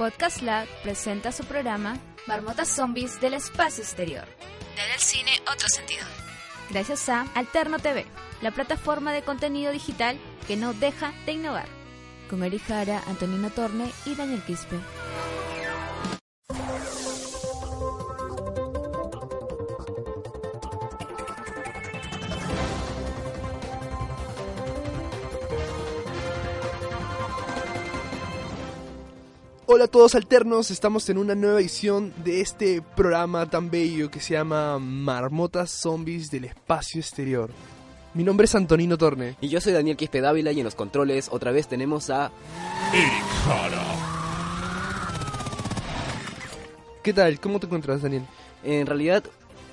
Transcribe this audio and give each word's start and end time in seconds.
Podcast 0.00 0.40
Lab 0.40 0.66
presenta 0.82 1.30
su 1.30 1.44
programa 1.44 1.94
Marmotas 2.26 2.74
Zombies 2.74 3.20
del 3.20 3.34
Espacio 3.34 3.84
Exterior. 3.84 4.24
Dar 4.74 4.90
al 4.90 4.98
cine 4.98 5.30
otro 5.42 5.68
sentido. 5.68 6.06
Gracias 6.70 7.06
a 7.10 7.26
Alterno 7.34 7.78
TV, 7.78 8.06
la 8.40 8.50
plataforma 8.50 9.12
de 9.12 9.20
contenido 9.20 9.72
digital 9.72 10.18
que 10.46 10.56
no 10.56 10.72
deja 10.72 11.12
de 11.26 11.32
innovar. 11.32 11.66
Con 12.30 12.42
Eri 12.42 12.60
Jara, 12.60 13.02
Antonino 13.08 13.50
Torne 13.50 13.92
y 14.06 14.14
Daniel 14.14 14.42
Quispe. 14.42 14.76
Hola 29.72 29.84
a 29.84 29.88
todos 29.88 30.16
alternos, 30.16 30.72
estamos 30.72 31.08
en 31.10 31.16
una 31.16 31.36
nueva 31.36 31.60
edición 31.60 32.12
de 32.24 32.40
este 32.40 32.82
programa 32.82 33.48
tan 33.48 33.70
bello 33.70 34.10
que 34.10 34.18
se 34.18 34.34
llama 34.34 34.80
Marmotas 34.80 35.70
Zombies 35.70 36.28
del 36.28 36.46
Espacio 36.46 37.00
Exterior. 37.00 37.50
Mi 38.12 38.24
nombre 38.24 38.46
es 38.46 38.54
Antonino 38.56 38.98
Torne. 38.98 39.36
Y 39.40 39.46
yo 39.46 39.60
soy 39.60 39.72
Daniel 39.72 39.96
Quispe 39.96 40.20
Dávila 40.20 40.50
y 40.50 40.58
en 40.58 40.64
los 40.64 40.74
controles 40.74 41.28
otra 41.30 41.52
vez 41.52 41.68
tenemos 41.68 42.10
a... 42.10 42.32
¿Qué 47.04 47.12
tal? 47.12 47.38
¿Cómo 47.38 47.60
te 47.60 47.66
encuentras, 47.66 48.02
Daniel? 48.02 48.24
En 48.64 48.88
realidad, 48.88 49.22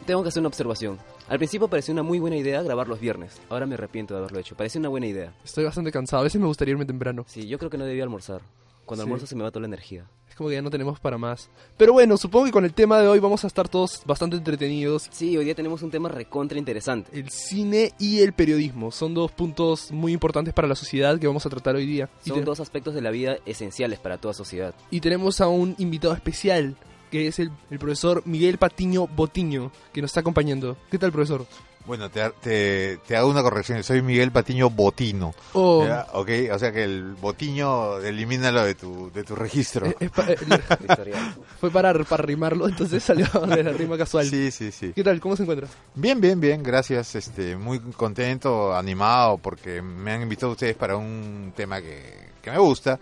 tengo 0.06 0.22
que 0.22 0.30
hacer 0.30 0.42
una 0.42 0.50
observación. 0.50 1.00
Al 1.28 1.40
principio 1.40 1.70
parecía 1.70 1.94
una 1.94 2.04
muy 2.04 2.20
buena 2.20 2.38
idea 2.38 2.62
grabar 2.62 2.88
los 2.88 3.00
viernes. 3.00 3.42
Ahora 3.50 3.66
me 3.66 3.74
arrepiento 3.74 4.14
de 4.14 4.20
haberlo 4.20 4.38
hecho. 4.38 4.56
Parecía 4.56 4.78
una 4.78 4.90
buena 4.90 5.08
idea. 5.08 5.34
Estoy 5.44 5.64
bastante 5.64 5.92
cansado, 5.92 6.20
a 6.20 6.26
veces 6.26 6.40
me 6.40 6.46
gustaría 6.46 6.74
irme 6.74 6.86
temprano. 6.86 7.26
Sí, 7.28 7.48
yo 7.48 7.58
creo 7.58 7.72
que 7.72 7.80
no 7.80 7.86
debía 7.86 8.04
almorzar. 8.04 8.42
Cuando 8.88 9.04
Sí. 9.04 9.08
almuerzo 9.08 9.28
se 9.28 9.36
me 9.36 9.44
va 9.44 9.52
toda 9.52 9.62
la 9.62 9.68
energía. 9.68 10.10
Es 10.28 10.36
como 10.36 10.50
que 10.50 10.56
ya 10.56 10.62
no 10.64 10.70
tenemos 10.72 11.00
para 11.00 11.18
más. 11.20 11.50
Pero 11.78 11.94
bueno, 11.94 12.18
supongo 12.18 12.46
que 12.46 12.52
con 12.52 12.66
el 12.66 12.74
tema 12.74 13.00
de 13.00 13.08
hoy 13.08 13.20
vamos 13.20 13.44
a 13.44 13.48
estar 13.48 13.68
todos 13.70 14.02
bastante 14.06 14.36
entretenidos. 14.38 15.08
Sí, 15.12 15.38
hoy 15.38 15.46
día 15.46 15.54
tenemos 15.56 15.84
un 15.84 15.92
tema 15.92 16.10
recontra 16.10 16.58
interesante. 16.58 17.10
El 17.18 17.30
cine 17.30 17.92
y 18.00 18.20
el 18.22 18.34
periodismo 18.34 18.92
son 18.92 19.14
dos 19.14 19.32
puntos 19.32 19.92
muy 19.92 20.14
importantes 20.14 20.54
para 20.56 20.68
la 20.68 20.76
sociedad 20.76 21.20
que 21.20 21.28
vamos 21.28 21.46
a 21.46 21.50
tratar 21.50 21.76
hoy 21.76 21.86
día. 21.86 22.10
Y 22.26 22.30
Son 22.30 22.44
dos 22.44 22.60
aspectos 22.60 22.96
de 22.96 23.02
la 23.02 23.12
vida 23.12 23.38
esenciales 23.46 24.00
para 24.00 24.18
toda 24.18 24.34
sociedad. 24.34 24.74
Y 24.90 25.02
tenemos 25.02 25.42
a 25.42 25.48
un 25.50 25.76
invitado 25.78 26.14
especial, 26.14 26.76
que 27.12 27.28
es 27.28 27.40
el, 27.40 27.52
el 27.70 27.80
profesor 27.80 28.22
Miguel 28.26 28.58
Patiño 28.58 29.08
Botiño, 29.08 29.72
que 29.94 30.02
nos 30.02 30.10
está 30.12 30.22
acompañando. 30.22 30.78
¿Qué 30.90 30.98
tal, 30.98 31.12
profesor? 31.12 31.46
Bueno, 31.88 32.10
te, 32.10 32.30
te, 32.42 32.98
te 33.08 33.16
hago 33.16 33.30
una 33.30 33.42
corrección. 33.42 33.82
Soy 33.82 34.02
Miguel 34.02 34.32
Patiño 34.34 34.70
Botino. 34.70 35.34
Oh, 35.54 35.86
¿ya? 35.86 36.06
¿Ok? 36.14 36.30
O 36.52 36.60
sea 36.60 36.74
que 36.74 36.84
el 36.84 37.14
Botiño, 37.16 38.00
elimínalo 38.00 38.66
de 38.66 38.76
tu, 38.76 39.10
de 39.14 39.24
tu 39.24 39.36
registro. 39.36 39.88
eh, 39.88 40.10
pa- 40.14 40.26
eh, 40.28 40.36
Historial. 40.90 41.36
fue 41.62 41.72
para, 41.72 41.94
para 42.04 42.24
rimarlo, 42.24 42.68
entonces 42.68 43.02
salió 43.02 43.26
de 43.48 43.64
la 43.64 43.72
rima 43.72 43.98
casual. 43.98 44.28
Sí, 44.30 44.52
sí, 44.52 44.70
sí. 44.72 44.92
¿Qué 44.94 45.02
tal? 45.04 45.22
¿Cómo 45.22 45.38
se 45.38 45.44
encuentra? 45.44 45.70
Bien, 45.96 46.20
bien, 46.20 46.42
bien. 46.42 46.62
Gracias. 46.62 47.16
Este, 47.16 47.56
muy 47.56 47.80
contento, 47.80 48.76
animado, 48.76 49.38
porque 49.38 49.82
me 49.82 50.12
han 50.12 50.22
invitado 50.22 50.52
ustedes 50.52 50.76
para 50.76 50.98
un 50.98 51.54
tema 51.56 51.80
que, 51.82 52.32
que 52.42 52.52
me 52.52 52.58
gusta, 52.58 53.00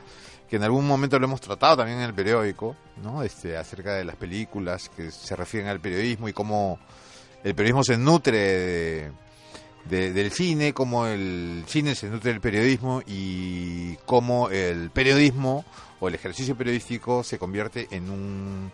que 0.47 0.57
en 0.57 0.63
algún 0.63 0.85
momento 0.85 1.17
lo 1.17 1.25
hemos 1.25 1.41
tratado 1.41 1.77
también 1.77 1.97
en 1.97 2.03
el 2.05 2.13
periódico, 2.13 2.75
¿no? 3.01 3.23
Este, 3.23 3.57
acerca 3.57 3.95
de 3.95 4.05
las 4.05 4.15
películas 4.15 4.89
que 4.95 5.09
se 5.09 5.35
refieren 5.35 5.69
al 5.71 5.79
periodismo 5.79 6.29
y 6.29 6.33
cómo 6.33 6.77
el 7.45 7.55
periodismo 7.55 7.83
se 7.83 7.97
nutre 7.97 8.37
de, 8.37 9.11
de- 9.89 10.11
del 10.11 10.31
cine, 10.31 10.73
cómo 10.73 11.05
el 11.07 11.63
cine 11.67 11.95
se 11.95 12.09
nutre 12.09 12.31
del 12.31 12.41
periodismo 12.41 13.01
y 13.07 13.95
cómo 14.05 14.49
el 14.49 14.89
periodismo 14.91 15.63
o 16.01 16.07
el 16.09 16.15
ejercicio 16.15 16.57
periodístico 16.57 17.23
se 17.23 17.37
convierte 17.39 17.87
en 17.91 18.09
un 18.09 18.71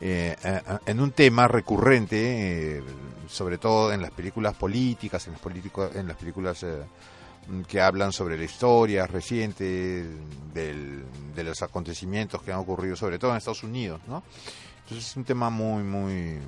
eh, 0.00 0.36
en 0.84 1.00
un 1.00 1.12
tema 1.12 1.48
recurrente, 1.48 2.78
eh, 2.78 2.82
sobre 3.28 3.56
todo 3.56 3.92
en 3.94 4.02
las 4.02 4.10
películas 4.10 4.54
políticas, 4.54 5.26
en 5.26 5.32
las, 5.34 5.94
en 5.96 6.06
las 6.08 6.16
películas 6.18 6.62
eh, 6.64 6.82
que 7.66 7.80
hablan 7.80 8.12
sobre 8.12 8.36
la 8.36 8.44
historia 8.44 9.06
reciente 9.06 10.04
del- 10.52 11.04
de 11.34 11.44
los 11.44 11.62
acontecimientos 11.62 12.42
que 12.42 12.52
han 12.52 12.58
ocurrido, 12.58 12.94
sobre 12.96 13.18
todo 13.18 13.30
en 13.30 13.36
Estados 13.38 13.62
Unidos, 13.62 14.00
¿no? 14.06 14.22
Entonces 14.86 15.10
es 15.10 15.16
un 15.16 15.24
tema 15.24 15.50
muy, 15.50 15.82
muy, 15.82 16.38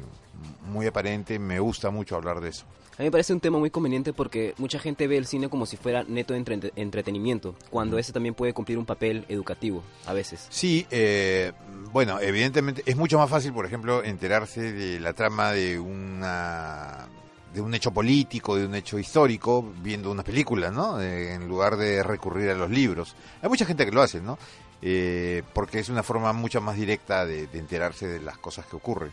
muy 0.70 0.86
aparente. 0.86 1.38
Me 1.40 1.58
gusta 1.58 1.90
mucho 1.90 2.14
hablar 2.14 2.40
de 2.40 2.50
eso. 2.50 2.64
A 2.96 3.02
mí 3.02 3.06
me 3.06 3.10
parece 3.10 3.32
un 3.32 3.40
tema 3.40 3.58
muy 3.58 3.70
conveniente 3.70 4.12
porque 4.12 4.54
mucha 4.58 4.78
gente 4.78 5.06
ve 5.08 5.16
el 5.16 5.26
cine 5.26 5.48
como 5.48 5.66
si 5.66 5.76
fuera 5.76 6.04
neto 6.04 6.32
de 6.34 6.38
entre- 6.40 6.72
entretenimiento, 6.76 7.54
cuando 7.70 7.96
ese 7.98 8.12
también 8.12 8.34
puede 8.34 8.52
cumplir 8.52 8.76
un 8.78 8.86
papel 8.86 9.24
educativo, 9.28 9.84
a 10.06 10.12
veces. 10.12 10.46
Sí, 10.50 10.84
eh, 10.90 11.52
bueno, 11.92 12.18
evidentemente 12.20 12.82
es 12.86 12.96
mucho 12.96 13.16
más 13.18 13.30
fácil, 13.30 13.52
por 13.52 13.66
ejemplo, 13.66 14.02
enterarse 14.02 14.72
de 14.72 14.98
la 14.98 15.12
trama 15.12 15.52
de 15.52 15.78
una 15.78 17.06
de 17.54 17.60
un 17.62 17.72
hecho 17.72 17.92
político, 17.92 18.56
de 18.56 18.66
un 18.66 18.74
hecho 18.74 18.98
histórico, 18.98 19.72
viendo 19.80 20.10
una 20.10 20.22
película, 20.22 20.70
¿no? 20.70 21.00
Eh, 21.00 21.32
en 21.34 21.48
lugar 21.48 21.76
de 21.76 22.02
recurrir 22.02 22.50
a 22.50 22.54
los 22.54 22.68
libros. 22.70 23.14
Hay 23.42 23.48
mucha 23.48 23.64
gente 23.64 23.86
que 23.86 23.92
lo 23.92 24.02
hace, 24.02 24.20
¿no? 24.20 24.38
Eh, 24.80 25.42
porque 25.54 25.80
es 25.80 25.88
una 25.88 26.02
forma 26.02 26.32
mucho 26.32 26.60
más 26.60 26.76
directa 26.76 27.26
de, 27.26 27.46
de 27.48 27.58
enterarse 27.58 28.06
de 28.06 28.20
las 28.20 28.38
cosas 28.38 28.66
que 28.66 28.76
ocurren. 28.76 29.10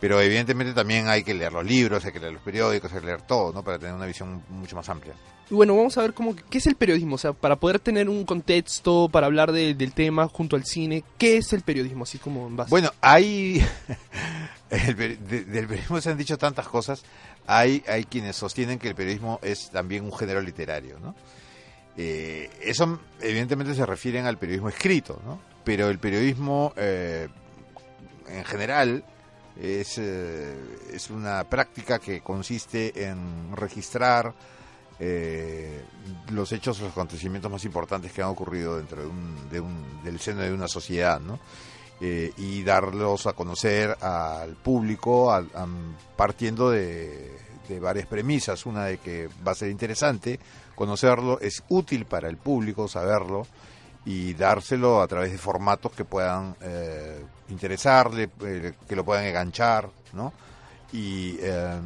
Pero 0.00 0.18
evidentemente 0.20 0.72
también 0.72 1.08
hay 1.08 1.22
que 1.22 1.34
leer 1.34 1.52
los 1.52 1.64
libros, 1.64 2.04
hay 2.04 2.12
que 2.12 2.20
leer 2.20 2.32
los 2.32 2.42
periódicos, 2.42 2.90
hay 2.92 3.00
que 3.00 3.06
leer 3.06 3.22
todo, 3.22 3.52
¿no? 3.52 3.62
Para 3.62 3.78
tener 3.78 3.94
una 3.94 4.06
visión 4.06 4.42
mucho 4.48 4.74
más 4.76 4.88
amplia. 4.88 5.12
Y 5.50 5.54
bueno, 5.54 5.76
vamos 5.76 5.98
a 5.98 6.02
ver 6.02 6.14
cómo, 6.14 6.34
qué 6.48 6.58
es 6.58 6.66
el 6.66 6.76
periodismo. 6.76 7.16
O 7.16 7.18
sea, 7.18 7.32
para 7.34 7.56
poder 7.56 7.80
tener 7.80 8.08
un 8.08 8.24
contexto, 8.24 9.08
para 9.10 9.26
hablar 9.26 9.52
de- 9.52 9.74
del 9.74 9.92
tema 9.92 10.26
junto 10.28 10.56
al 10.56 10.64
cine, 10.64 11.02
¿qué 11.18 11.36
es 11.38 11.52
el 11.52 11.60
periodismo? 11.62 12.04
Así 12.04 12.18
como 12.18 12.46
en 12.46 12.56
base. 12.56 12.70
Bueno, 12.70 12.90
hay. 13.02 13.62
el 14.70 14.96
de- 14.96 15.16
del 15.44 15.66
periodismo 15.66 16.00
se 16.00 16.10
han 16.10 16.16
dicho 16.18 16.38
tantas 16.38 16.68
cosas. 16.68 17.02
Hay, 17.46 17.82
hay 17.88 18.04
quienes 18.04 18.36
sostienen 18.36 18.78
que 18.78 18.88
el 18.88 18.94
periodismo 18.94 19.38
es 19.42 19.70
también 19.70 20.04
un 20.04 20.12
género 20.16 20.40
literario, 20.40 20.98
¿no? 21.00 21.14
Eh, 21.96 22.50
eso, 22.62 23.00
evidentemente, 23.20 23.74
se 23.74 23.84
refieren 23.84 24.26
al 24.26 24.38
periodismo 24.38 24.68
escrito, 24.68 25.20
¿no? 25.24 25.40
Pero 25.64 25.88
el 25.88 25.98
periodismo, 25.98 26.72
eh, 26.76 27.28
en 28.28 28.44
general, 28.44 29.04
es, 29.60 29.98
eh, 29.98 30.56
es 30.92 31.10
una 31.10 31.44
práctica 31.44 31.98
que 31.98 32.20
consiste 32.22 33.04
en 33.06 33.54
registrar 33.56 34.32
eh, 35.02 35.82
los 36.30 36.52
hechos, 36.52 36.78
los 36.80 36.92
acontecimientos 36.92 37.50
más 37.50 37.64
importantes 37.64 38.12
que 38.12 38.22
han 38.22 38.28
ocurrido 38.28 38.76
dentro 38.76 39.00
de 39.02 39.08
un, 39.08 39.48
de 39.50 39.60
un- 39.60 40.02
del 40.04 40.20
seno 40.20 40.42
de 40.42 40.52
una 40.52 40.68
sociedad. 40.68 41.20
Eh, 42.02 42.32
y 42.38 42.62
darlos 42.62 43.26
a 43.26 43.34
conocer 43.34 43.94
al 44.00 44.54
público 44.56 45.30
partiendo 46.16 46.70
de, 46.70 47.36
de 47.70 47.80
varias 47.80 48.06
premisas. 48.06 48.66
Una 48.66 48.84
de 48.84 48.98
que 48.98 49.28
va 49.46 49.52
a 49.52 49.54
ser 49.54 49.70
interesante 49.70 50.38
conocerlo, 50.74 51.38
es 51.40 51.62
útil 51.68 52.06
para 52.06 52.28
el 52.28 52.36
público 52.36 52.88
saberlo 52.88 53.46
y 54.04 54.32
dárselo 54.34 55.02
a 55.02 55.06
través 55.06 55.30
de 55.30 55.38
formatos 55.38 55.92
que 55.92 56.04
puedan 56.04 56.56
eh, 56.60 57.22
interesarle, 57.50 58.30
eh, 58.42 58.72
que 58.88 58.96
lo 58.96 59.04
puedan 59.04 59.24
enganchar, 59.26 59.90
¿no? 60.14 60.32
Y 60.92 61.36
eh, 61.40 61.78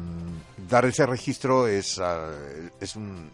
dar 0.69 0.85
ese 0.85 1.05
registro 1.05 1.67
es, 1.67 1.99
ah, 1.99 2.31
es 2.79 2.95
un 2.95 3.29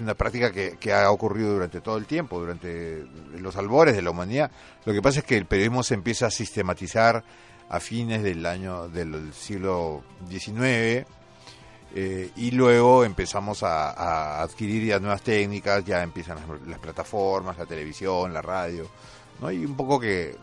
una 0.00 0.14
práctica 0.14 0.52
que 0.52 0.92
ha 0.92 1.10
ocurrido 1.10 1.54
durante 1.54 1.80
todo 1.80 1.96
el 1.96 2.04
tiempo, 2.04 2.38
durante 2.38 3.02
los 3.38 3.56
albores 3.56 3.96
de 3.96 4.02
la 4.02 4.10
humanidad. 4.10 4.50
Lo 4.84 4.92
que 4.92 5.00
pasa 5.00 5.20
es 5.20 5.24
que 5.24 5.38
el 5.38 5.46
periodismo 5.46 5.82
se 5.82 5.94
empieza 5.94 6.26
a 6.26 6.30
sistematizar 6.30 7.24
a 7.70 7.80
fines 7.80 8.22
del 8.22 8.44
año 8.44 8.88
del 8.88 9.32
siglo 9.32 10.02
XIX 10.28 11.06
eh, 11.94 12.30
y 12.36 12.50
luego 12.52 13.04
empezamos 13.04 13.62
a, 13.62 14.42
adquirir 14.42 14.86
ya 14.86 15.00
nuevas 15.00 15.22
técnicas, 15.22 15.84
ya 15.84 16.02
empiezan 16.02 16.38
las, 16.66 16.78
plataformas, 16.78 17.58
la 17.58 17.66
televisión, 17.66 18.32
la 18.32 18.42
radio, 18.42 18.88
¿no? 19.40 19.50
Y 19.50 19.64
un 19.64 19.76
poco 19.76 19.98
que 19.98 20.36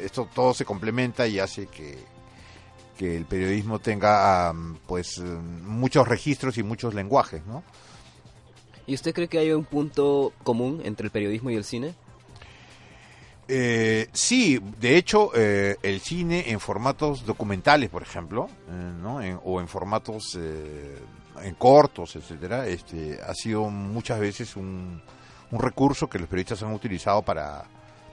esto 0.00 0.28
todo 0.32 0.52
se 0.54 0.64
complementa 0.64 1.26
y 1.26 1.38
hace 1.38 1.66
que, 1.66 1.98
que 2.98 3.16
el 3.16 3.24
periodismo 3.24 3.78
tenga 3.78 4.52
pues 4.86 5.20
muchos 5.20 6.08
registros 6.08 6.58
y 6.58 6.62
muchos 6.62 6.94
lenguajes, 6.94 7.44
¿no? 7.46 7.62
¿Y 8.86 8.94
usted 8.94 9.14
cree 9.14 9.28
que 9.28 9.38
hay 9.38 9.52
un 9.52 9.64
punto 9.64 10.32
común 10.42 10.80
entre 10.84 11.06
el 11.06 11.12
periodismo 11.12 11.50
y 11.50 11.54
el 11.54 11.64
cine? 11.64 11.94
Eh, 13.52 14.08
sí, 14.12 14.60
de 14.78 14.96
hecho, 14.96 15.32
eh, 15.34 15.76
el 15.82 15.98
cine 16.00 16.50
en 16.52 16.60
formatos 16.60 17.26
documentales, 17.26 17.90
por 17.90 18.00
ejemplo, 18.00 18.48
eh, 18.70 19.36
o 19.42 19.60
en 19.60 19.66
formatos 19.66 20.38
eh, 20.40 20.96
en 21.42 21.54
cortos, 21.56 22.14
etcétera, 22.14 22.68
este, 22.68 23.18
ha 23.20 23.34
sido 23.34 23.64
muchas 23.68 24.20
veces 24.20 24.54
un, 24.54 25.02
un 25.50 25.58
recurso 25.60 26.08
que 26.08 26.20
los 26.20 26.28
periodistas 26.28 26.62
han 26.62 26.72
utilizado 26.72 27.22
para, 27.22 27.64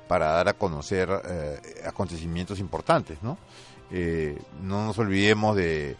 para 0.08 0.32
dar 0.32 0.50
a 0.50 0.54
conocer 0.54 1.08
eh, 1.30 1.84
acontecimientos 1.86 2.58
importantes, 2.60 3.22
¿no? 3.22 3.38
No 4.64 4.88
nos 4.88 4.98
olvidemos 4.98 5.56
de, 5.56 5.96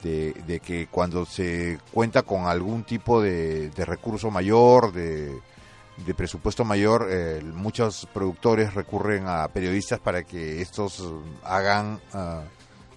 de, 0.00 0.60
que 0.64 0.86
cuando 0.86 1.26
se 1.26 1.78
cuenta 1.92 2.22
con 2.22 2.46
algún 2.46 2.84
tipo 2.84 3.20
de 3.20 3.84
recurso 3.84 4.30
mayor, 4.30 4.92
de, 4.92 5.40
de 6.06 6.14
presupuesto 6.14 6.64
mayor, 6.64 7.08
eh, 7.10 7.42
muchos 7.42 8.08
productores 8.12 8.74
recurren 8.74 9.26
a 9.26 9.48
periodistas 9.48 9.98
para 10.00 10.22
que 10.24 10.60
estos 10.62 11.00
eh, 11.00 11.04
hagan, 11.44 12.00
ah, 12.12 12.42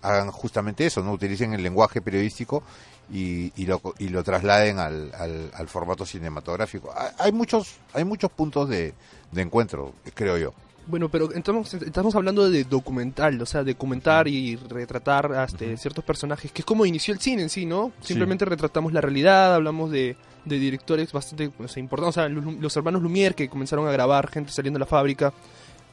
hagan 0.02 0.32
justamente 0.32 0.86
eso, 0.86 1.02
no 1.04 1.12
utilicen 1.12 1.54
el 1.54 1.64
lenguaje 1.64 2.02
periodístico 2.02 2.64
y, 3.12 3.52
y 3.62 3.66
lo, 3.66 3.82
y 4.00 4.10
lo 4.10 4.24
trasladen 4.24 4.80
al, 4.80 5.14
al, 5.16 5.52
al 5.54 5.68
formato 5.68 6.06
cinematográfico. 6.06 6.94
Hay 7.20 7.32
muchos, 7.32 7.76
hay 7.94 8.06
muchos 8.06 8.32
puntos 8.32 8.70
de, 8.70 8.94
de 9.32 9.42
encuentro, 9.42 9.94
creo 10.14 10.38
yo. 10.38 10.54
Bueno, 10.85 11.09
pero 11.09 11.31
estamos, 11.31 11.74
estamos 11.74 12.13
hablando 12.15 12.50
de 12.50 12.65
documental, 12.65 13.41
o 13.41 13.45
sea, 13.45 13.63
documentar 13.63 14.27
y 14.27 14.57
retratar 14.57 15.31
a 15.31 15.45
este, 15.45 15.77
ciertos 15.77 16.03
personajes, 16.03 16.51
que 16.51 16.62
es 16.62 16.65
como 16.65 16.85
inició 16.85 17.13
el 17.13 17.21
cine 17.21 17.44
en 17.44 17.50
sí, 17.50 17.65
¿no? 17.65 17.94
Simplemente 18.01 18.44
retratamos 18.44 18.91
la 18.91 19.00
realidad, 19.00 19.56
hablamos 19.56 19.91
de, 19.91 20.18
de 20.44 20.59
directores 20.59 21.12
bastante 21.13 21.51
o 21.57 21.68
sea, 21.69 21.80
importantes, 21.80 22.18
o 22.18 22.19
sea, 22.19 22.27
los, 22.27 22.56
los 22.56 22.75
hermanos 22.75 23.01
Lumière 23.01 23.33
que 23.33 23.47
comenzaron 23.47 23.88
a 23.88 23.91
grabar 23.91 24.30
gente 24.30 24.51
saliendo 24.51 24.77
de 24.77 24.81
la 24.81 24.85
fábrica, 24.85 25.33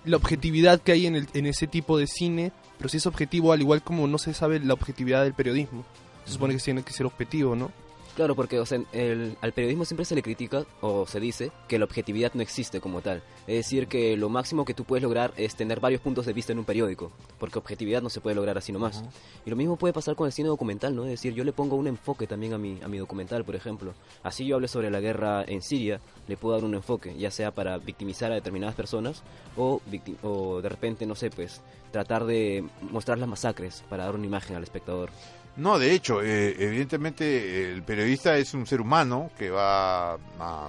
la 0.05 0.17
objetividad 0.17 0.81
que 0.81 0.93
hay 0.93 1.07
en, 1.07 1.15
el, 1.15 1.29
en 1.35 1.47
ese 1.47 1.69
tipo 1.69 1.97
de 1.97 2.09
cine, 2.09 2.53
pero 2.77 2.89
si 2.89 2.97
es 2.97 3.07
objetivo, 3.07 3.53
al 3.53 3.61
igual 3.61 3.83
como 3.83 4.09
no 4.09 4.19
se 4.19 4.35
sabe 4.35 4.59
la 4.59 4.75
objetividad 4.75 5.23
del 5.23 5.35
periodismo. 5.35 5.85
Se 6.25 6.33
supone 6.33 6.55
que 6.55 6.61
tiene 6.61 6.83
que 6.83 6.93
ser 6.93 7.07
objetivo, 7.07 7.55
¿no? 7.55 7.71
Claro, 8.17 8.35
porque 8.35 8.59
o 8.59 8.67
sea, 8.67 8.83
el- 8.93 9.37
al 9.41 9.53
periodismo 9.53 9.85
siempre 9.85 10.05
se 10.05 10.15
le 10.15 10.23
critica 10.23 10.65
o 10.83 11.07
se 11.07 11.21
dice 11.21 11.53
que 11.69 11.79
la 11.79 11.85
objetividad 11.87 12.33
no 12.35 12.43
existe 12.43 12.81
como 12.81 13.01
tal. 13.01 13.23
Es 13.47 13.55
decir, 13.57 13.87
que 13.87 14.17
lo 14.17 14.29
máximo 14.29 14.65
que 14.65 14.75
tú 14.75 14.85
puedes 14.85 15.03
lograr 15.03 15.33
es 15.37 15.55
tener 15.55 15.81
varios 15.81 16.01
puntos 16.03 16.27
de 16.27 16.33
vista 16.33 16.53
en 16.53 16.59
un 16.59 16.65
periódico, 16.65 17.13
porque 17.39 17.59
objetividad 17.59 18.03
no 18.03 18.11
se 18.11 18.21
puede 18.21 18.37
lograr 18.37 18.59
así 18.59 18.73
nomás. 18.73 19.05
Y 19.47 19.51
lo 19.51 19.57
mismo 19.57 19.77
puede 19.77 19.95
pasar 19.95 20.17
con 20.17 20.27
el 20.27 20.33
cine 20.33 20.49
documental, 20.49 20.95
¿no? 20.95 21.05
Es 21.05 21.11
decir, 21.13 21.33
yo 21.35 21.45
le 21.45 21.53
pongo 21.53 21.77
un 21.77 21.87
enfoque 21.87 22.27
también 22.27 22.53
a 22.53 22.59
mi, 22.59 22.79
a 22.83 22.89
mi 22.89 22.99
documental, 22.99 23.45
por 23.45 23.55
ejemplo. 23.57 23.95
Así 24.23 24.45
yo 24.45 24.57
hable 24.57 24.69
sobre 24.69 24.91
la 24.91 25.01
guerra 25.01 25.45
en 25.47 25.63
Siria, 25.63 26.01
le 26.29 26.37
puedo 26.37 26.57
dar 26.57 26.65
un 26.65 26.75
enfoque, 26.75 27.17
ya 27.17 27.31
sea 27.31 27.53
para 27.55 27.79
victimizar 27.79 28.33
a 28.33 28.35
determinadas 28.35 28.75
personas 28.75 29.23
o, 29.57 29.81
o 30.23 30.61
de 30.61 30.69
repente, 30.69 31.07
no 31.07 31.15
sé, 31.15 31.31
pues 31.31 31.61
tratar 31.93 32.25
de 32.25 32.65
mostrar 32.91 33.19
las 33.19 33.29
masacres 33.29 33.83
para 33.89 34.05
dar 34.05 34.15
una 34.15 34.27
imagen 34.27 34.57
al 34.57 34.63
espectador. 34.63 35.11
No, 35.57 35.79
de 35.79 35.93
hecho, 35.93 36.23
eh, 36.23 36.57
evidentemente 36.59 37.73
el 37.73 37.83
periodista 37.83 38.37
es 38.37 38.55
un 38.55 38.67
ser 38.67 38.81
humano 38.81 39.31
que 39.37 39.51
va 39.51 40.13
a, 40.15 40.69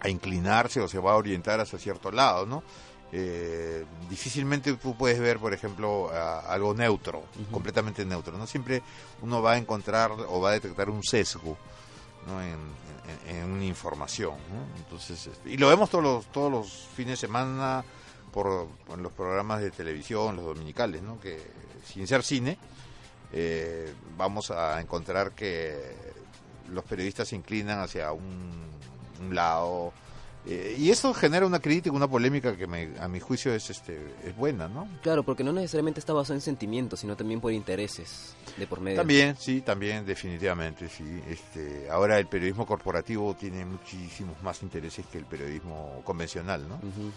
a 0.00 0.08
inclinarse 0.08 0.80
o 0.80 0.88
se 0.88 0.98
va 0.98 1.12
a 1.12 1.16
orientar 1.16 1.60
hacia 1.60 1.78
cierto 1.78 2.10
lado, 2.10 2.44
¿no? 2.44 2.62
Eh, 3.12 3.84
difícilmente 4.10 4.72
tú 4.74 4.96
puedes 4.96 5.20
ver, 5.20 5.38
por 5.38 5.54
ejemplo, 5.54 6.10
a- 6.12 6.40
algo 6.40 6.74
neutro, 6.74 7.22
completamente 7.52 8.04
neutro, 8.04 8.36
¿no? 8.36 8.46
Siempre 8.46 8.82
uno 9.22 9.40
va 9.40 9.52
a 9.52 9.56
encontrar 9.58 10.10
o 10.10 10.40
va 10.40 10.50
a 10.50 10.52
detectar 10.54 10.90
un 10.90 11.02
sesgo, 11.02 11.56
¿no? 12.26 12.42
en, 12.42 12.58
en- 13.28 13.36
en 13.36 13.50
una 13.50 13.64
información, 13.64 14.32
¿no? 14.52 14.76
Entonces, 14.82 15.28
este, 15.28 15.50
y 15.50 15.56
lo 15.56 15.68
vemos 15.68 15.88
todos 15.88 16.02
los, 16.04 16.26
todos 16.26 16.50
los 16.50 16.88
fines 16.96 17.12
de 17.20 17.26
semana 17.28 17.84
por, 18.32 18.66
por 18.86 18.98
los 18.98 19.12
programas 19.12 19.60
de 19.60 19.70
televisión, 19.70 20.34
los 20.36 20.44
dominicales, 20.44 21.00
¿no? 21.00 21.20
Que 21.20 21.40
sin 21.86 22.06
ser 22.08 22.24
cine, 22.24 22.58
eh, 23.36 23.92
vamos 24.16 24.50
a 24.50 24.80
encontrar 24.80 25.32
que 25.32 25.74
los 26.70 26.84
periodistas 26.84 27.28
se 27.28 27.36
inclinan 27.36 27.80
hacia 27.80 28.12
un, 28.12 28.68
un 29.20 29.34
lado 29.34 29.92
eh, 30.46 30.76
y 30.78 30.90
eso 30.90 31.12
genera 31.14 31.46
una 31.46 31.58
crítica, 31.58 31.94
una 31.94 32.06
polémica 32.06 32.54
que 32.56 32.66
me- 32.66 32.90
a 33.00 33.08
mi 33.08 33.18
juicio 33.18 33.54
es 33.54 33.70
este 33.70 33.98
es 34.24 34.36
buena, 34.36 34.68
¿no? 34.68 34.86
Claro, 35.02 35.22
porque 35.24 35.42
no 35.42 35.52
necesariamente 35.52 36.00
está 36.00 36.12
basado 36.12 36.34
en 36.34 36.42
sentimientos, 36.42 37.00
sino 37.00 37.16
también 37.16 37.40
por 37.40 37.50
intereses 37.52 38.34
de 38.58 38.66
por 38.66 38.80
medio. 38.80 38.98
También, 38.98 39.36
sí, 39.38 39.62
también 39.62 40.04
definitivamente, 40.06 40.88
sí. 40.88 41.04
Este, 41.28 41.88
ahora 41.90 42.18
el 42.18 42.26
periodismo 42.26 42.66
corporativo 42.66 43.34
tiene 43.34 43.64
muchísimos 43.64 44.40
más 44.42 44.62
intereses 44.62 45.06
que 45.06 45.18
el 45.18 45.24
periodismo 45.24 46.02
convencional, 46.04 46.68
¿no? 46.68 46.74
Ujú. 46.76 47.10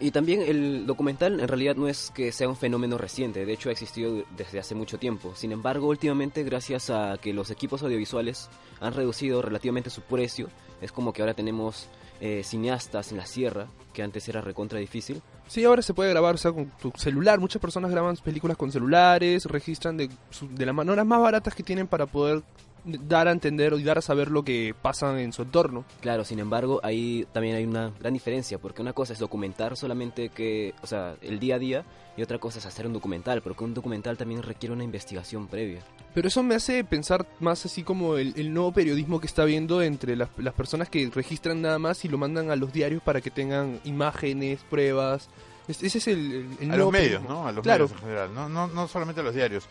Y 0.00 0.10
también 0.10 0.42
el 0.42 0.86
documental 0.86 1.38
en 1.40 1.48
realidad 1.48 1.76
no 1.76 1.86
es 1.86 2.10
que 2.14 2.32
sea 2.32 2.48
un 2.48 2.56
fenómeno 2.56 2.98
reciente, 2.98 3.46
de 3.46 3.52
hecho 3.52 3.68
ha 3.68 3.72
existido 3.72 4.24
desde 4.36 4.58
hace 4.58 4.74
mucho 4.74 4.98
tiempo. 4.98 5.34
Sin 5.36 5.52
embargo, 5.52 5.86
últimamente 5.88 6.42
gracias 6.42 6.90
a 6.90 7.16
que 7.20 7.32
los 7.32 7.50
equipos 7.50 7.82
audiovisuales 7.82 8.50
han 8.80 8.92
reducido 8.92 9.40
relativamente 9.40 9.90
su 9.90 10.02
precio, 10.02 10.48
es 10.80 10.90
como 10.90 11.12
que 11.12 11.22
ahora 11.22 11.34
tenemos 11.34 11.88
eh, 12.20 12.42
cineastas 12.44 13.12
en 13.12 13.18
la 13.18 13.26
sierra, 13.26 13.68
que 13.92 14.02
antes 14.02 14.28
era 14.28 14.40
recontra 14.40 14.78
difícil. 14.78 15.22
Sí, 15.46 15.64
ahora 15.64 15.82
se 15.82 15.94
puede 15.94 16.10
grabar, 16.10 16.34
o 16.34 16.38
sea, 16.38 16.52
con 16.52 16.70
tu 16.80 16.92
celular. 16.96 17.38
Muchas 17.38 17.60
personas 17.60 17.90
graban 17.90 18.16
películas 18.16 18.56
con 18.56 18.72
celulares, 18.72 19.44
registran 19.44 19.96
de, 19.96 20.08
de 20.50 20.66
las 20.66 20.74
maneras 20.74 21.06
más 21.06 21.20
baratas 21.20 21.54
que 21.54 21.62
tienen 21.62 21.86
para 21.86 22.06
poder 22.06 22.42
dar 22.84 23.28
a 23.28 23.32
entender 23.32 23.72
o 23.72 23.78
dar 23.78 23.98
a 23.98 24.02
saber 24.02 24.30
lo 24.30 24.44
que 24.44 24.74
pasa 24.80 25.20
en 25.20 25.32
su 25.32 25.42
entorno. 25.42 25.84
Claro, 26.00 26.24
sin 26.24 26.38
embargo, 26.38 26.80
ahí 26.82 27.26
también 27.32 27.56
hay 27.56 27.64
una 27.64 27.90
gran 27.98 28.12
diferencia, 28.12 28.58
porque 28.58 28.82
una 28.82 28.92
cosa 28.92 29.12
es 29.14 29.18
documentar 29.18 29.76
solamente 29.76 30.28
que, 30.28 30.74
o 30.82 30.86
sea, 30.86 31.16
el 31.22 31.38
día 31.40 31.54
a 31.56 31.58
día, 31.58 31.84
y 32.16 32.22
otra 32.22 32.38
cosa 32.38 32.58
es 32.58 32.66
hacer 32.66 32.86
un 32.86 32.92
documental, 32.92 33.42
porque 33.42 33.64
un 33.64 33.74
documental 33.74 34.16
también 34.16 34.42
requiere 34.42 34.72
una 34.72 34.84
investigación 34.84 35.48
previa. 35.48 35.80
Pero 36.14 36.28
eso 36.28 36.42
me 36.44 36.54
hace 36.54 36.84
pensar 36.84 37.26
más 37.40 37.64
así 37.66 37.82
como 37.82 38.16
el, 38.16 38.34
el 38.36 38.52
nuevo 38.54 38.70
periodismo 38.72 39.18
que 39.20 39.26
está 39.26 39.42
habiendo 39.42 39.82
entre 39.82 40.14
las, 40.14 40.28
las 40.38 40.54
personas 40.54 40.88
que 40.88 41.10
registran 41.12 41.60
nada 41.62 41.78
más 41.80 42.04
y 42.04 42.08
lo 42.08 42.18
mandan 42.18 42.50
a 42.50 42.56
los 42.56 42.72
diarios 42.72 43.02
para 43.02 43.20
que 43.20 43.30
tengan 43.30 43.80
imágenes, 43.84 44.60
pruebas. 44.70 45.28
Es- 45.66 45.82
ese 45.82 45.98
es 45.98 46.08
el, 46.08 46.18
el- 46.18 46.48
el 46.60 46.70
a 46.70 46.76
nuevo 46.76 46.84
los 46.84 46.92
medios, 46.92 47.08
periodismo. 47.22 47.28
¿no? 47.42 47.48
A 47.48 47.52
los 47.52 47.62
claro. 47.64 47.84
medios 47.86 48.00
en 48.02 48.06
general, 48.06 48.34
no, 48.34 48.48
no, 48.48 48.66
no 48.68 48.86
solamente 48.86 49.20
a 49.22 49.24
los 49.24 49.34
diarios. 49.34 49.64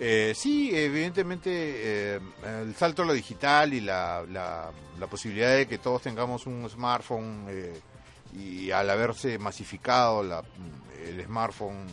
Eh, 0.00 0.32
sí, 0.34 0.70
evidentemente 0.74 1.50
eh, 1.52 2.20
el 2.44 2.74
salto 2.74 3.02
a 3.02 3.06
lo 3.06 3.12
digital 3.12 3.72
y 3.72 3.80
la, 3.80 4.24
la, 4.28 4.70
la 4.98 5.06
posibilidad 5.06 5.54
de 5.54 5.68
que 5.68 5.78
todos 5.78 6.02
tengamos 6.02 6.46
un 6.46 6.68
smartphone 6.68 7.46
eh, 7.48 7.80
y 8.36 8.70
al 8.72 8.90
haberse 8.90 9.38
masificado 9.38 10.22
la, 10.24 10.42
el 11.06 11.22
smartphone 11.24 11.86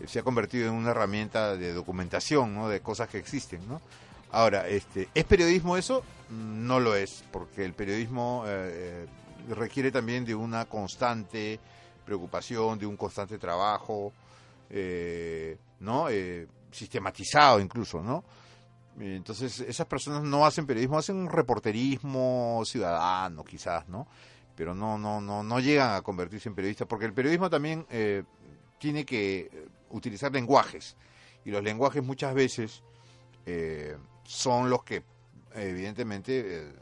eh, 0.00 0.06
se 0.06 0.20
ha 0.20 0.22
convertido 0.22 0.68
en 0.68 0.74
una 0.74 0.90
herramienta 0.90 1.56
de 1.56 1.72
documentación, 1.72 2.54
¿no? 2.54 2.68
De 2.68 2.80
cosas 2.80 3.08
que 3.08 3.18
existen, 3.18 3.66
¿no? 3.66 3.80
Ahora, 4.30 4.68
este, 4.68 5.08
¿es 5.12 5.24
periodismo 5.24 5.76
eso? 5.76 6.04
Mm, 6.28 6.66
No 6.66 6.78
lo 6.78 6.94
es, 6.94 7.24
porque 7.32 7.64
el 7.64 7.72
periodismo 7.72 8.44
eh, 8.46 9.06
requiere 9.48 9.90
también 9.90 10.24
de 10.24 10.34
una 10.36 10.66
constante 10.66 11.58
preocupación, 12.04 12.78
de 12.78 12.86
un 12.86 12.96
constante 12.96 13.36
trabajo, 13.38 14.12
¿no? 15.80 16.08
Sistematizado 16.70 17.60
incluso, 17.60 18.02
¿no? 18.02 18.24
Entonces, 18.98 19.60
esas 19.60 19.86
personas 19.86 20.22
no 20.22 20.44
hacen 20.44 20.66
periodismo, 20.66 20.98
hacen 20.98 21.16
un 21.16 21.28
reporterismo 21.28 22.62
ciudadano, 22.64 23.44
quizás, 23.44 23.88
¿no? 23.88 24.06
Pero 24.54 24.74
no, 24.74 24.98
no, 24.98 25.20
no, 25.20 25.42
no 25.42 25.60
llegan 25.60 25.94
a 25.94 26.02
convertirse 26.02 26.48
en 26.48 26.54
periodistas, 26.54 26.86
porque 26.86 27.06
el 27.06 27.14
periodismo 27.14 27.48
también 27.48 27.86
eh, 27.88 28.24
tiene 28.78 29.04
que 29.06 29.40
eh, 29.40 29.68
utilizar 29.90 30.32
lenguajes, 30.32 30.96
y 31.44 31.50
los 31.50 31.62
lenguajes 31.62 32.02
muchas 32.02 32.34
veces 32.34 32.82
eh, 33.46 33.96
son 34.24 34.68
los 34.68 34.84
que, 34.84 35.02
evidentemente, 35.54 36.42
eh, 36.58 36.72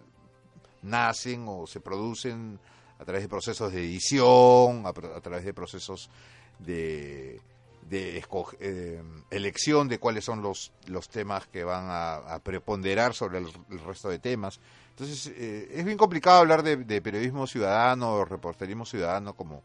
nacen 0.83 1.45
o 1.47 1.67
se 1.67 1.81
producen 1.81 2.59
a 2.99 3.05
través 3.05 3.23
de 3.23 3.29
procesos 3.29 3.73
de 3.73 3.81
edición, 3.81 4.85
a, 4.87 4.89
a 4.89 5.21
través 5.21 5.45
de 5.45 5.55
procesos 5.55 6.11
de, 6.59 7.41
de 7.89 8.23
eh, 8.61 9.03
elección 9.31 9.89
de 9.89 9.99
cuáles 9.99 10.25
son 10.25 10.43
los, 10.43 10.73
los 10.87 11.09
temas 11.09 11.47
que 11.47 11.65
van 11.65 11.87
a, 11.89 12.17
a 12.17 12.39
preponderar 12.41 13.15
sobre 13.15 13.39
el, 13.39 13.49
el 13.71 13.79
resto 13.81 14.09
de 14.09 14.19
temas. 14.19 14.61
Entonces, 14.91 15.33
eh, 15.37 15.71
es 15.73 15.85
bien 15.85 15.97
complicado 15.97 16.39
hablar 16.39 16.63
de, 16.63 16.77
de 16.77 17.01
periodismo 17.01 17.47
ciudadano 17.47 18.15
o 18.15 18.25
reporterismo 18.25 18.85
ciudadano 18.85 19.35
como, 19.35 19.63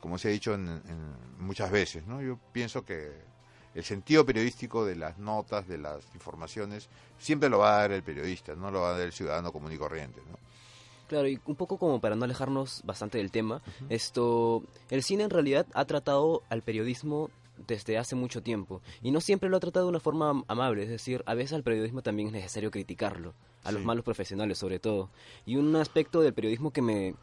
como 0.00 0.18
se 0.18 0.28
ha 0.28 0.30
dicho 0.30 0.54
en, 0.54 0.68
en 0.68 1.14
muchas 1.38 1.70
veces. 1.70 2.06
¿no? 2.06 2.22
Yo 2.22 2.38
pienso 2.52 2.84
que 2.84 3.12
el 3.74 3.84
sentido 3.84 4.24
periodístico 4.26 4.84
de 4.84 4.96
las 4.96 5.18
notas, 5.18 5.66
de 5.68 5.78
las 5.78 6.02
informaciones, 6.14 6.88
siempre 7.18 7.48
lo 7.48 7.58
va 7.58 7.74
a 7.74 7.80
dar 7.82 7.92
el 7.92 8.02
periodista, 8.02 8.54
no 8.54 8.70
lo 8.70 8.80
va 8.80 8.90
a 8.90 8.92
dar 8.92 9.02
el 9.02 9.12
ciudadano 9.12 9.52
común 9.52 9.72
y 9.72 9.78
corriente. 9.78 10.20
¿no? 10.30 10.38
Claro, 11.08 11.28
y 11.28 11.38
un 11.44 11.56
poco 11.56 11.76
como 11.76 12.00
para 12.00 12.16
no 12.16 12.24
alejarnos 12.24 12.80
bastante 12.84 13.18
del 13.18 13.30
tema, 13.30 13.60
esto, 13.90 14.62
el 14.88 15.02
cine 15.02 15.24
en 15.24 15.30
realidad 15.30 15.66
ha 15.74 15.84
tratado 15.84 16.42
al 16.48 16.62
periodismo 16.62 17.30
desde 17.66 17.98
hace 17.98 18.14
mucho 18.14 18.42
tiempo. 18.42 18.82
Y 19.02 19.10
no 19.10 19.20
siempre 19.20 19.48
lo 19.48 19.56
ha 19.56 19.60
tratado 19.60 19.86
de 19.86 19.90
una 19.90 20.00
forma 20.00 20.30
am- 20.30 20.44
amable, 20.48 20.82
es 20.82 20.88
decir, 20.88 21.22
a 21.26 21.34
veces 21.34 21.52
al 21.52 21.62
periodismo 21.62 22.02
también 22.02 22.28
es 22.28 22.34
necesario 22.34 22.70
criticarlo, 22.70 23.34
a 23.64 23.72
los 23.72 23.82
malos 23.82 24.04
profesionales 24.04 24.58
sobre 24.58 24.78
todo. 24.78 25.10
Y 25.46 25.56
un 25.56 25.74
aspecto 25.76 26.20
del 26.20 26.34
periodismo 26.34 26.70
que 26.72 26.82
me... 26.82 27.14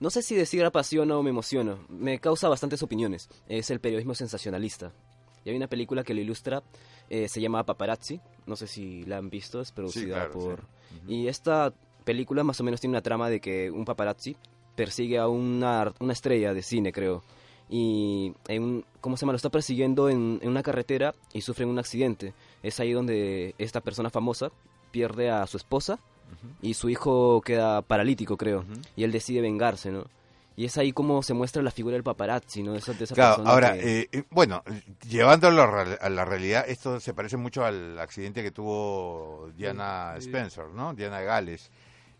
No 0.00 0.10
sé 0.10 0.22
si 0.22 0.36
decir 0.36 0.64
apasiona 0.64 1.16
o 1.16 1.22
me 1.22 1.30
emociona, 1.30 1.76
me 1.88 2.20
causa 2.20 2.48
bastantes 2.48 2.82
opiniones, 2.82 3.28
es 3.48 3.70
el 3.70 3.80
periodismo 3.80 4.14
sensacionalista. 4.14 4.92
Y 5.44 5.50
hay 5.50 5.56
una 5.56 5.66
película 5.66 6.04
que 6.04 6.14
lo 6.14 6.20
ilustra, 6.20 6.62
eh, 7.10 7.28
se 7.28 7.40
llama 7.40 7.64
Paparazzi, 7.64 8.20
no 8.46 8.54
sé 8.54 8.66
si 8.66 9.04
la 9.04 9.16
han 9.16 9.30
visto, 9.30 9.60
es 9.60 9.72
producida 9.72 10.14
claro, 10.14 10.30
por... 10.32 10.60
sí. 10.60 11.14
Y 11.14 11.28
esta 11.28 11.72
película 12.04 12.44
más 12.44 12.60
o 12.60 12.64
menos 12.64 12.80
tiene 12.80 12.92
una 12.92 13.02
trama 13.02 13.28
de 13.28 13.40
que 13.40 13.70
un 13.70 13.84
paparazzi 13.84 14.36
persigue 14.76 15.18
a 15.18 15.26
una, 15.26 15.92
una 15.98 16.12
estrella 16.12 16.54
de 16.54 16.62
cine, 16.62 16.92
creo. 16.92 17.22
Y, 17.70 18.32
en 18.48 18.62
un- 18.62 18.84
¿cómo 19.00 19.16
se 19.16 19.22
llama? 19.22 19.32
Lo 19.32 19.36
está 19.36 19.50
persiguiendo 19.50 20.08
en, 20.08 20.38
en 20.42 20.48
una 20.48 20.62
carretera 20.62 21.14
y 21.32 21.42
sufre 21.42 21.64
un 21.66 21.78
accidente. 21.78 22.32
Es 22.62 22.80
ahí 22.80 22.92
donde 22.92 23.54
esta 23.58 23.80
persona 23.80 24.10
famosa 24.10 24.50
pierde 24.90 25.30
a 25.30 25.46
su 25.46 25.56
esposa 25.58 25.98
y 26.62 26.74
su 26.74 26.88
hijo 26.88 27.40
queda 27.42 27.82
paralítico, 27.82 28.36
creo. 28.36 28.64
Y 28.96 29.04
él 29.04 29.12
decide 29.12 29.40
vengarse, 29.40 29.90
¿no? 29.90 30.04
Y 30.56 30.64
es 30.64 30.76
ahí 30.76 30.92
como 30.92 31.22
se 31.22 31.34
muestra 31.34 31.62
la 31.62 31.70
figura 31.70 31.92
del 31.94 32.02
paparazzi, 32.02 32.62
¿no? 32.64 32.74
Esa, 32.74 32.92
de 32.92 33.04
esa 33.04 33.14
Claro, 33.14 33.36
persona 33.36 33.50
ahora, 33.50 33.72
que- 33.74 34.00
eh, 34.00 34.08
eh, 34.10 34.24
bueno, 34.30 34.62
llevándolo 35.08 35.62
a 35.62 36.08
la- 36.10 36.24
realidad, 36.24 36.64
esto 36.66 36.98
se 37.00 37.14
parece 37.14 37.36
mucho 37.36 37.64
al 37.64 37.96
accidente 37.98 38.42
que 38.42 38.50
tuvo 38.50 39.50
Diana 39.56 40.14
Sí. 40.18 40.26
Spencer, 40.26 40.66
¿no? 40.74 40.94
Diana 40.94 41.20
Gales, 41.20 41.70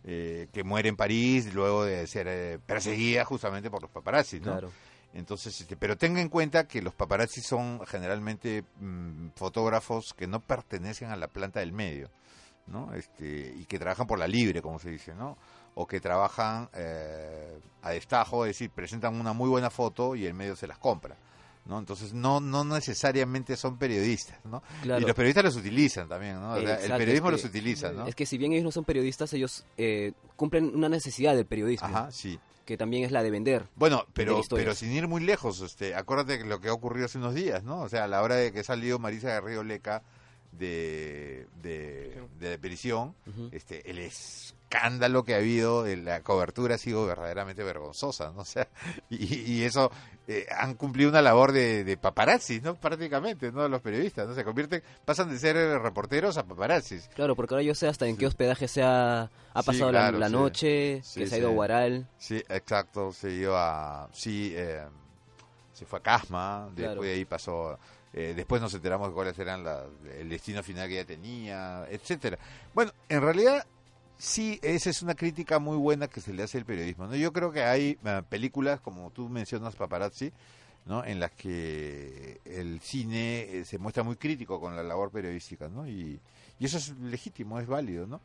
eh, 0.04 0.46
que 0.52 0.62
muere 0.62 0.88
en 0.88 0.96
París 0.96 1.52
luego 1.52 1.84
de 1.84 2.06
ser 2.06 2.26
eh, 2.28 2.58
perseguida 2.64 3.24
justamente 3.24 3.70
por 3.70 3.82
los 3.82 3.90
paparazzi, 3.90 4.38
¿no? 4.38 4.44
Claro. 4.52 4.70
Entonces, 5.14 5.60
este, 5.60 5.76
pero 5.76 5.96
tenga 5.96 6.20
en 6.20 6.28
cuenta 6.28 6.68
que 6.68 6.82
los 6.82 6.94
paparazzi 6.94 7.40
son 7.40 7.80
generalmente 7.86 8.64
mm, 8.80 9.28
fotógrafos 9.34 10.14
que 10.14 10.26
no 10.26 10.40
pertenecen 10.40 11.10
a 11.10 11.16
la 11.16 11.28
planta 11.28 11.60
del 11.60 11.72
medio, 11.72 12.10
¿no? 12.66 12.92
Este, 12.94 13.54
y 13.58 13.64
que 13.64 13.78
trabajan 13.78 14.06
por 14.06 14.18
la 14.18 14.28
libre, 14.28 14.60
como 14.60 14.78
se 14.78 14.90
dice, 14.90 15.14
¿no? 15.14 15.38
O 15.74 15.86
que 15.86 16.00
trabajan 16.00 16.68
eh, 16.74 17.58
a 17.82 17.90
destajo, 17.90 18.44
es 18.44 18.50
decir, 18.50 18.70
presentan 18.70 19.18
una 19.18 19.32
muy 19.32 19.48
buena 19.48 19.70
foto 19.70 20.14
y 20.14 20.26
el 20.26 20.34
medio 20.34 20.54
se 20.56 20.66
las 20.66 20.76
compra, 20.78 21.16
¿no? 21.64 21.78
Entonces, 21.78 22.12
no, 22.12 22.38
no 22.40 22.64
necesariamente 22.64 23.56
son 23.56 23.78
periodistas, 23.78 24.38
¿no? 24.44 24.62
Claro. 24.82 25.00
Y 25.00 25.06
los 25.06 25.14
periodistas 25.16 25.44
los 25.44 25.56
utilizan 25.56 26.06
también, 26.08 26.34
¿no? 26.40 26.52
O 26.52 26.60
sea, 26.60 26.82
el 26.84 26.92
periodismo 26.98 27.28
es 27.28 27.32
los 27.32 27.42
que- 27.42 27.48
utiliza, 27.48 27.92
¿no? 27.92 28.06
Es 28.06 28.14
que 28.14 28.26
si 28.26 28.36
bien 28.36 28.52
ellos 28.52 28.64
no 28.64 28.72
son 28.72 28.84
periodistas, 28.84 29.32
ellos 29.32 29.64
eh, 29.78 30.12
cumplen 30.36 30.74
una 30.74 30.90
necesidad 30.90 31.34
del 31.34 31.46
periodismo, 31.46 31.86
Ajá, 31.88 32.10
sí. 32.10 32.38
Que 32.68 32.76
también 32.76 33.02
es 33.02 33.12
la 33.12 33.22
de 33.22 33.30
vender. 33.30 33.66
Bueno, 33.76 34.04
pero, 34.12 34.42
pero 34.50 34.74
sin 34.74 34.92
ir 34.92 35.08
muy 35.08 35.22
lejos, 35.22 35.62
este, 35.62 35.94
acuérdate 35.94 36.36
que 36.36 36.44
lo 36.44 36.60
que 36.60 36.68
ha 36.68 36.74
ocurrido 36.74 37.06
hace 37.06 37.16
unos 37.16 37.32
días, 37.32 37.64
¿no? 37.64 37.80
O 37.80 37.88
sea, 37.88 38.04
a 38.04 38.08
la 38.08 38.20
hora 38.20 38.34
de 38.34 38.52
que 38.52 38.62
salió 38.62 38.98
Marisa 38.98 39.28
Garrido 39.28 39.64
Leca 39.64 40.02
de, 40.52 41.46
de, 41.62 42.22
de 42.38 42.58
prisión, 42.58 43.14
este, 43.52 43.90
el 43.90 43.98
escándalo 44.70 45.24
que 45.24 45.34
ha 45.34 45.38
habido, 45.38 45.86
eh, 45.86 45.96
la 45.96 46.20
cobertura 46.22 46.74
ha 46.74 46.78
sido 46.78 47.06
verdaderamente 47.06 47.64
vergonzosa, 47.64 48.32
¿no? 48.32 48.40
O 48.42 48.44
sea, 48.44 48.68
y, 49.08 49.34
y 49.52 49.64
eso, 49.64 49.90
eh, 50.26 50.46
han 50.56 50.74
cumplido 50.74 51.08
una 51.10 51.22
labor 51.22 51.52
de, 51.52 51.84
de 51.84 51.96
paparazzi, 51.96 52.60
¿no? 52.60 52.74
Prácticamente, 52.74 53.50
¿no? 53.50 53.66
Los 53.68 53.80
periodistas, 53.80 54.28
¿no? 54.28 54.34
Se 54.34 54.44
convierten, 54.44 54.82
pasan 55.04 55.30
de 55.30 55.38
ser 55.38 55.56
reporteros 55.80 56.36
a 56.36 56.44
paparazzis. 56.44 57.08
Claro, 57.14 57.34
porque 57.34 57.54
ahora 57.54 57.62
yo 57.62 57.74
sé 57.74 57.88
hasta 57.88 58.06
en 58.06 58.16
qué 58.16 58.26
hospedaje 58.26 58.68
se 58.68 58.82
ha, 58.82 59.30
pasado 59.54 59.86
la- 59.90 60.00
claro, 60.00 60.18
la, 60.18 60.26
sí. 60.28 60.32
noche, 60.32 61.02
que 61.14 61.26
se 61.26 61.34
ha 61.34 61.38
ido 61.38 61.48
a 61.48 61.52
Guaral. 61.52 62.06
Sí, 62.18 62.42
exacto, 62.48 63.12
se 63.12 63.30
iba 63.32 64.04
a... 64.04 64.08
Sí, 64.12 64.52
eh, 64.54 64.84
se 65.72 65.86
fue 65.86 65.98
a 66.00 66.02
Casma, 66.02 66.64
después 66.74 66.86
Claro. 66.86 67.02
de 67.02 67.12
ahí 67.12 67.24
pasó... 67.24 67.78
eh, 68.12 68.32
después 68.36 68.60
nos 68.60 68.74
enteramos 68.74 69.08
de 69.08 69.14
cuáles 69.14 69.38
eran 69.38 69.64
la- 69.64 69.84
el 70.18 70.28
destino 70.28 70.62
final 70.62 70.88
que 70.88 70.94
ella 70.94 71.06
tenía, 71.06 71.86
etcétera. 71.88 72.38
Bueno, 72.74 72.92
en 73.08 73.22
realidad 73.22 73.64
sí, 74.18 74.58
esa 74.62 74.90
es 74.90 75.02
una 75.02 75.14
crítica 75.14 75.58
muy 75.58 75.76
buena 75.76 76.08
que 76.08 76.20
se 76.20 76.32
le 76.34 76.42
hace 76.42 76.58
al 76.58 76.64
periodismo. 76.64 77.06
¿no? 77.06 77.16
Yo 77.16 77.32
creo 77.32 77.50
que 77.52 77.62
hay 77.62 77.96
eh, 78.04 78.22
películas, 78.28 78.80
como 78.80 79.10
tú 79.10 79.28
mencionas, 79.28 79.76
Paparazzi, 79.76 80.32
¿no? 80.86 81.04
en 81.04 81.20
las 81.20 81.30
que 81.32 82.40
el 82.44 82.80
cine 82.80 83.40
eh, 83.60 83.64
se 83.64 83.78
muestra 83.78 84.02
muy 84.02 84.16
crítico 84.16 84.60
con 84.60 84.76
la 84.76 84.82
labor 84.82 85.10
periodística, 85.10 85.68
¿no? 85.68 85.86
Y, 85.88 86.20
y 86.58 86.64
eso 86.64 86.78
es 86.78 86.90
legítimo, 86.98 87.58
es 87.60 87.66
válido, 87.66 88.06
¿no? 88.06 88.20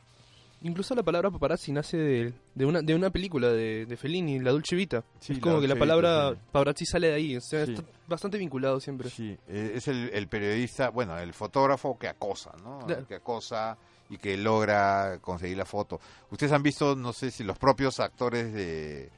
Incluso 0.65 0.95
la 0.95 1.03
palabra 1.03 1.29
paparazzi 1.29 1.73
nace 1.73 1.97
de, 1.97 2.33
de 2.55 2.65
una 2.65 2.81
de 2.81 2.95
una 2.95 3.09
película 3.09 3.49
de, 3.49 3.85
de 3.85 3.97
Fellini, 3.97 4.39
La 4.39 4.51
Dolce 4.51 4.77
Vita. 4.77 5.03
Sí, 5.19 5.33
es 5.33 5.39
La 5.39 5.43
como 5.43 5.59
que 5.59 5.67
la 5.67 5.75
palabra 5.75 6.29
Vita, 6.29 6.41
sí. 6.41 6.47
paparazzi 6.53 6.85
sale 6.85 7.07
de 7.09 7.13
ahí, 7.15 7.35
o 7.35 7.41
sea, 7.41 7.65
Sí. 7.65 7.73
está 7.73 7.83
bastante 8.07 8.37
vinculado 8.37 8.79
siempre. 8.79 9.09
Sí, 9.09 9.37
eh, 9.49 9.73
es 9.75 9.89
el, 9.89 10.09
el 10.13 10.27
periodista, 10.29 10.87
bueno, 10.89 11.17
el 11.19 11.33
fotógrafo 11.33 11.99
que 11.99 12.07
acosa, 12.07 12.53
¿no? 12.63 12.79
Que 13.09 13.15
acosa 13.15 13.77
y 14.09 14.17
que 14.17 14.37
logra 14.37 15.19
conseguir 15.21 15.57
la 15.57 15.65
foto. 15.65 15.99
Ustedes 16.31 16.51
han 16.51 16.63
visto, 16.63 16.95
no 16.95 17.13
sé 17.13 17.31
si 17.31 17.43
los 17.43 17.57
propios 17.57 17.99
actores 17.99 18.53
de... 18.53 19.09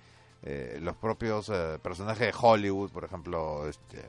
eh, 0.43 0.79
los 0.81 0.95
propios 0.95 1.49
eh, 1.49 1.79
personajes 1.81 2.27
de 2.27 2.33
Hollywood, 2.39 2.91
por 2.91 3.03
ejemplo, 3.03 3.67
este, 3.67 4.03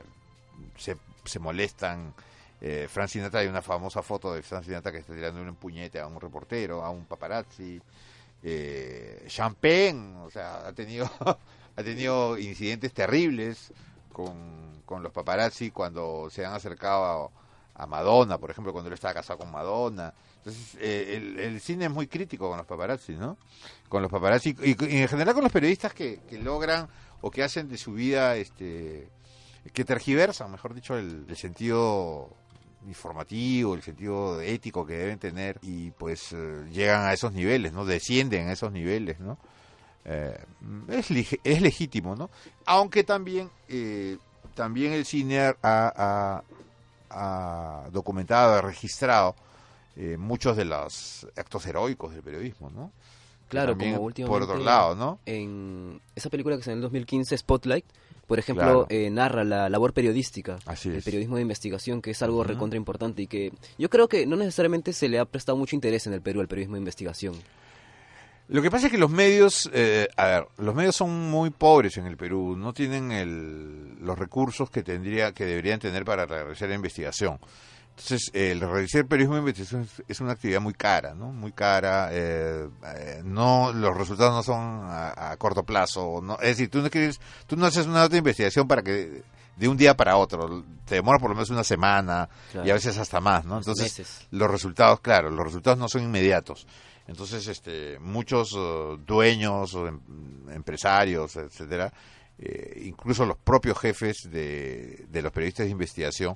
se, 0.77 0.97
se 1.25 1.39
molestan. 1.39 2.13
Eh, 2.59 2.87
Frank 2.89 3.09
Sinatra, 3.09 3.41
hay 3.41 3.47
una 3.47 3.61
famosa 3.61 4.01
foto 4.01 4.33
de 4.33 4.41
Frank 4.41 4.63
Sinatra 4.63 4.91
que 4.91 4.99
está 4.99 5.13
tirando 5.13 5.41
un 5.41 5.55
puñete 5.55 5.99
a 5.99 6.07
un 6.07 6.19
reportero, 6.19 6.83
a 6.83 6.89
un 6.89 7.05
paparazzi. 7.05 7.79
Eh, 8.43 9.25
Champagne, 9.27 10.15
o 10.23 10.29
sea, 10.29 10.67
ha 10.67 10.73
tenido, 10.73 11.09
ha 11.75 11.83
tenido 11.83 12.37
incidentes 12.37 12.93
terribles 12.93 13.73
con, 14.13 14.81
con 14.85 15.03
los 15.03 15.11
paparazzi 15.11 15.71
cuando 15.71 16.29
se 16.31 16.45
han 16.45 16.53
acercado 16.53 17.03
a, 17.05 17.46
a 17.77 17.85
Madonna, 17.85 18.37
por 18.37 18.49
ejemplo, 18.49 18.73
cuando 18.73 18.87
él 18.87 18.95
estaba 18.95 19.13
casado 19.13 19.39
con 19.39 19.51
Madonna. 19.51 20.13
Entonces, 20.37 20.77
eh, 20.79 21.37
el, 21.37 21.61
cine 21.61 21.85
es 21.85 21.91
muy 21.91 22.07
crítico 22.07 22.49
con 22.49 22.57
los 22.57 22.65
paparazzi, 22.65 23.13
¿no? 23.13 23.37
Con 23.87 24.01
los 24.01 24.11
paparazzi 24.11 24.55
y, 24.63 25.01
en 25.01 25.07
general 25.07 25.33
con 25.35 25.43
los 25.43 25.51
periodistas 25.51 25.93
que, 25.93 26.21
que 26.27 26.39
logran 26.39 26.87
o 27.21 27.29
que 27.29 27.43
hacen 27.43 27.69
de 27.69 27.77
su 27.77 27.93
vida, 27.93 28.35
este, 28.35 29.09
que 29.73 29.85
tergiversan, 29.85 30.51
mejor 30.51 30.73
dicho, 30.73 30.97
el, 30.97 31.25
sentido 31.35 32.29
informativo, 32.87 33.75
el 33.75 33.83
sentido 33.83 34.41
ético 34.41 34.85
que 34.85 34.93
deben 34.93 35.19
tener 35.19 35.59
y 35.61 35.91
pues 35.91 36.31
eh, 36.33 36.65
llegan 36.71 37.05
a 37.05 37.13
esos 37.13 37.31
niveles, 37.31 37.73
¿no? 37.73 37.85
Descienden 37.85 38.47
a 38.47 38.53
esos 38.53 38.71
niveles, 38.71 39.19
¿no? 39.19 39.37
Eh, 40.05 40.39
es, 40.89 41.09
es 41.43 41.61
legítimo, 41.61 42.15
¿no? 42.15 42.29
Aunque 42.65 43.03
también, 43.03 43.51
eh, 43.67 44.17
también 44.55 44.93
el 44.93 45.05
cine 45.05 45.41
ha, 45.41 45.55
ha- 45.61 46.43
ha 47.09 47.87
documentado, 47.91 48.55
ha 48.55 48.61
registrado 48.61 49.35
eh, 49.95 50.17
muchos 50.17 50.55
de 50.57 50.65
los 50.65 51.27
actos 51.35 51.65
heroicos 51.65 52.13
del 52.13 52.23
periodismo, 52.23 52.69
¿no? 52.69 52.91
Claro, 53.49 53.71
también, 53.71 53.93
como 53.93 54.05
últimamente... 54.05 54.45
Por 54.45 54.49
otro 54.55 54.63
lado, 54.63 54.93
¿no? 54.95 55.19
En 55.25 56.01
esa 56.15 56.29
película 56.29 56.57
que 56.57 56.63
salió 56.63 56.73
en 56.73 56.79
el 56.79 56.83
2015, 56.83 57.37
Spotlight, 57.37 57.85
por 58.27 58.39
ejemplo, 58.39 58.85
Claro. 58.85 58.87
eh, 58.89 59.09
narra 59.09 59.45
la 59.45 59.69
labor 59.69 59.93
periodística, 59.93 60.59
Así 60.65 60.89
el 60.89 61.01
periodismo 61.01 61.37
de 61.37 61.43
investigación, 61.43 62.01
que 62.01 62.11
es 62.11 62.21
algo 62.21 62.39
Ujú. 62.39 62.49
recontra 62.49 62.75
importante 62.75 63.21
y 63.21 63.27
que 63.27 63.53
yo 63.77 63.89
creo 63.89 64.09
que 64.09 64.25
no 64.25 64.35
necesariamente 64.35 64.91
se 64.91 65.07
le 65.07 65.17
ha 65.17 65.23
prestado 65.25 65.57
mucho 65.57 65.75
interés 65.77 66.05
en 66.07 66.13
el 66.13 66.21
Perú 66.21 66.41
al 66.41 66.49
periodismo 66.49 66.75
de 66.75 66.79
investigación. 66.79 67.35
Lo 68.49 68.61
que 68.61 68.71
pasa 68.71 68.85
es 68.85 68.91
que 68.91 68.97
los 68.97 69.11
medios, 69.11 69.69
eh, 69.73 70.07
a 70.15 70.25
ver, 70.25 70.47
los 70.57 70.73
medios 70.73 70.95
son 70.95 71.29
muy 71.29 71.49
pobres 71.49 71.97
en 71.97 72.05
el 72.07 72.15
Perú, 72.15 72.55
no 72.57 72.73
tienen 72.73 73.11
el- 73.11 73.97
los 73.99 74.17
recursos 74.17 74.69
que 74.69 74.83
tendría, 74.83 75.33
que 75.33 75.45
deberían 75.45 75.79
tener 75.79 76.05
para 76.05 76.25
realizar 76.25 76.69
la 76.69 76.75
investigación. 76.75 77.39
Entonces, 77.89 78.29
el 78.33 78.59
realizar 78.61 79.05
periodismo 79.07 79.35
de 79.35 79.39
investigación 79.41 79.89
es, 80.07 80.19
una 80.21 80.31
actividad 80.33 80.61
muy 80.61 80.73
cara, 80.75 81.13
¿no? 81.15 81.31
Muy 81.33 81.51
cara, 81.51 82.09
eh, 82.11 82.69
eh, 82.95 83.21
no, 83.25 83.73
los 83.73 83.97
resultados 83.97 84.33
no 84.33 84.43
son 84.43 84.81
a, 84.83 85.31
a 85.31 85.37
corto 85.37 85.63
plazo, 85.63 86.21
no, 86.23 86.35
es 86.35 86.49
decir, 86.57 86.69
tú 86.69 86.79
no 86.81 86.89
quieres, 86.91 87.19
tú 87.47 87.57
no 87.57 87.65
haces 87.65 87.85
una 87.87 87.95
nota 88.01 88.09
de 88.09 88.19
investigación 88.19 88.67
para 88.67 88.83
que 88.83 89.23
de 89.55 89.67
un 89.67 89.75
día 89.75 89.97
para 89.97 90.15
otro, 90.15 90.63
te 90.85 90.95
demora 90.95 91.17
por 91.17 91.29
lo 91.31 91.35
menos 91.35 91.49
una 91.49 91.63
semana 91.63 92.29
Claro. 92.51 92.67
y 92.67 92.69
a 92.69 92.75
veces 92.75 92.97
hasta 92.99 93.19
más, 93.19 93.43
¿no? 93.45 93.57
Entonces, 93.57 93.91
los 94.29 94.49
resultados, 94.51 94.99
claro, 95.01 95.31
los 95.31 95.43
resultados 95.45 95.79
no 95.79 95.89
son 95.89 96.03
inmediatos. 96.03 96.67
Entonces, 97.07 97.47
este, 97.47 97.97
muchos 97.99 98.53
eh, 98.55 98.97
dueños 99.05 99.73
em- 99.73 100.01
empresarios, 100.49 101.37
etcétera, 101.37 101.91
eh, 102.37 102.83
incluso 102.85 103.25
los 103.25 103.37
propios 103.37 103.79
jefes 103.79 104.29
de, 104.29 105.05
de 105.09 105.21
los 105.21 105.31
periodistas 105.31 105.65
de 105.65 105.71
investigación, 105.71 106.35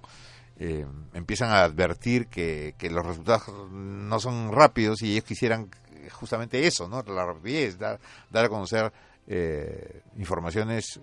eh, 0.58 0.86
empiezan 1.14 1.50
a 1.50 1.64
advertir 1.64 2.28
que, 2.28 2.76
que 2.78 2.90
los 2.90 3.06
resultados 3.06 3.70
no 3.72 4.20
son 4.20 4.52
rápidos 4.52 5.02
y 5.02 5.12
ellos 5.12 5.26
quisieran 5.26 5.70
justamente 6.12 6.66
eso, 6.66 6.88
¿no? 6.88 7.04
La 7.04 7.26
rapidez, 7.26 7.78
dar, 7.78 8.00
dar 8.30 8.46
a 8.46 8.50
conocer 8.50 8.92
eh, 9.28 10.02
informaciones 10.18 11.00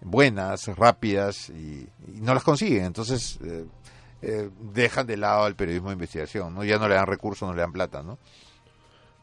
buenas, 0.00 0.66
rápidas 0.76 1.48
y, 1.50 1.88
no 2.20 2.34
las 2.34 2.44
consiguen. 2.44 2.84
Entonces, 2.84 3.38
dejan 4.72 5.06
de 5.06 5.16
lado 5.16 5.46
el 5.46 5.54
periodismo 5.54 5.88
de 5.88 5.94
investigación, 5.94 6.54
¿no? 6.54 6.64
Ya 6.64 6.78
no 6.78 6.88
le 6.88 6.94
dan 6.94 7.06
recursos, 7.06 7.48
no 7.48 7.54
le 7.54 7.60
dan 7.60 7.72
plata, 7.72 8.02
¿no? 8.02 8.18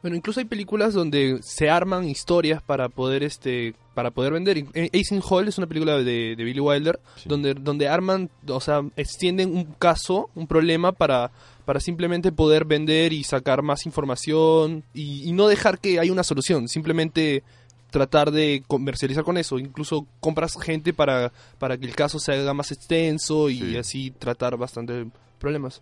Bueno, 0.04 0.16
incluso 0.18 0.40
hay 0.40 0.46
películas 0.46 0.94
donde 0.94 1.40
se 1.42 1.70
arman 1.70 2.08
historias 2.08 2.62
para 2.62 2.90
poder 2.90 3.24
este 3.24 3.74
para 3.96 4.12
poder 4.12 4.34
vender. 4.34 4.58
Eh, 4.74 4.90
Ace 4.94 5.16
in 5.16 5.22
Hall 5.28 5.48
es 5.48 5.58
una 5.58 5.66
película 5.68 5.98
de, 5.98 6.36
de 6.36 6.44
Billy 6.44 6.60
Wilder 6.60 7.00
Sí. 7.16 7.30
donde 7.30 7.54
donde 7.56 7.88
arman, 7.88 8.30
o 8.48 8.60
sea, 8.60 8.82
extienden 8.98 9.56
un 9.56 9.64
caso, 9.80 10.30
un 10.36 10.46
problema 10.46 10.92
para 10.92 11.32
para 11.66 11.80
simplemente 11.80 12.32
poder 12.34 12.66
vender 12.66 13.14
y 13.14 13.24
sacar 13.24 13.62
más 13.64 13.86
información 13.86 14.84
y, 14.94 15.28
y 15.28 15.32
no 15.32 15.48
dejar 15.48 15.80
que 15.80 15.98
haya 16.00 16.12
una 16.12 16.24
solución, 16.24 16.68
simplemente 16.68 17.42
tratar 17.90 18.32
de 18.32 18.64
comercializar 18.68 19.24
con 19.24 19.38
eso. 19.38 19.58
Incluso 19.60 20.06
compras 20.20 20.56
gente 20.62 20.92
para, 20.94 21.32
para 21.60 21.78
que 21.78 21.86
el 21.86 21.96
caso 21.96 22.20
se 22.20 22.34
haga 22.34 22.54
más 22.54 22.72
extenso 22.72 23.50
y 23.50 23.60
Sí. 23.60 23.78
así 23.78 24.12
tratar 24.12 24.58
bastante 24.58 25.06
problemas. 25.40 25.82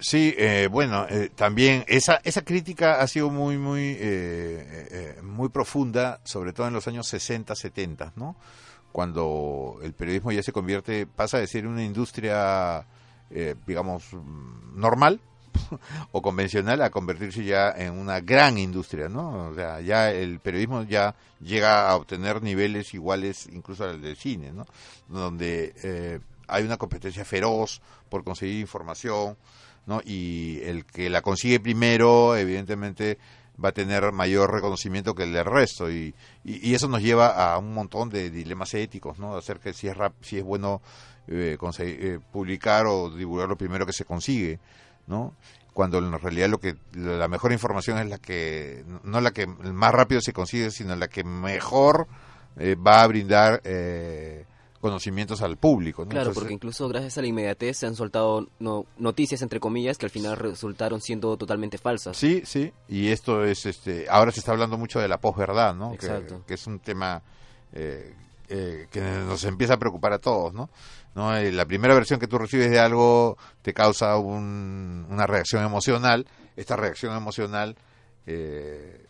Sí, 0.00 0.34
eh, 0.38 0.66
bueno, 0.70 1.06
eh, 1.10 1.30
también 1.34 1.84
esa 1.86 2.20
esa 2.24 2.42
crítica 2.42 3.00
ha 3.00 3.06
sido 3.06 3.28
muy 3.28 3.58
muy 3.58 3.80
eh, 3.80 3.98
eh, 4.00 4.88
eh, 5.18 5.22
muy 5.22 5.50
profunda, 5.50 6.20
sobre 6.24 6.54
todo 6.54 6.68
en 6.68 6.72
los 6.72 6.88
años 6.88 7.06
60, 7.06 7.54
70, 7.54 8.14
¿no? 8.16 8.34
Cuando 8.92 9.78
el 9.82 9.92
periodismo 9.92 10.32
ya 10.32 10.42
se 10.42 10.52
convierte, 10.52 11.06
pasa 11.06 11.38
de 11.38 11.46
ser 11.46 11.66
una 11.66 11.84
industria, 11.84 12.86
eh, 13.30 13.54
digamos, 13.66 14.04
normal 14.74 15.20
o 16.12 16.22
convencional 16.22 16.80
a 16.80 16.88
convertirse 16.90 17.44
ya 17.44 17.70
en 17.70 17.92
una 17.92 18.20
gran 18.20 18.56
industria, 18.56 19.10
¿no? 19.10 19.50
O 19.50 19.54
sea, 19.54 19.82
ya 19.82 20.10
el 20.10 20.40
periodismo 20.40 20.82
ya 20.84 21.14
llega 21.40 21.90
a 21.90 21.96
obtener 21.96 22.42
niveles 22.42 22.94
iguales 22.94 23.48
incluso 23.52 23.84
al 23.84 24.00
del 24.00 24.16
cine, 24.16 24.50
¿no? 24.50 24.64
Donde 25.08 26.20
hay 26.48 26.64
una 26.64 26.78
competencia 26.78 27.24
feroz 27.24 27.82
por 28.08 28.24
conseguir 28.24 28.60
información, 28.60 29.36
¿no? 29.86 30.00
Y 30.04 30.60
el 30.62 30.84
que 30.84 31.10
la 31.10 31.22
consigue 31.22 31.60
primero, 31.60 32.36
evidentemente, 32.36 33.18
va 33.62 33.70
a 33.70 33.72
tener 33.72 34.10
mayor 34.12 34.52
reconocimiento 34.52 35.14
que 35.14 35.24
el 35.24 35.44
resto. 35.44 35.90
Y, 35.90 36.14
y, 36.44 36.70
y 36.70 36.74
eso 36.74 36.88
nos 36.88 37.02
lleva 37.02 37.52
a 37.52 37.58
un 37.58 37.74
montón 37.74 38.08
de 38.10 38.30
dilemas 38.30 38.72
éticos, 38.74 39.18
¿no? 39.18 39.36
Acerca 39.36 39.64
de 39.70 39.74
si 39.74 39.88
es, 39.88 39.96
rap- 39.96 40.14
si 40.22 40.38
es 40.38 40.44
bueno 40.44 40.80
eh, 41.28 41.56
conseguir- 41.58 41.98
eh, 42.00 42.18
publicar 42.32 42.86
o 42.86 43.10
divulgar 43.10 43.48
lo 43.48 43.56
primero 43.56 43.84
que 43.86 43.92
se 43.92 44.04
consigue, 44.04 44.58
¿no? 45.06 45.34
Cuando 45.72 45.98
en 45.98 46.18
realidad 46.18 46.48
lo 46.48 46.58
que 46.58 46.76
la 46.94 47.28
mejor 47.28 47.52
información 47.52 47.98
es 47.98 48.08
la 48.08 48.18
que 48.18 48.84
no 49.04 49.20
la 49.20 49.30
que 49.30 49.46
más 49.46 49.92
rápido 49.92 50.20
se 50.20 50.32
consigue, 50.32 50.70
sino 50.70 50.96
la 50.96 51.08
que 51.08 51.22
mejor 51.22 52.08
eh, 52.56 52.74
va 52.74 53.02
a 53.02 53.06
brindar 53.06 53.60
eh, 53.64 54.46
conocimientos 54.80 55.42
al 55.42 55.56
público. 55.58 56.02
¿no? 56.04 56.08
Claro, 56.10 56.22
Entonces, 56.30 56.40
porque 56.40 56.54
incluso 56.54 56.88
gracias 56.88 57.18
a 57.18 57.20
la 57.20 57.26
inmediatez 57.26 57.76
se 57.76 57.86
han 57.86 57.94
soltado 57.94 58.48
no- 58.58 58.86
noticias, 58.96 59.42
entre 59.42 59.60
comillas, 59.60 59.98
que 59.98 60.06
al 60.06 60.10
final 60.10 60.36
resultaron 60.36 61.00
siendo 61.00 61.36
totalmente 61.36 61.76
falsas. 61.78 62.16
Sí, 62.16 62.42
sí, 62.46 62.72
y 62.88 63.08
esto 63.08 63.44
es, 63.44 63.66
este, 63.66 64.06
ahora 64.08 64.32
se 64.32 64.40
está 64.40 64.52
hablando 64.52 64.78
mucho 64.78 64.98
de 64.98 65.08
la 65.08 65.18
posverdad, 65.20 65.74
¿no? 65.74 65.92
Exacto. 65.92 66.42
Que, 66.46 66.54
es 66.54 66.66
un 66.66 66.78
tema 66.78 67.22
eh, 67.72 68.14
eh, 68.48 68.86
que 68.90 69.00
nos 69.00 69.44
empieza 69.44 69.74
a 69.74 69.78
preocupar 69.78 70.12
a 70.14 70.18
todos, 70.18 70.54
¿no? 70.54 70.70
¿No? 71.14 71.36
Eh, 71.36 71.52
La 71.52 71.66
primera 71.66 71.92
versión 71.94 72.18
que 72.20 72.26
tú 72.28 72.38
recibes 72.38 72.70
de 72.70 72.78
algo 72.78 73.36
te 73.62 73.74
causa 73.74 74.16
un- 74.16 75.06
una 75.10 75.26
reacción 75.26 75.62
emocional. 75.64 76.26
Esta 76.56 76.76
reacción 76.76 77.16
emocional 77.16 77.76
eh, 78.26 79.04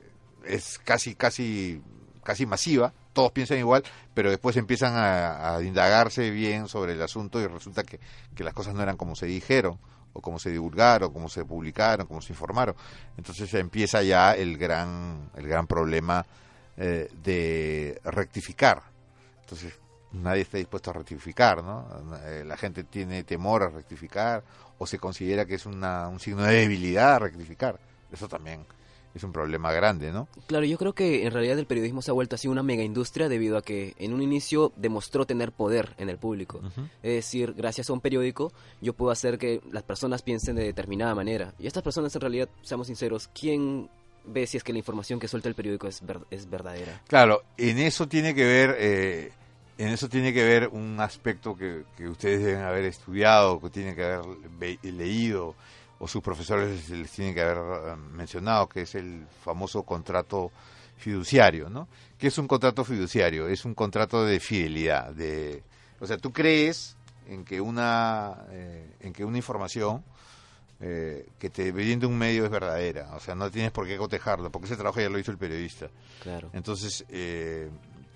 es 0.47 0.79
casi, 0.83 1.15
casi, 1.15 1.81
casi 2.25 2.47
masiva. 2.47 2.93
Todos 3.13 3.33
piensan 3.33 3.59
igual, 3.59 3.83
pero 4.15 4.31
después 4.31 4.57
empiezan 4.57 4.95
a, 4.97 5.57
a 5.57 5.63
indagarse 5.63 6.31
bien 6.31 6.69
sobre 6.69 6.93
el 6.93 7.03
asunto 7.03 7.41
y 7.41 7.47
resulta 7.47 7.83
que, 7.83 7.99
que 8.35 8.45
las 8.45 8.55
cosas 8.55 8.75
no 8.75 8.83
eran 8.83 8.97
como 8.97 9.17
se 9.17 9.27
dijeron 9.27 9.79
o 10.13 10.21
como 10.21 10.39
se 10.39 10.51
divulgaron, 10.51 11.13
como 11.13 11.29
se 11.29 11.45
publicaron, 11.45 12.07
como 12.07 12.21
se 12.21 12.33
informaron. 12.33 12.75
Entonces 13.17 13.53
empieza 13.55 14.03
ya 14.03 14.33
el 14.35 14.57
gran, 14.59 15.31
el 15.37 15.47
gran 15.47 15.67
problema 15.67 16.25
eh, 16.77 17.11
de 17.23 18.01
rectificar. 18.05 18.83
Entonces 19.43 19.75
nadie 20.13 20.43
está 20.43 20.59
dispuesto 20.59 20.91
a 20.91 20.95
rectificar, 20.95 21.63
¿no? 21.63 21.87
Eh, 22.25 22.45
La 22.47 22.57
gente 22.57 22.85
tiene 22.85 23.25
temor 23.25 23.63
a 23.63 23.69
rectificar 23.69 24.43
o 24.79 24.87
se 24.87 24.99
considera 24.99 25.45
que 25.45 25.55
es 25.55 25.67
una, 25.67 26.09
un 26.09 26.19
signo 26.21 26.43
de 26.43 26.55
debilidad 26.55 27.21
rectificar. 27.21 27.79
Eso 28.11 28.29
también 28.29 28.65
es 29.15 29.25
un 29.25 29.33
problema 29.33 29.73
grande, 29.73 30.13
¿no? 30.13 30.29
Claro, 30.47 30.65
yo 30.65 30.79
creo 30.79 30.93
que 30.93 31.27
en 31.27 31.33
realidad 31.33 31.59
el 31.59 31.67
periodismo 31.67 32.01
se 32.03 32.11
ha 32.11 32.15
vuelto 32.15 32.37
así 32.37 32.47
una 32.49 32.63
mega 32.63 32.83
industria 32.85 33.29
debido 33.29 33.57
a 33.57 33.63
que 33.63 33.95
en 33.99 34.13
un 34.13 34.23
inicio 34.23 34.73
demostró 34.77 35.27
tener 35.27 35.51
poder 35.53 35.95
en 35.99 36.09
el 36.09 36.19
público. 36.19 36.61
Es 37.03 37.13
decir, 37.15 37.55
gracias 37.57 37.91
a 37.91 37.93
un 37.93 38.01
periódico 38.01 38.53
yo 38.81 38.93
puedo 38.93 39.11
hacer 39.11 39.39
que 39.39 39.61
las 39.73 39.83
personas 39.83 40.23
piensen 40.23 40.57
de 40.57 40.65
determinada 40.65 41.15
manera. 41.15 41.55
Y 41.59 41.67
estas 41.67 41.83
personas 41.83 42.15
en 42.15 42.21
realidad, 42.21 42.49
seamos 42.63 42.87
sinceros, 42.87 43.29
¿quién 43.35 43.89
ve 44.25 44.47
si 44.47 44.59
es 44.59 44.63
que 44.65 44.73
la 44.73 44.79
información 44.79 45.19
que 45.19 45.27
suelta 45.29 45.49
el 45.49 45.55
periódico 45.55 45.89
es, 45.89 46.05
ver- 46.07 46.21
es 46.31 46.49
verdadera? 46.49 47.01
Claro, 47.09 47.43
en 47.57 47.79
eso 47.79 48.07
tiene 48.07 48.35
que 48.35 48.45
ver, 48.45 48.77
eh, 48.79 49.33
en 49.79 49.89
eso 49.89 50.09
tiene 50.09 50.33
que 50.33 50.45
ver 50.45 50.69
un 50.69 51.01
aspecto 51.01 51.57
que, 51.57 51.85
que 51.97 52.07
ustedes 52.07 52.45
deben 52.45 52.61
haber 52.63 52.85
estudiado, 52.85 53.61
que 53.61 53.71
tienen 53.71 53.97
que 53.97 54.05
haber 54.05 54.79
leído, 54.83 55.55
o 56.01 56.09
sus 56.09 56.23
profesores 56.23 56.89
les 56.89 57.11
tienen 57.11 57.35
que 57.35 57.43
haber 57.43 57.59
eh, 57.59 57.97
mencionado, 57.97 58.69
que 58.69 58.83
es 58.83 58.95
el 58.95 59.27
famoso 59.45 59.83
contrato 59.83 60.51
fiduciario, 60.97 61.69
¿no? 61.69 61.89
¿Qué 62.19 62.29
es 62.29 62.39
un 62.39 62.49
contrato 62.49 62.85
fiduciario? 62.85 63.47
Es 63.49 63.65
un 63.65 63.75
contrato 63.75 64.25
de 64.25 64.41
fidelidad, 64.41 65.13
de, 65.13 65.63
o 66.01 66.07
sea, 66.07 66.17
tú 66.17 66.33
crees 66.33 66.97
en 67.29 67.45
que 67.45 67.61
una, 67.61 68.47
eh, 68.51 68.97
en 69.01 69.13
que 69.13 69.25
una 69.25 69.37
información 69.37 70.03
eh, 70.81 71.29
que 71.39 71.51
te 71.51 71.71
brinde 71.71 72.07
un 72.07 72.17
medio 72.17 72.45
es 72.47 72.51
verdadera, 72.51 73.15
o 73.15 73.21
sea, 73.21 73.35
no 73.35 73.51
tienes 73.51 73.71
por 73.71 73.87
qué 73.87 73.99
cotejarlo, 73.99 74.51
porque 74.51 74.67
ese 74.67 74.77
trabajo 74.77 75.01
ya 75.01 75.11
lo 75.11 75.19
hizo 75.19 75.31
el 75.31 75.37
periodista. 75.37 75.91
Claro. 76.23 76.49
Entonces, 76.55 77.05
eh, 77.11 77.71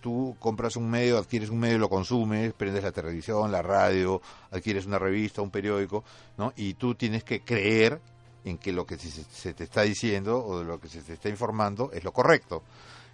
tú 0.05 0.37
compras 0.39 0.77
un 0.77 0.91
medio, 0.91 1.17
adquieres 1.17 1.49
un 1.49 1.59
medio, 1.59 1.79
lo 1.79 1.89
consumes, 1.89 2.53
prendes 2.53 2.85
la 2.85 2.93
televisión, 2.93 3.51
la 3.51 3.63
radio, 3.63 4.21
adquieres 4.51 4.85
una 4.85 4.99
revista, 4.99 5.41
un 5.41 5.51
periódico, 5.51 6.05
¿no? 6.37 6.53
Y 6.57 6.75
tú 6.75 6.95
tienes 6.95 7.25
que 7.25 7.41
creer 7.41 7.99
en 8.45 8.59
que 8.59 8.71
lo 8.71 8.85
que 8.85 8.99
se, 8.99 9.55
te 9.55 9.65
está 9.65 9.81
diciendo 9.81 10.45
o 10.45 10.59
de 10.59 10.67
lo 10.67 10.79
que 10.79 10.89
se 10.89 11.01
te 11.01 11.15
está 11.15 11.31
informando 11.31 11.91
es 11.91 12.05
lo 12.05 12.13
correcto. 12.13 12.63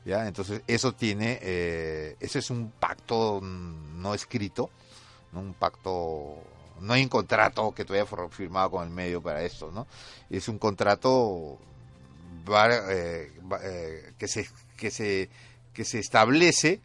¿Ya? 0.04 0.26
Entonces, 0.26 0.62
eso 0.66 0.92
tiene, 0.92 1.38
eh, 1.40 2.16
ese 2.18 2.40
es 2.40 2.50
un 2.50 2.72
pacto 2.72 3.38
no 3.40 4.12
escrito, 4.12 4.70
¿no? 5.30 5.42
un 5.42 5.54
pacto, 5.54 6.38
no 6.80 6.92
hay 6.92 7.04
un 7.04 7.08
contrato 7.08 7.70
que 7.70 7.84
tú 7.84 7.92
hayas 7.92 8.08
firmado 8.32 8.72
con 8.72 8.82
el 8.82 8.90
medio 8.90 9.22
para 9.22 9.44
esto, 9.44 9.70
¿no? 9.70 9.86
Es 10.28 10.48
un 10.48 10.58
contrato 10.58 11.56
eh, 12.48 13.30
eh, 13.62 14.12
que 14.18 14.26
se 14.26 14.48
que 14.76 14.90
se 14.90 15.28
que 15.72 15.84
se 15.84 15.98
establece 15.98 16.80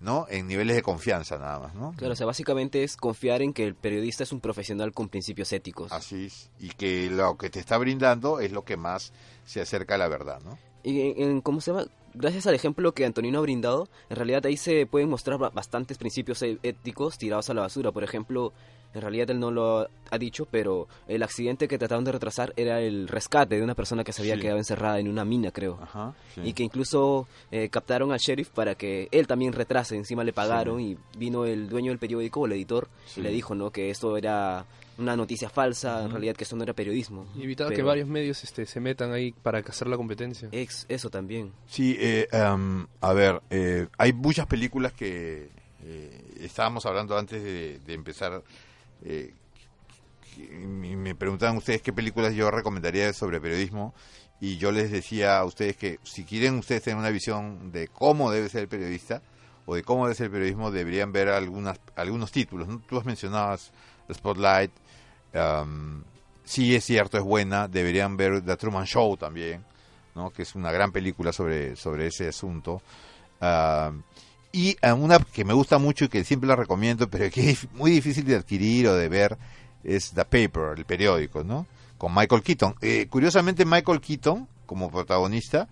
no 0.00 0.26
en 0.28 0.46
niveles 0.46 0.76
de 0.76 0.82
confianza 0.82 1.38
nada 1.38 1.58
más 1.60 1.74
no 1.74 1.94
Claro, 1.96 2.12
o 2.12 2.16
sea, 2.16 2.26
básicamente 2.26 2.84
es 2.84 2.96
confiar 2.96 3.42
en 3.42 3.52
que 3.52 3.64
el 3.64 3.74
periodista 3.74 4.22
es 4.22 4.32
un 4.32 4.40
profesional 4.40 4.92
con 4.92 5.08
principios 5.08 5.52
éticos. 5.52 5.92
así 5.92 6.26
es 6.26 6.50
y 6.58 6.70
que 6.70 7.08
lo 7.10 7.36
que 7.36 7.50
te 7.50 7.60
está 7.60 7.78
brindando 7.78 8.40
es 8.40 8.52
lo 8.52 8.64
que 8.64 8.76
más 8.76 9.12
se 9.46 9.60
acerca 9.60 9.94
a 9.94 9.98
la 9.98 10.08
verdad 10.08 10.40
no 10.44 10.58
en, 10.84 11.22
en- 11.30 11.40
¿cómo 11.40 11.60
se 11.60 11.72
llama? 11.72 11.86
Gracias 12.16 12.46
al 12.46 12.54
ejemplo 12.54 12.92
que 12.92 13.04
Antonino 13.04 13.38
ha 13.38 13.42
brindado, 13.42 13.88
en 14.08 14.16
realidad 14.16 14.46
ahí 14.46 14.56
se 14.56 14.86
pueden 14.86 15.08
mostrar 15.08 15.36
ba- 15.38 15.50
bastantes 15.50 15.98
principios 15.98 16.40
e- 16.42 16.58
éticos 16.62 17.18
tirados 17.18 17.50
a 17.50 17.54
la 17.54 17.62
basura. 17.62 17.90
Por 17.90 18.04
ejemplo, 18.04 18.52
en 18.94 19.00
realidad 19.00 19.30
él 19.30 19.40
no 19.40 19.50
lo 19.50 19.88
ha 20.10 20.18
dicho, 20.18 20.46
pero 20.48 20.86
el 21.08 21.24
accidente 21.24 21.66
que 21.66 21.76
trataron 21.76 22.04
de 22.04 22.12
retrasar 22.12 22.52
era 22.56 22.80
el 22.80 23.08
rescate 23.08 23.56
de 23.56 23.64
una 23.64 23.74
persona 23.74 24.04
que 24.04 24.12
se 24.12 24.22
había 24.22 24.36
Sí. 24.36 24.42
quedado 24.42 24.58
encerrada 24.58 25.00
en 25.00 25.08
una 25.08 25.24
mina, 25.24 25.50
creo. 25.50 25.80
Ajá, 25.82 26.14
sí. 26.36 26.42
Y 26.44 26.52
que 26.52 26.62
incluso 26.62 27.26
eh, 27.50 27.68
captaron 27.68 28.12
al 28.12 28.18
sheriff 28.20 28.50
para 28.50 28.76
que 28.76 29.08
él 29.10 29.26
también 29.26 29.52
retrase. 29.52 29.96
Encima 29.96 30.22
le 30.22 30.32
pagaron 30.32 30.80
y 30.80 30.96
vino 31.18 31.44
el 31.46 31.68
dueño 31.68 31.90
del 31.90 31.98
periódico 31.98 32.42
o 32.42 32.46
el 32.46 32.52
editor 32.52 32.86
y 33.16 33.22
le 33.22 33.30
dijo 33.30 33.56
no 33.56 33.70
que 33.72 33.90
esto 33.90 34.16
era 34.16 34.64
una 34.98 35.16
noticia 35.16 35.48
falsa, 35.48 36.02
en 36.04 36.10
realidad 36.10 36.36
que 36.36 36.44
esto 36.44 36.54
no 36.56 36.62
era 36.62 36.72
periodismo. 36.72 37.26
Y 37.36 37.42
evitar 37.42 37.72
que 37.72 37.82
varios 37.82 38.08
medios 38.08 38.44
este, 38.44 38.64
se 38.66 38.78
metan 38.80 39.12
ahí 39.12 39.32
para 39.32 39.58
hacer 39.58 39.88
la 39.88 39.96
competencia. 39.96 40.48
Ex- 40.52 40.86
eso 40.88 41.10
también. 41.10 41.52
Sí, 41.66 41.96
eh, 41.98 42.28
em, 42.30 42.86
a 43.00 43.12
ver, 43.12 43.40
eh, 43.50 43.88
hay 43.98 44.12
muchas 44.12 44.46
películas 44.46 44.92
que 44.92 45.50
eh, 45.82 46.34
estábamos 46.40 46.86
hablando 46.86 47.16
antes 47.18 47.42
de, 47.42 47.78
de 47.80 47.94
empezar. 47.94 48.42
eh, 49.04 49.34
que- 50.34 50.48
me 50.48 51.14
preguntaban 51.14 51.56
ustedes 51.56 51.82
qué 51.82 51.92
películas 51.92 52.34
yo 52.34 52.50
recomendaría 52.50 53.12
sobre 53.12 53.40
periodismo 53.40 53.94
y 54.40 54.56
yo 54.58 54.72
les 54.72 54.90
decía 54.90 55.38
a 55.38 55.44
ustedes 55.44 55.76
que 55.76 55.98
si 56.02 56.24
quieren 56.24 56.58
ustedes 56.58 56.82
tener 56.82 56.98
una 56.98 57.10
visión 57.10 57.70
de 57.72 57.88
cómo 57.88 58.30
debe 58.30 58.48
ser 58.48 58.62
el 58.62 58.68
periodista 58.68 59.22
o 59.66 59.74
de 59.74 59.82
cómo 59.82 60.04
debe 60.06 60.14
ser 60.16 60.26
el 60.26 60.32
periodismo 60.32 60.70
deberían 60.70 61.12
ver 61.12 61.28
algunas 61.28 61.78
algunos 61.96 62.32
títulos. 62.32 62.66
¿no? 62.68 62.80
Tú 62.80 62.98
has 62.98 63.04
mencionado 63.04 63.56
Spotlight, 64.12 64.70
um, 65.34 66.02
sí 66.44 66.74
es 66.74 66.84
cierto, 66.84 67.18
es 67.18 67.24
buena, 67.24 67.68
deberían 67.68 68.16
ver 68.16 68.42
The 68.42 68.56
Truman 68.56 68.86
Show 68.86 69.16
también. 69.16 69.64
¿no? 70.14 70.30
que 70.30 70.42
es 70.42 70.54
una 70.54 70.72
gran 70.72 70.92
película 70.92 71.32
sobre, 71.32 71.76
sobre 71.76 72.06
ese 72.06 72.28
asunto. 72.28 72.82
Y 74.52 74.76
una 74.82 75.18
que 75.18 75.44
me 75.44 75.52
gusta 75.52 75.78
mucho 75.78 76.04
y 76.04 76.08
que 76.08 76.24
siempre 76.24 76.48
la 76.48 76.56
recomiendo, 76.56 77.08
pero 77.10 77.28
que 77.30 77.50
es 77.50 77.70
muy 77.72 77.90
difícil 77.90 78.24
de 78.24 78.36
adquirir 78.36 78.88
o 78.88 78.94
de 78.94 79.08
ver, 79.08 79.36
es 79.82 80.12
The 80.12 80.24
Paper, 80.24 80.78
el 80.78 80.84
periódico, 80.84 81.42
¿no? 81.42 81.66
Con 81.98 82.14
Michael 82.14 82.42
Keaton. 82.42 82.76
Eh, 82.80 83.06
curiosamente, 83.10 83.64
Michael 83.64 84.00
Keaton, 84.00 84.48
como 84.64 84.90
protagonista, 84.90 85.68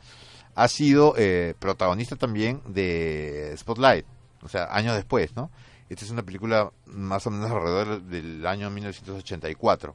ha 0.54 0.68
sido 0.68 1.14
eh, 1.16 1.54
protagonista 1.58 2.16
también 2.16 2.60
de 2.66 3.54
Spotlight, 3.56 4.04
o 4.42 4.48
sea, 4.48 4.68
años 4.70 4.96
después, 4.96 5.34
¿no? 5.36 5.50
Esta 5.92 6.06
es 6.06 6.10
una 6.10 6.22
película 6.22 6.72
más 6.86 7.26
o 7.26 7.30
menos 7.30 7.50
alrededor 7.50 8.00
del 8.02 8.46
año 8.46 8.70
1984. 8.70 9.94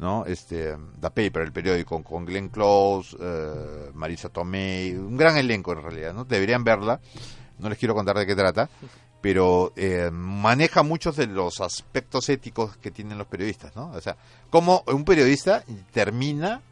¿no? 0.00 0.24
Este, 0.26 0.76
The 1.00 1.10
Paper, 1.10 1.42
el 1.42 1.52
periódico, 1.52 2.02
con 2.02 2.24
Glenn 2.24 2.48
Close, 2.48 3.16
eh, 3.20 3.90
Marisa 3.94 4.28
Tomei, 4.30 4.92
un 4.96 5.16
gran 5.16 5.36
elenco 5.36 5.72
en 5.72 5.82
realidad, 5.82 6.14
¿no? 6.14 6.24
Deberían 6.24 6.64
verla, 6.64 7.00
no 7.58 7.68
les 7.68 7.78
quiero 7.78 7.94
contar 7.94 8.16
de 8.16 8.26
qué 8.26 8.34
trata, 8.34 8.70
pero 9.20 9.74
eh, 9.76 10.10
maneja 10.10 10.82
muchos 10.82 11.16
de 11.16 11.26
los 11.26 11.60
aspectos 11.60 12.30
éticos 12.30 12.78
que 12.78 12.90
tienen 12.90 13.18
los 13.18 13.26
periodistas, 13.26 13.76
¿no? 13.76 13.90
O 13.90 14.00
sea, 14.00 14.16
cómo 14.48 14.82
un 14.86 15.04
periodista 15.04 15.62
termina 15.92 16.62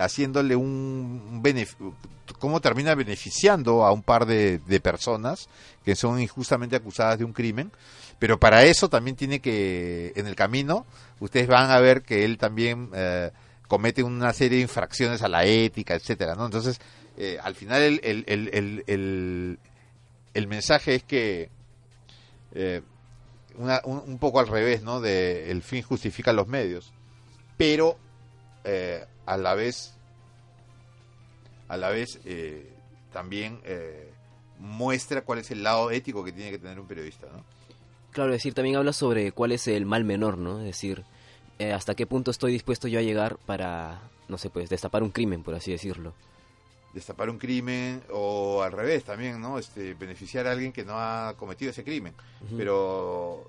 haciéndole 0.00 0.56
un 0.56 1.40
beneficio, 1.42 1.94
cómo 2.38 2.60
termina 2.60 2.94
beneficiando 2.94 3.84
a 3.84 3.92
un 3.92 4.02
par 4.02 4.26
de, 4.26 4.60
personas 4.82 5.48
que 5.84 5.96
son 5.96 6.20
injustamente 6.20 6.76
acusadas 6.76 7.18
de 7.18 7.24
un 7.24 7.32
crimen, 7.32 7.70
pero 8.18 8.38
para 8.38 8.64
eso 8.64 8.88
también 8.88 9.16
tiene 9.16 9.40
que, 9.40 10.12
en 10.16 10.26
el 10.26 10.34
camino, 10.34 10.86
ustedes 11.20 11.46
van 11.46 11.70
a 11.70 11.80
ver 11.80 12.02
que 12.02 12.24
él 12.24 12.38
también 12.38 12.90
eh, 12.94 13.30
comete 13.68 14.02
una 14.02 14.32
serie 14.32 14.58
de 14.58 14.62
infracciones 14.62 15.22
a 15.22 15.28
la 15.28 15.44
ética, 15.44 15.94
etcétera. 15.94 16.32
Entonces, 16.32 16.80
eh, 17.16 17.38
al 17.42 17.54
final 17.54 17.82
el, 17.82 18.00
el, 18.02 18.84
el, 18.86 19.58
el, 20.34 20.46
mensaje 20.46 20.96
es 20.96 21.04
que 21.04 21.50
eh, 22.54 22.82
un, 23.56 23.70
un, 24.06 24.18
poco 24.18 24.40
al 24.40 24.48
revés, 24.48 24.82
¿no? 24.82 25.00
De 25.00 25.50
el 25.50 25.62
fin 25.62 25.82
justifica 25.82 26.32
los 26.32 26.48
medios, 26.48 26.92
pero 27.56 27.98
a 29.30 29.36
la 29.36 29.54
vez, 29.54 29.94
a 31.68 31.76
la 31.76 31.90
vez 31.90 32.18
eh, 32.24 32.68
también 33.12 33.60
eh, 33.64 34.10
muestra 34.58 35.22
cuál 35.22 35.38
es 35.38 35.52
el 35.52 35.62
lado 35.62 35.92
ético 35.92 36.24
que 36.24 36.32
tiene 36.32 36.50
que 36.50 36.58
tener 36.58 36.80
un 36.80 36.88
periodista, 36.88 37.28
¿no? 37.32 37.44
Claro, 38.10 38.30
es 38.32 38.38
decir, 38.38 38.54
también 38.54 38.74
habla 38.74 38.92
sobre 38.92 39.30
cuál 39.30 39.52
es 39.52 39.68
el 39.68 39.86
mal 39.86 40.02
menor, 40.02 40.36
¿no? 40.36 40.58
Es 40.58 40.64
decir, 40.64 41.04
eh, 41.60 41.72
hasta 41.72 41.94
qué 41.94 42.08
punto 42.08 42.32
estoy 42.32 42.52
dispuesto 42.52 42.88
yo 42.88 42.98
a 42.98 43.02
llegar 43.02 43.36
para, 43.46 44.00
no 44.26 44.36
sé, 44.36 44.50
pues 44.50 44.68
destapar 44.68 45.04
un 45.04 45.10
crimen, 45.10 45.44
por 45.44 45.54
así 45.54 45.70
decirlo. 45.70 46.12
Destapar 46.92 47.30
un 47.30 47.38
crimen 47.38 48.02
o 48.12 48.64
al 48.64 48.72
revés 48.72 49.04
también, 49.04 49.40
¿no? 49.40 49.60
Este, 49.60 49.94
beneficiar 49.94 50.48
a 50.48 50.50
alguien 50.50 50.72
que 50.72 50.84
no 50.84 50.94
ha 50.96 51.34
cometido 51.36 51.70
ese 51.70 51.84
crimen. 51.84 52.14
Uh 52.40 52.46
-huh. 52.46 52.56
Pero 52.56 53.48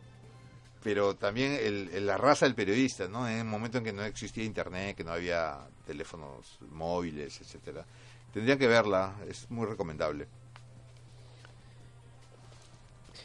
pero 0.84 1.16
también 1.16 1.54
el, 1.54 2.06
la 2.06 2.18
raza 2.18 2.46
del 2.46 2.56
periodista, 2.56 3.08
¿no? 3.08 3.28
En 3.28 3.40
el 3.40 3.46
momento 3.46 3.78
en 3.78 3.84
que 3.84 3.94
no 3.94 4.04
existía 4.04 4.44
internet, 4.44 4.96
que 4.96 5.04
no 5.04 5.12
había 5.12 5.60
teléfonos 5.86 6.58
móviles, 6.70 7.40
etcétera. 7.40 7.86
Tendrían 8.34 8.58
que 8.58 8.68
verla, 8.68 9.16
es 9.28 9.50
muy 9.52 9.68
recomendable. 9.68 10.28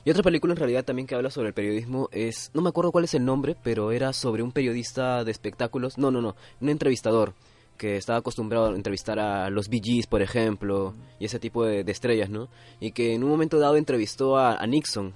Y 0.04 0.10
otra 0.10 0.22
película 0.22 0.52
en 0.52 0.58
realidad 0.58 0.84
también 0.84 1.06
que 1.06 1.14
habla 1.14 1.30
sobre 1.30 1.48
el 1.48 1.54
periodismo 1.54 2.08
es, 2.12 2.50
no 2.54 2.62
me 2.62 2.68
acuerdo 2.68 2.92
cuál 2.92 3.04
es 3.04 3.14
el 3.14 3.24
nombre, 3.24 3.56
pero 3.60 3.90
era 3.90 4.12
sobre 4.12 4.42
un 4.42 4.52
periodista 4.52 5.24
de 5.24 5.32
espectáculos, 5.32 5.98
no, 5.98 6.10
no, 6.10 6.20
no, 6.20 6.36
un 6.60 6.68
entrevistador 6.68 7.34
que 7.76 7.96
estaba 7.96 8.20
acostumbrado 8.20 8.68
a 8.68 8.74
entrevistar 8.76 9.18
a 9.18 9.50
los 9.50 9.68
Gees, 9.68 10.06
por 10.06 10.22
ejemplo, 10.22 10.94
y 11.18 11.24
ese 11.24 11.38
tipo 11.38 11.64
de, 11.64 11.80
estrellas, 11.90 12.30
¿no? 12.30 12.48
Y 12.80 12.92
que 12.92 13.14
en 13.14 13.24
un 13.24 13.30
momento 13.30 13.58
dado 13.58 13.76
entrevistó 13.76 14.38
a 14.38 14.64
Nixon. 14.66 15.12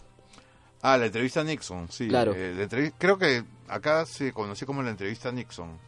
Ah, 0.83 0.97
la 0.97 1.07
entrevista 1.07 1.41
a 1.41 1.45
Nixon, 1.45 1.91
sí. 1.91 2.09
Claro. 2.09 2.33
Eh, 2.35 2.93
creo 2.97 3.19
que 3.19 3.45
acá 3.69 4.07
se 4.07 4.33
conoció 4.33 4.67
como 4.67 4.83
la 4.83 4.91
entrevista 4.91 5.29
a 5.29 5.33
Nixon. 5.33 5.79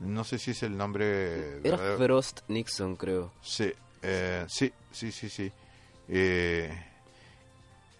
No 0.00 0.24
sé 0.24 0.38
si 0.38 0.52
es 0.52 0.62
el 0.62 0.76
nombre... 0.76 1.58
Era 1.58 1.76
verdadero. 1.76 1.96
Frost 1.98 2.40
Nixon, 2.48 2.96
creo. 2.96 3.32
Sí, 3.40 3.72
eh, 4.02 4.44
sí, 4.48 4.72
sí, 4.90 5.12
sí, 5.12 5.28
sí. 5.28 5.52
Eh, 6.08 6.86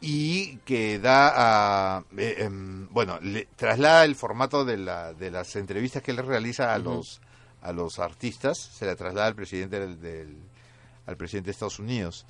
y 0.01 0.57
que 0.59 0.99
da 0.99 1.33
a... 1.99 2.05
Eh, 2.17 2.35
eh, 2.39 2.49
bueno, 2.51 3.21
le 3.21 3.47
traslada 3.55 4.05
el 4.05 4.17
formato 4.17 4.65
de, 4.65 4.79
la, 4.79 5.13
de 5.13 5.31
las 5.31 5.55
entrevistas 5.55 6.03
que 6.03 6.11
él 6.11 6.17
realiza 6.17 6.75
a, 6.75 6.79
uh 6.79 6.81
-huh. 6.81 6.85
los, 6.97 7.21
a 7.61 7.73
los 7.73 7.99
artistas, 8.01 8.59
se 8.59 8.85
la 8.85 8.97
traslada 8.97 9.29
al 9.29 9.37
presidente 9.37 9.79
del, 9.79 10.01
del, 10.01 10.37
al 11.07 11.17
presidente 11.17 11.47
de 11.47 11.53
Estados 11.53 11.79
Unidos. 11.79 12.27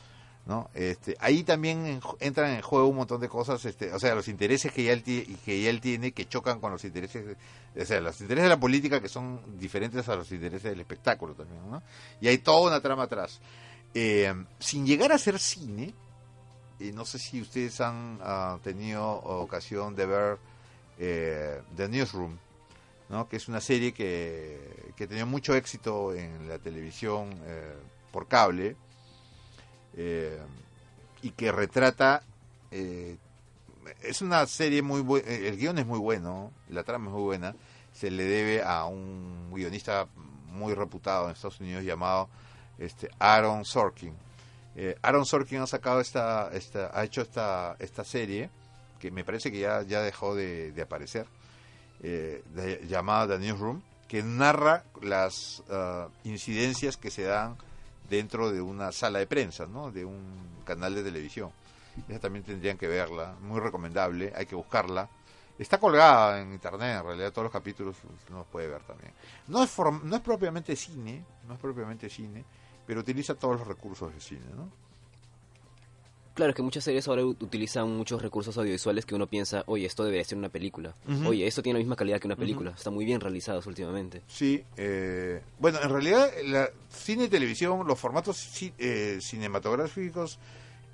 ¿No? 0.46 0.70
Este, 0.74 1.16
ahí 1.20 1.44
también 1.44 1.86
en, 1.86 2.00
entran 2.20 2.50
en 2.52 2.62
juego 2.62 2.88
un 2.88 2.96
montón 2.96 3.20
de 3.20 3.28
cosas, 3.28 3.64
este, 3.64 3.92
o 3.92 3.98
sea, 3.98 4.14
los 4.14 4.28
intereses 4.28 4.72
que 4.72 4.84
ya 4.84 4.92
él, 4.92 5.02
que 5.02 5.62
ya 5.62 5.70
él 5.70 5.80
tiene 5.80 6.12
que 6.12 6.26
chocan 6.26 6.60
con 6.60 6.72
los 6.72 6.84
intereses, 6.84 7.36
o 7.80 7.84
sea, 7.84 8.00
los 8.00 8.20
intereses 8.20 8.44
de 8.44 8.48
la 8.48 8.60
política 8.60 9.00
que 9.00 9.08
son 9.08 9.58
diferentes 9.58 10.08
a 10.08 10.16
los 10.16 10.30
intereses 10.32 10.70
del 10.70 10.80
espectáculo 10.80 11.34
también, 11.34 11.70
¿no? 11.70 11.82
Y 12.20 12.28
hay 12.28 12.38
toda 12.38 12.68
una 12.68 12.80
trama 12.80 13.04
atrás. 13.04 13.40
Eh, 13.94 14.32
sin 14.58 14.86
llegar 14.86 15.12
a 15.12 15.18
ser 15.18 15.38
cine, 15.38 15.94
eh, 16.82 16.92
no 16.92 17.04
sé 17.04 17.18
si 17.18 17.40
ustedes 17.40 17.80
han 17.80 18.18
uh, 18.20 18.58
tenido 18.58 19.08
ocasión 19.08 19.94
de 19.94 20.06
ver 20.06 20.38
eh, 20.98 21.60
The 21.76 21.88
Newsroom, 21.88 22.36
¿no? 23.08 23.28
que 23.28 23.36
es 23.36 23.46
una 23.46 23.60
serie 23.60 23.92
que, 23.92 24.92
que 24.96 25.06
tenía 25.06 25.24
mucho 25.24 25.54
éxito 25.54 26.12
en 26.14 26.48
la 26.48 26.58
televisión 26.58 27.30
eh, 27.44 27.74
por 28.10 28.26
cable, 28.26 28.74
eh, 29.96 30.38
y 31.22 31.30
que 31.30 31.52
retrata 31.52 32.22
eh, 32.70 33.16
es 34.02 34.22
una 34.22 34.46
serie 34.46 34.82
muy 34.82 35.00
buena 35.00 35.28
el 35.28 35.56
guion 35.56 35.78
es 35.78 35.86
muy 35.86 35.98
bueno 35.98 36.50
la 36.68 36.82
trama 36.82 37.06
es 37.06 37.12
muy 37.12 37.22
buena 37.22 37.54
se 37.92 38.10
le 38.10 38.24
debe 38.24 38.62
a 38.62 38.84
un 38.86 39.50
guionista 39.52 40.06
muy 40.48 40.74
reputado 40.74 41.26
en 41.26 41.32
Estados 41.32 41.60
Unidos 41.60 41.84
llamado 41.84 42.28
este 42.78 43.10
Aaron 43.18 43.64
Sorkin. 43.64 44.14
Eh, 44.74 44.96
Aaron 45.02 45.26
Sorkin 45.26 45.60
ha 45.60 45.66
sacado 45.66 46.00
esta, 46.00 46.50
esta 46.52 46.90
ha 46.98 47.04
hecho 47.04 47.20
esta 47.20 47.76
esta 47.78 48.04
serie 48.04 48.48
que 48.98 49.10
me 49.10 49.24
parece 49.24 49.52
que 49.52 49.60
ya 49.60 49.82
ya 49.82 50.00
dejó 50.00 50.34
de, 50.34 50.74
aparecer 50.82 51.26
llamada 52.88 53.38
The 53.38 53.44
Newsroom 53.44 53.82
que 54.12 54.22
narra 54.22 54.84
las 55.00 55.62
uh, 55.70 56.10
incidencias 56.24 56.98
que 56.98 57.10
se 57.10 57.22
dan 57.22 57.56
dentro 58.16 58.52
de 58.52 58.60
una 58.60 58.92
sala 58.92 59.18
de 59.18 59.26
prensa, 59.26 59.66
¿no? 59.66 59.90
De 59.90 60.04
un 60.04 60.62
canal 60.64 60.94
de 60.94 61.02
televisión. 61.02 61.50
Esa 62.08 62.20
también 62.20 62.44
tendrían 62.44 62.76
que 62.76 62.86
verla, 62.86 63.34
muy 63.40 63.58
recomendable, 63.58 64.32
hay 64.36 64.46
que 64.46 64.54
buscarla. 64.54 65.08
Está 65.58 65.78
colgada 65.78 66.40
en 66.40 66.52
internet, 66.52 66.98
en 67.00 67.06
realidad 67.06 67.32
todos 67.32 67.44
los 67.44 67.52
capítulos 67.52 67.96
los 68.30 68.46
puede 68.46 68.68
ver 68.68 68.82
también. 68.82 69.12
No 69.48 69.62
es, 69.62 69.78
no 69.78 70.16
es 70.16 70.22
propiamente 70.22 70.76
cine, 70.76 71.24
no 71.46 71.54
es 71.54 71.60
propiamente 71.60 72.08
cine, 72.08 72.44
pero 72.86 73.00
utiliza 73.00 73.34
todos 73.34 73.58
los 73.58 73.66
recursos 73.66 74.12
de 74.12 74.20
cine, 74.20 74.46
¿no? 74.54 74.68
Claro, 76.34 76.50
es 76.50 76.56
que 76.56 76.62
muchas 76.62 76.84
series 76.84 77.06
ahora 77.08 77.24
utilizan 77.24 77.94
muchos 77.94 78.22
recursos 78.22 78.56
audiovisuales 78.56 79.04
que 79.04 79.14
uno 79.14 79.26
piensa, 79.26 79.64
oye, 79.66 79.84
esto 79.84 80.02
debería 80.02 80.24
ser 80.24 80.38
una 80.38 80.48
película. 80.48 80.94
Uh 81.06 81.12
-huh. 81.12 81.28
Oye, 81.28 81.46
esto 81.46 81.62
tiene 81.62 81.78
la 81.78 81.82
misma 81.82 81.96
calidad 81.96 82.20
que 82.20 82.26
una 82.26 82.36
película. 82.36 82.70
Uh 82.70 82.72
-huh. 82.72 82.78
Está 82.78 82.90
muy 82.90 83.04
bien 83.04 83.20
realizados 83.20 83.66
últimamente. 83.66 84.22
Sí, 84.28 84.64
eh, 84.76 85.42
bueno, 85.58 85.78
en 85.82 85.90
realidad, 85.90 86.30
la 86.44 86.70
cine 86.90 87.24
y 87.24 87.28
televisión, 87.28 87.86
los 87.86 87.98
formatos 87.98 88.48
eh, 88.78 89.18
cinematográficos 89.20 90.38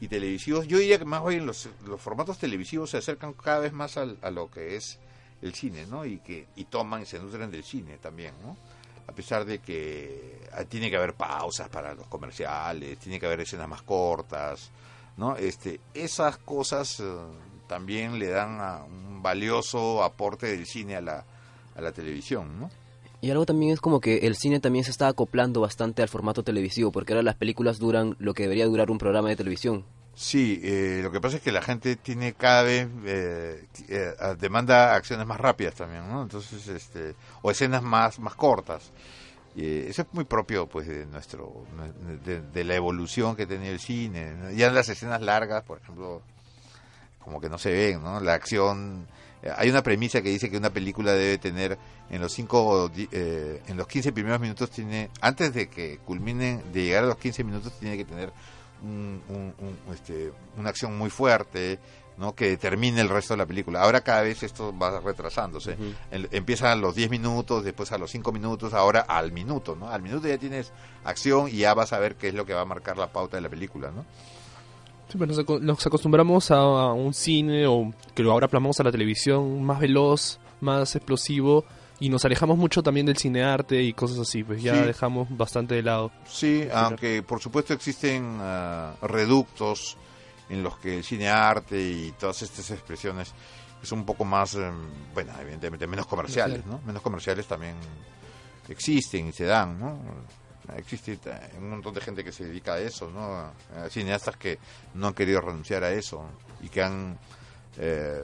y 0.01 0.09
televisivos, 0.09 0.67
yo 0.67 0.79
diría 0.79 0.99
que 0.99 1.05
más 1.05 1.25
bien 1.25 1.47
los, 1.47 1.69
los 1.87 2.01
formatos 2.01 2.39
televisivos 2.39 2.91
se 2.91 2.97
acercan 2.99 3.33
cada 3.33 3.61
vez 3.61 3.73
más 3.73 3.97
al, 3.97 4.17
a 4.23 4.31
lo 4.31 4.51
que 4.51 4.77
es 4.77 4.99
el 5.43 5.55
cine, 5.55 5.87
¿no? 5.87 6.05
Y 6.05 6.19
que 6.19 6.47
y 6.57 6.65
toman 6.65 7.03
y 7.03 7.07
se 7.07 7.19
nutren 7.21 7.51
del 7.51 7.63
cine 7.63 7.99
también, 7.99 8.35
¿no? 8.43 8.57
A 9.07 9.13
pesar 9.13 9.45
de 9.45 9.61
que 9.61 10.41
ah, 10.53 10.65
tiene 10.65 10.91
que 10.91 10.97
haber 10.97 11.15
pausas 11.15 11.69
para 11.69 11.95
los 11.95 12.07
comerciales, 12.09 12.99
tiene 12.99 13.19
que 13.19 13.27
haber 13.27 13.41
escenas 13.41 13.69
más 13.69 13.83
cortas, 13.83 14.71
¿no? 15.19 15.37
Este, 15.37 15.81
esas 15.93 16.39
cosas 16.39 17.01
uh, 17.01 17.27
también 17.67 18.19
le 18.19 18.29
dan 18.29 18.61
a 18.61 18.85
un 18.85 19.23
valioso 19.23 20.03
aporte 20.03 20.47
del 20.47 20.65
cine 20.65 20.97
a 20.97 21.01
la, 21.01 21.25
a 21.75 21.81
la 21.81 21.93
televisión, 21.93 22.61
¿no? 22.61 22.71
Y 23.21 23.31
algo 23.31 23.45
también 23.45 23.73
es 23.73 23.81
como 23.81 24.01
que 24.01 24.19
el 24.19 24.37
cine 24.37 24.61
también 24.61 24.85
se 24.85 24.93
está 24.93 25.09
acoplando 25.09 25.61
bastante 25.61 26.03
al 26.03 26.09
formato 26.09 26.45
televisivo, 26.45 26.93
porque 26.93 27.13
ahora 27.13 27.25
las 27.25 27.35
películas 27.35 27.81
duran 27.81 28.15
lo 28.21 28.33
que 28.33 28.45
debería 28.45 28.67
durar 28.67 28.93
un 28.93 28.99
programa 28.99 29.29
de 29.29 29.37
televisión. 29.37 29.85
Sí, 30.15 30.61
eh, 30.63 31.01
lo 31.03 31.11
que 31.11 31.21
pasa 31.21 31.37
es 31.37 31.43
que 31.43 31.53
la 31.53 31.63
gente 31.63 31.97
tiene 31.97 32.33
cada 32.33 32.63
vez 32.63 32.89
eh, 33.05 33.67
eh, 33.89 34.13
demanda 34.39 34.95
acciones 34.95 35.27
más 35.27 35.39
rápidas 35.39 35.75
también, 35.75 36.09
¿no? 36.09 36.23
Entonces, 36.23 36.67
este, 36.69 37.15
o 37.43 37.51
escenas 37.51 37.83
más 37.83 38.19
más 38.19 38.35
cortas. 38.35 38.93
Eh, 39.57 39.87
eso 39.89 40.03
es 40.03 40.09
muy 40.13 40.25
propio 40.25 40.67
pues 40.69 40.87
de 40.87 41.07
nuestro 41.07 41.65
de, 42.25 42.65
la 42.65 42.75
evolución 42.75 43.35
que 43.35 43.43
ha 43.43 43.47
tenido 43.47 43.73
el 43.73 43.81
cine 43.81 44.55
ya 44.55 44.69
en 44.69 44.75
las 44.75 44.89
escenas 44.89 45.21
largas 45.21 45.65
por 45.65 45.79
ejemplo 45.79 46.23
como 47.19 47.41
que 47.41 47.49
no 47.49 47.59
se 47.59 47.73
ven 47.73 48.03
no 48.03 48.21
la 48.21 48.35
acción 48.35 49.07
eh, 49.43 49.51
hay 49.57 49.71
una 49.71 49.83
premisa 49.83 50.21
que 50.23 50.29
dice 50.29 50.51
que 50.51 50.57
una 50.59 50.71
película 50.71 51.13
debe 51.13 51.39
tener 51.39 51.77
en 52.11 52.21
los 52.21 52.33
cinco 52.33 52.91
eh, 52.97 53.63
en 53.67 53.77
los 53.77 53.87
15 53.89 54.13
primeros 54.13 54.39
minutos 54.41 54.71
tiene 54.71 55.11
antes 55.21 55.53
de 55.55 55.69
que 55.69 55.99
culmine 56.05 56.63
de 56.73 56.85
llegar 56.85 57.05
a 57.05 57.09
los 57.09 57.17
15 57.19 57.43
minutos 57.43 57.73
tiene 57.81 57.97
que 57.97 58.05
tener 58.05 58.33
un- 58.83 59.21
un- 59.29 59.55
un, 59.59 59.95
este, 59.95 60.31
una 60.57 60.71
acción 60.71 60.97
muy 60.97 61.11
fuerte, 61.11 61.81
¿no? 62.19 62.35
que 62.35 62.49
determine 62.49 63.01
el 63.01 63.09
resto 63.09 63.35
de 63.35 63.39
la 63.39 63.47
película. 63.47 63.83
Ahora 63.83 64.01
cada 64.03 64.23
vez 64.23 64.43
esto 64.43 64.77
va 64.77 65.01
retrasándose. 65.01 65.73
Ujú. 65.75 65.93
El- 66.11 66.29
empieza 66.33 66.73
a 66.73 66.77
los 66.77 66.95
10 66.95 67.11
minutos, 67.11 67.65
después 67.65 67.93
a 67.93 67.99
los 67.99 68.11
5 68.11 68.33
minutos, 68.33 68.75
ahora 68.75 69.01
al 69.01 69.33
minuto, 69.33 69.77
¿no? 69.77 69.89
Al 69.89 70.03
minuto 70.03 70.27
ya 70.29 70.37
tienes 70.39 70.73
acción 71.05 71.49
y 71.49 71.59
ya 71.59 71.75
vas 71.75 71.93
a 71.93 71.99
ver 71.99 72.17
qué 72.17 72.29
es 72.29 72.35
lo 72.35 72.45
que 72.45 72.55
va 72.55 72.63
a 72.63 72.65
marcar 72.67 72.99
la 72.99 73.07
pauta 73.13 73.37
de 73.37 73.43
la 73.43 73.49
película, 73.49 73.91
¿no? 73.91 74.05
Sí, 75.11 75.17
pues 75.17 75.29
nos, 75.29 75.39
aco- 75.39 75.59
nos 75.61 75.87
acostumbramos 75.87 76.51
a 76.51 76.93
un 76.93 77.15
cine 77.15 77.67
o 77.67 77.93
que 78.15 78.23
lo 78.23 78.33
ahora 78.33 78.49
plasmamos 78.49 78.79
a 78.81 78.83
la 78.85 78.93
televisión 78.93 79.63
más 79.63 79.81
veloz, 79.81 80.39
más 80.61 80.95
explosivo 80.97 81.65
y 82.01 82.11
nos 82.11 82.25
alejamos 82.25 82.59
mucho 82.59 82.83
también 82.83 83.07
del 83.07 83.17
cinearte 83.17 83.83
y 83.83 83.93
cosas 83.95 84.19
así, 84.19 84.45
pues 84.45 84.63
ya 84.63 84.75
Sí. 84.75 84.81
dejamos 84.83 85.27
bastante 85.37 85.75
de 85.77 85.83
lado. 85.83 86.11
Sí, 86.27 86.69
aunque 86.73 87.23
por 87.23 87.41
supuesto 87.41 87.73
existen 87.73 88.37
ah, 88.41 88.93
reductos 89.01 89.97
en 90.49 90.63
los 90.63 90.79
que 90.79 90.97
el 90.97 91.05
cine 91.05 91.29
arte 91.29 91.81
y 91.81 92.15
todas 92.19 92.43
estas 92.43 92.71
expresiones 92.71 93.33
son 93.83 94.01
un 94.01 94.07
poco 94.07 94.25
más, 94.25 94.55
em, 94.55 94.75
bueno, 95.15 95.33
evidentemente 95.41 95.87
menos 95.87 96.07
comerciales, 96.07 96.65
¿no? 96.67 96.81
Menos 96.85 97.03
comerciales 97.03 97.47
también 97.47 97.77
existen 98.69 99.29
y 99.29 99.33
se 99.33 99.45
dan, 99.45 99.79
¿no? 99.79 99.99
Existe 100.77 101.19
un 101.57 101.71
montón 101.71 101.95
de 101.95 102.01
gente 102.01 102.23
que 102.23 102.33
se 102.33 102.45
dedica 102.45 102.75
a 102.75 102.79
eso, 102.79 103.11
¿no? 103.11 103.53
Cineastas 103.89 104.37
que 104.37 104.59
no 104.95 105.09
han 105.09 105.15
querido 105.15 105.41
renunciar 105.41 105.83
a 105.83 105.91
eso 105.91 106.25
y 106.61 106.69
que 106.69 106.83
han, 106.83 107.19
eh, 107.79 108.23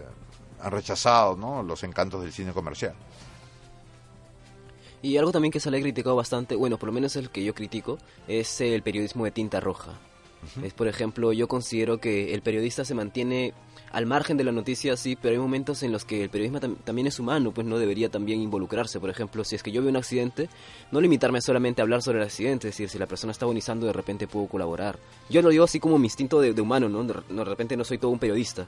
han 0.60 0.70
rechazado, 0.70 1.36
¿no? 1.36 1.62
Los 1.62 1.82
encantos 1.84 2.22
del 2.22 2.32
cine 2.32 2.52
comercial. 2.52 2.94
Y 5.00 5.16
algo 5.16 5.32
también 5.32 5.52
que 5.52 5.60
se 5.60 5.70
le 5.70 5.78
ha 5.78 5.80
criticado 5.80 6.16
bastante, 6.16 6.56
bueno, 6.56 6.78
por 6.78 6.88
lo 6.88 6.94
menos 6.94 7.16
el 7.16 7.30
que 7.30 7.44
yo 7.44 7.54
critico, 7.54 7.98
es 8.26 8.60
el 8.60 8.82
periodismo 8.82 9.24
de 9.24 9.30
tinta 9.30 9.60
roja. 9.60 9.92
Es, 10.62 10.72
por 10.74 10.88
ejemplo, 10.88 11.32
yo 11.32 11.48
considero 11.48 11.98
que 11.98 12.34
el 12.34 12.42
periodista 12.42 12.84
se 12.84 12.94
mantiene 12.94 13.52
al 13.92 14.06
margen 14.06 14.36
de 14.36 14.42
la 14.42 14.50
noticia, 14.50 14.96
sí, 14.96 15.16
pero 15.20 15.34
hay 15.34 15.38
momentos 15.38 15.82
en 15.84 15.92
los 15.92 16.04
que 16.04 16.24
el 16.24 16.28
periodismo 16.28 16.58
tam- 16.60 16.76
también 16.82 17.06
es 17.06 17.20
humano, 17.20 17.52
pues 17.52 17.64
no 17.64 17.78
debería 17.78 18.08
también 18.08 18.40
involucrarse. 18.40 18.98
Por 18.98 19.08
ejemplo, 19.08 19.44
si 19.44 19.54
es 19.54 19.62
que 19.62 19.70
yo 19.70 19.82
veo 19.82 19.90
un 19.90 19.96
accidente, 19.96 20.48
no 20.90 21.00
limitarme 21.00 21.40
solamente 21.40 21.80
a 21.80 21.84
hablar 21.84 22.02
sobre 22.02 22.18
el 22.18 22.24
accidente, 22.24 22.68
es 22.68 22.74
decir, 22.74 22.88
si 22.88 22.98
la 22.98 23.06
persona 23.06 23.30
está 23.30 23.44
agonizando, 23.44 23.86
de 23.86 23.92
repente 23.92 24.26
puedo 24.26 24.46
colaborar. 24.48 24.98
Yo 25.30 25.42
lo 25.42 25.50
digo 25.50 25.62
así 25.64 25.78
como 25.78 25.96
mi 25.98 26.06
instinto 26.06 26.40
de, 26.40 26.52
de 26.54 26.60
humano, 26.60 26.88
¿no? 26.88 27.04
De, 27.04 27.44
repente 27.44 27.76
no 27.76 27.84
soy 27.84 27.98
todo 27.98 28.10
un 28.10 28.18
periodista, 28.18 28.66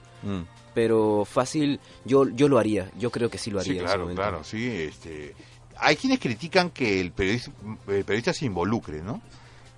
pero 0.75 1.25
fácil, 1.25 1.81
yo, 2.05 2.29
yo 2.29 2.49
lo 2.49 2.59
haría, 2.59 2.91
yo 2.99 3.11
creo 3.11 3.29
que 3.31 3.39
sí 3.39 3.51
lo 3.51 3.59
haría. 3.59 3.73
Sí, 3.73 3.79
en 3.79 3.85
ese 3.85 3.95
claro, 3.97 4.15
claro, 4.15 4.45
sí. 4.45 4.65
Este, 4.69 5.35
hay 5.79 5.97
quienes 5.97 6.21
critican 6.21 6.71
que 6.71 7.01
el 7.01 7.11
periodista, 7.13 7.51
el 7.89 8.05
periodista 8.05 8.33
se 8.33 8.45
involucre, 8.47 9.03
¿no? 9.03 9.21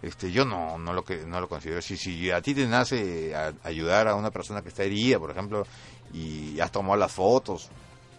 Este, 0.03 0.31
yo 0.31 0.45
no, 0.45 0.79
no 0.79 0.93
lo 0.93 1.05
que 1.05 1.25
no 1.27 1.41
lo 1.41 1.49
considero 1.49 1.81
así. 1.81 1.97
Si 1.97 2.31
a 2.31 2.41
ti 2.41 2.55
te 2.55 2.67
nace 2.67 3.35
ayudar 3.65 4.09
a 4.09 4.15
una 4.15 4.31
persona 4.31 4.63
que 4.63 4.69
está 4.69 4.85
herida, 4.85 5.19
por 5.19 5.31
ejemplo, 5.31 5.67
y 6.15 6.59
has 6.61 6.71
tomado 6.71 6.97
las 6.97 7.13
fotos 7.13 7.69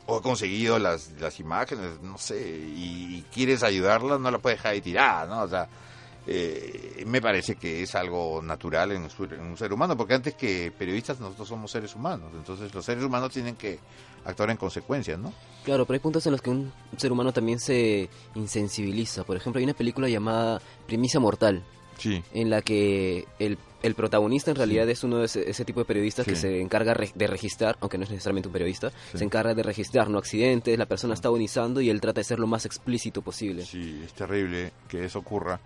o 0.06 0.18
has 0.18 0.22
conseguido 0.22 0.78
las, 0.80 1.12
las 1.20 1.40
imágenes, 1.40 2.02
no 2.02 2.18
sé, 2.18 2.40
y, 2.42 3.24
quieres 3.34 3.64
ayudarla, 3.64 4.18
no 4.18 4.30
la 4.32 4.40
puedes 4.40 4.58
dejar 4.60 4.74
ahí 4.74 4.82
tirada, 4.82 5.26
¿no? 5.28 5.44
O 5.44 5.48
sea, 5.48 5.68
eh, 6.28 7.04
me 7.08 7.22
parece 7.22 7.56
que 7.56 7.84
es 7.84 7.96
algo 7.96 8.42
natural 8.42 8.92
en, 8.92 9.10
su- 9.10 9.24
en 9.26 9.40
un 9.42 9.56
ser 9.58 9.72
humano, 9.72 9.96
porque 9.96 10.16
antes 10.16 10.36
que 10.36 10.72
periodistas 10.78 11.20
nosotros 11.20 11.48
somos 11.48 11.72
seres 11.72 11.96
humanos, 11.96 12.32
entonces 12.34 12.74
los 12.74 12.84
seres 12.84 13.04
humanos 13.04 13.32
tienen 13.32 13.56
que 13.56 13.80
actuar 14.26 14.50
en 14.52 14.58
consecuencia, 14.58 15.18
¿no? 15.18 15.34
Claro, 15.64 15.86
pero 15.86 15.96
hay 15.96 16.00
puntos 16.00 16.26
en 16.26 16.32
los 16.32 16.42
que 16.42 16.50
un 16.50 16.72
ser 16.98 17.12
humano 17.12 17.32
también 17.34 17.60
se 17.60 18.10
insensibiliza. 18.36 19.24
Por 19.24 19.38
ejemplo, 19.38 19.60
hay 19.60 19.66
una 19.66 19.74
película 19.74 20.08
llamada 20.10 20.62
Primicia 20.88 21.20
Mortal, 21.20 21.64
Sí. 21.98 22.24
en 22.34 22.50
la 22.50 22.62
que 22.62 23.26
el, 23.40 23.58
el 23.84 23.94
protagonista 23.94 24.52
en 24.52 24.56
realidad 24.58 24.88
es 24.90 25.04
uno 25.04 25.18
de 25.18 25.26
ese, 25.26 25.50
ese 25.50 25.66
tipo 25.66 25.82
de 25.82 25.86
periodistas 25.86 26.26
que 26.26 26.38
se 26.38 26.62
encarga 26.62 26.94
re- 26.94 27.12
de 27.14 27.28
registrar, 27.28 27.78
aunque 27.82 27.98
no 27.98 28.06
es 28.06 28.10
necesariamente 28.10 28.48
un 28.48 28.54
periodista, 28.54 28.92
se 29.14 29.22
encarga 29.24 29.54
de 29.54 29.64
registrar 29.64 30.10
no 30.10 30.18
accidentes, 30.18 30.78
la 30.80 30.86
persona 30.86 31.14
está 31.14 31.28
agonizando 31.28 31.82
y 31.82 31.90
él 31.90 32.00
trata 32.00 32.22
de 32.22 32.24
ser 32.24 32.40
lo 32.40 32.48
más 32.48 32.66
explícito 32.66 33.22
posible. 33.22 33.66
Sí, 33.66 34.02
es 34.06 34.14
terrible 34.14 34.72
que 34.88 35.04
eso 35.04 35.20
ocurra. 35.20 35.60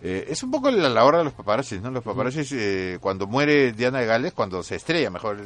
Eh, 0.00 0.26
es 0.28 0.42
un 0.44 0.52
poco 0.52 0.70
la, 0.70 0.88
la 0.88 1.04
hora 1.04 1.18
de 1.18 1.24
los 1.24 1.32
paparazzis, 1.32 1.80
¿no? 1.82 1.90
Los 1.90 2.04
paparazzis, 2.04 2.52
eh, 2.52 2.98
cuando 3.00 3.26
muere 3.26 3.72
Diana 3.72 3.98
de 3.98 4.06
Gales, 4.06 4.32
cuando 4.32 4.62
se 4.62 4.76
estrella, 4.76 5.10
mejor 5.10 5.38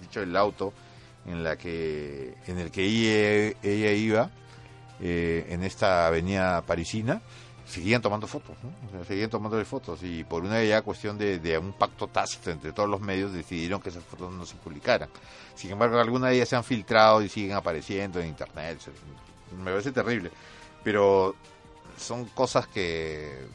dicho, 0.00 0.22
el 0.22 0.34
auto 0.34 0.72
en 1.26 1.44
la 1.44 1.56
que 1.56 2.34
en 2.46 2.58
el 2.58 2.70
que 2.70 2.84
ella, 3.62 3.92
iba, 3.92 4.30
eh, 5.00 5.46
en 5.48 5.62
esta 5.62 6.06
avenida 6.06 6.62
parisina, 6.62 7.22
seguían 7.66 8.02
tomando 8.02 8.26
fotos, 8.26 8.56
¿no? 8.62 8.70
O 8.88 8.90
sea, 8.90 9.04
seguían 9.04 9.30
tomándole 9.30 9.64
fotos 9.64 10.02
y 10.02 10.24
por 10.24 10.44
una 10.44 10.62
ya 10.62 10.82
cuestión 10.82 11.16
de, 11.16 11.38
de 11.38 11.58
un 11.58 11.72
pacto 11.72 12.08
tácito 12.08 12.50
entre 12.50 12.72
todos 12.72 12.88
los 12.88 13.00
medios 13.00 13.32
decidieron 13.32 13.80
que 13.80 13.88
esas 13.88 14.04
fotos 14.04 14.32
no 14.32 14.44
se 14.44 14.56
publicaran. 14.56 15.08
Sin 15.54 15.70
embargo, 15.70 15.98
algunas 15.98 16.30
de 16.30 16.36
ellas 16.36 16.48
se 16.48 16.56
han 16.56 16.64
filtrado 16.64 17.22
y 17.22 17.28
siguen 17.28 17.52
apareciendo 17.52 18.20
en 18.20 18.28
internet. 18.28 18.78
Me 19.56 19.70
parece 19.70 19.92
terrible. 19.92 20.30
Pero 20.82 21.34
son 21.96 22.26
cosas 22.26 22.66
que 22.66 23.46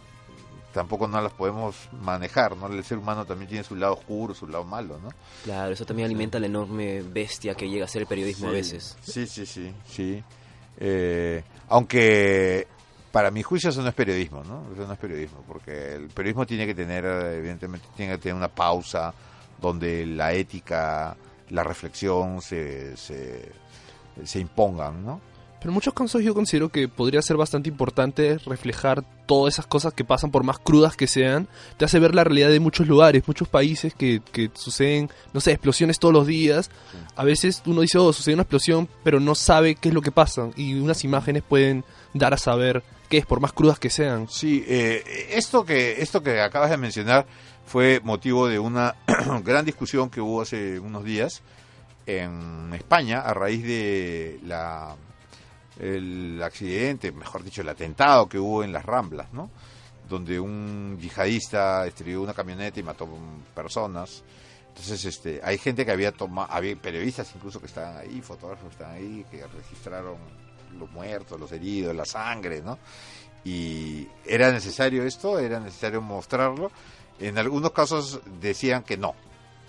tampoco 0.74 1.08
no 1.08 1.22
las 1.22 1.34
podemos 1.34 1.76
manejar, 2.02 2.56
¿no? 2.56 2.68
El 2.68 2.84
ser 2.84 2.98
humano 2.98 3.26
también 3.26 3.50
tiene 3.50 3.64
su 3.64 3.76
lado 3.76 3.94
oscuro, 3.94 4.34
su 4.34 4.48
lado 4.48 4.64
malo, 4.64 5.00
¿no? 5.00 5.10
Claro, 5.44 5.74
eso 5.74 5.86
también 5.86 6.06
alimenta 6.06 6.40
la 6.40 6.46
enorme 6.46 7.02
bestia 7.02 7.56
que 7.56 7.70
llega 7.70 7.86
a 7.86 7.88
ser 7.88 8.04
el 8.04 8.08
periodismo 8.08 8.50
a 8.50 8.52
veces. 8.52 8.98
Sí, 9.02 9.26
sí, 9.26 9.46
sí, 9.46 9.74
sí. 9.88 10.24
Eh, 10.78 11.44
aunque 11.68 12.68
para 13.12 13.32
mi 13.32 13.44
juicio 13.44 13.70
eso 13.70 13.82
no 13.82 13.90
es 13.90 13.96
periodismo, 13.96 14.44
¿no? 14.44 14.72
Eso 14.74 14.86
no 14.86 14.94
es 14.94 15.00
periodismo, 15.00 15.44
porque 15.48 15.94
el 15.94 16.10
periodismo 16.10 16.46
tiene 16.46 16.66
que 16.66 16.76
tener, 16.76 17.06
evidentemente, 17.06 17.88
tiene 17.96 18.14
que 18.14 18.18
tener 18.20 18.36
una 18.36 18.50
pausa 18.50 19.14
donde 19.60 20.06
la 20.06 20.34
ética, 20.34 21.18
la 21.50 21.64
reflexión 21.64 22.42
se, 22.42 22.96
se, 22.96 23.52
se 24.24 24.40
impongan, 24.40 25.04
¿no? 25.04 25.22
Pero 25.60 25.72
en 25.72 25.74
muchos 25.74 25.94
casos 25.94 26.24
yo 26.24 26.34
considero 26.34 26.70
que 26.70 26.88
podría 26.88 27.22
ser 27.22 27.36
bastante 27.36 27.70
importante 27.70 28.38
reflejar 28.46 29.04
todas 29.26 29.56
esas 29.56 29.68
cosas 29.68 29.94
que 29.94 30.06
pasan 30.06 30.32
por 30.32 30.44
más 30.44 30.58
crudas 30.58 30.96
que 30.96 31.06
sean. 31.06 31.48
Te 31.78 31.86
hace 31.86 32.00
ver 32.00 32.16
la 32.16 32.24
realidad 32.24 32.50
de 32.50 32.62
muchos 32.62 32.88
lugares, 32.88 33.28
muchos 33.28 33.50
países 33.50 33.94
que, 33.94 34.22
que 34.32 34.50
suceden, 34.54 35.10
no 35.34 35.42
sé, 35.42 35.52
explosiones 35.52 36.00
todos 36.00 36.14
los 36.14 36.28
días. 36.28 36.72
A 37.16 37.26
veces 37.26 37.62
uno 37.66 37.82
dice, 37.82 37.98
oh, 37.98 38.14
sucede 38.14 38.36
una 38.36 38.44
explosión, 38.44 38.88
pero 39.04 39.20
no 39.20 39.36
sabe 39.36 39.76
qué 39.76 39.90
es 39.90 39.94
lo 39.94 40.02
que 40.02 40.12
pasa. 40.12 40.50
Y 40.56 40.76
unas 40.76 41.04
imágenes 41.04 41.44
pueden 41.44 41.84
dar 42.14 42.34
a 42.34 42.38
saber 42.38 42.84
qué 43.10 43.18
es, 43.18 43.26
por 43.26 43.42
más 43.42 43.52
crudas 43.52 43.80
que 43.80 43.90
sean. 43.90 44.30
Sí, 44.30 44.64
eh, 44.68 45.04
esto 45.32 45.66
que 45.66 46.02
esto 46.02 46.24
que 46.24 46.40
acabas 46.40 46.70
de 46.70 46.78
mencionar 46.78 47.26
fue 47.66 48.00
motivo 48.04 48.48
de 48.48 48.60
una 48.60 48.96
gran 49.44 49.66
discusión 49.66 50.10
que 50.10 50.22
hubo 50.22 50.42
hace 50.42 50.80
unos 50.80 51.04
días 51.04 51.42
en 52.06 52.74
España 52.74 53.20
a 53.20 53.34
raíz 53.34 53.64
de 53.64 54.40
la 54.46 54.96
el 55.80 56.42
accidente, 56.44 57.12
mejor 57.12 57.44
dicho, 57.44 57.62
el 57.62 57.70
atentado 57.70 58.28
que 58.28 58.38
hubo 58.38 58.64
en 58.64 58.72
las 58.72 58.86
Ramblas, 58.86 59.32
¿no? 59.34 59.50
Donde 60.08 60.40
un 60.40 60.98
yihadista 61.00 61.88
estrelló 61.88 62.22
una 62.22 62.34
camioneta 62.34 62.80
y 62.80 62.84
mató 62.84 63.08
personas. 63.56 64.24
Entonces, 64.70 65.06
este, 65.06 65.40
hay 65.44 65.58
gente 65.58 65.86
que 65.86 65.92
había 65.92 66.12
tomado, 66.12 66.52
había 66.52 66.76
periodistas 66.76 67.32
incluso 67.36 67.60
que 67.60 67.68
estaban 67.68 67.98
ahí, 67.98 68.22
fotógrafos 68.22 68.68
que 68.68 68.74
estaban 68.74 68.96
ahí, 68.96 69.26
que 69.32 69.46
registraron 69.48 70.18
los 70.78 70.92
muertos, 70.92 71.40
los 71.40 71.52
heridos, 71.52 71.96
la 71.96 72.06
sangre, 72.06 72.62
¿no? 72.62 72.78
Y 73.44 74.08
era 74.26 74.52
necesario 74.52 75.04
esto, 75.04 75.40
era 75.40 75.60
necesario 75.60 76.02
mostrarlo. 76.02 76.72
En 77.20 77.38
algunos 77.38 77.72
casos 77.72 78.22
decían 78.40 78.84
que 78.84 78.98
no, 78.98 79.16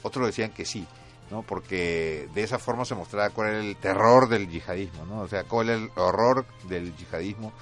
otros 0.02 0.26
decían 0.26 0.50
que 0.50 0.64
sí, 0.64 0.86
¿no? 1.30 1.42
Porque 1.42 2.28
de 2.34 2.42
esa 2.42 2.58
forma 2.58 2.84
se 2.84 2.94
mostraba 2.94 3.30
cuál 3.30 3.48
era 3.48 3.60
el 3.60 3.76
terror 3.76 4.28
del 4.28 4.48
yihadismo, 4.48 5.04
¿no? 5.06 5.20
O 5.20 5.28
sea, 5.28 5.44
cuál 5.44 5.68
era 5.68 5.78
el 5.78 5.90
horror 5.96 6.46
del 6.68 6.94
yihadismo 6.96 7.52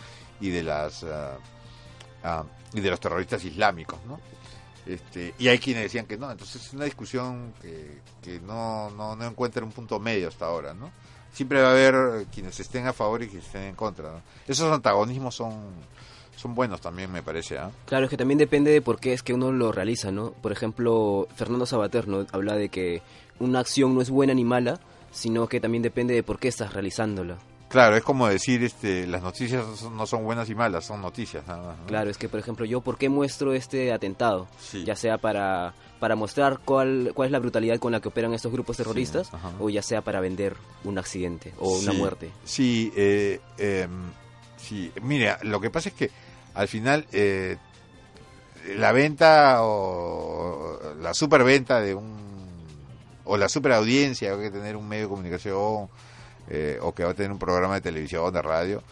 y 0.40 0.50
de 0.50 0.62
las 0.62 1.04
ah, 1.04 2.44
y 2.72 2.80
de 2.80 2.90
los 2.90 3.00
terroristas 3.00 3.44
islámicos, 3.44 3.98
¿no? 4.06 4.20
Este, 4.86 5.34
y 5.38 5.48
hay 5.48 5.58
quienes 5.58 5.82
decían 5.84 6.06
que 6.06 6.16
no, 6.16 6.30
entonces 6.30 6.64
es 6.64 6.72
una 6.72 6.86
discusión 6.86 7.52
que, 7.60 8.00
que 8.22 8.40
no, 8.40 8.90
no, 8.90 9.14
no 9.16 9.26
encuentra 9.26 9.62
un 9.62 9.70
punto 9.70 10.00
medio 10.00 10.28
hasta 10.28 10.46
ahora, 10.46 10.72
¿no? 10.72 10.90
Siempre 11.32 11.60
va 11.60 11.68
a 11.68 11.72
haber 11.72 12.26
quienes 12.32 12.58
estén 12.58 12.86
a 12.86 12.94
favor 12.94 13.22
y 13.22 13.26
quienes 13.28 13.46
estén 13.46 13.64
en 13.64 13.74
contra. 13.74 14.22
Esos 14.46 14.72
antagonismos 14.72 15.34
son, 15.34 15.52
son 16.34 16.54
buenos 16.54 16.80
también, 16.80 17.12
me 17.12 17.22
parece, 17.22 17.58
¿ah? 17.58 17.70
Claro, 17.84 18.04
es 18.04 18.10
que 18.10 18.16
también 18.16 18.38
depende 18.38 18.70
de 18.70 18.80
por 18.80 18.98
qué 18.98 19.12
es 19.12 19.22
que 19.22 19.34
uno 19.34 19.52
lo 19.52 19.72
realiza, 19.72 20.10
¿no? 20.10 20.30
Por 20.30 20.52
ejemplo, 20.52 21.28
Fernando 21.36 21.66
Sabater 21.66 22.08
¿no? 22.08 22.26
habla 22.32 22.54
de 22.56 22.70
que 22.70 23.02
una 23.40 23.60
acción 23.60 23.94
no 23.94 24.00
es 24.00 24.10
buena 24.10 24.34
ni 24.34 24.44
mala, 24.44 24.78
sino 25.10 25.48
que 25.48 25.60
también 25.60 25.82
depende 25.82 26.14
de 26.14 26.22
por 26.22 26.38
qué 26.38 26.48
estás 26.48 26.72
realizándola. 26.72 27.38
Claro, 27.68 27.96
es 27.96 28.02
como 28.02 28.26
decir, 28.26 28.64
este, 28.64 29.06
las 29.06 29.22
noticias 29.22 29.62
no 29.92 30.06
son- 30.06 30.24
buenas 30.24 30.48
y 30.48 30.54
malas, 30.54 30.86
son 30.86 31.02
noticias, 31.02 31.46
nada 31.46 31.62
más, 31.68 31.78
¿no? 31.78 31.86
Claro, 31.86 32.08
es 32.08 32.16
que, 32.16 32.26
por 32.28 32.40
ejemplo, 32.40 32.64
yo, 32.64 32.80
¿por 32.80 32.96
qué 32.96 33.10
muestro 33.10 33.52
este 33.52 33.92
atentado? 33.92 34.48
Sí. 34.58 34.84
Ya 34.84 34.96
sea 34.96 35.18
para, 35.18 35.74
para 36.00 36.16
mostrar 36.16 36.60
cuál, 36.64 37.12
cuál 37.14 37.26
es 37.26 37.32
la 37.32 37.40
brutalidad 37.40 37.78
con 37.78 37.92
la 37.92 38.00
que 38.00 38.08
operan 38.08 38.32
estos 38.32 38.52
grupos 38.52 38.78
terroristas, 38.78 39.30
o 39.60 39.68
ya 39.68 39.82
sea 39.82 40.00
para 40.00 40.20
vender 40.20 40.56
un 40.84 40.96
accidente 40.98 41.52
o 41.58 41.76
una 41.78 41.92
muerte. 41.92 42.30
Sí, 42.44 42.90
eh, 42.96 43.38
em, 43.58 43.90
sí, 44.56 44.90
mira, 45.02 45.38
lo 45.42 45.60
que 45.60 45.68
pasa 45.68 45.90
es 45.90 45.94
que 45.94 46.10
al 46.54 46.68
final 46.68 47.04
eh, 47.12 47.58
la 48.76 48.92
venta 48.92 49.58
o 49.62 50.78
la 51.02 51.12
superventa 51.12 51.80
de 51.80 51.94
un 51.94 52.37
o 53.28 53.36
la 53.36 53.48
superaudiencia 53.48 54.30
que 54.30 54.36
va 54.36 54.46
a 54.46 54.50
tener 54.50 54.76
un 54.76 54.88
medio 54.88 55.04
de 55.04 55.08
comunicación 55.08 55.88
eh, 56.48 56.78
o 56.80 56.94
que 56.94 57.04
va 57.04 57.10
a 57.10 57.14
tener 57.14 57.30
un 57.30 57.38
programa 57.38 57.74
de 57.74 57.80
televisión, 57.80 58.32
de 58.32 58.42
radio, 58.42 58.82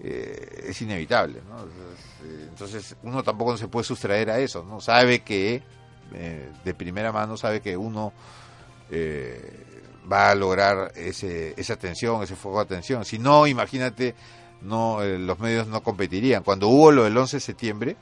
eh, 0.00 0.64
es 0.68 0.82
inevitable, 0.82 1.40
¿no? 1.48 1.62
Entonces, 1.62 2.12
entonces, 2.48 2.96
uno 3.02 3.22
tampoco 3.22 3.56
se 3.56 3.68
puede 3.68 3.84
sustraer 3.84 4.30
a 4.30 4.38
eso, 4.38 4.64
¿no? 4.64 4.80
Sabe 4.80 5.20
que, 5.20 5.62
eh, 6.14 6.48
de 6.64 6.74
primera 6.74 7.12
mano, 7.12 7.36
sabe 7.36 7.60
que 7.60 7.76
uno 7.76 8.12
eh, 8.90 9.64
va 10.10 10.30
a 10.30 10.34
lograr 10.34 10.92
ese, 10.96 11.54
esa 11.56 11.74
atención, 11.74 12.22
ese 12.22 12.36
fuego 12.36 12.58
de 12.58 12.64
atención. 12.64 13.04
Si 13.04 13.18
no, 13.18 13.46
imagínate, 13.46 14.14
no 14.60 15.02
eh, 15.02 15.18
los 15.18 15.38
medios 15.38 15.66
no 15.66 15.82
competirían. 15.82 16.42
Cuando 16.42 16.68
hubo 16.68 16.92
lo 16.92 17.04
del 17.04 17.16
11 17.16 17.36
de 17.36 17.40
septiembre, 17.40 17.96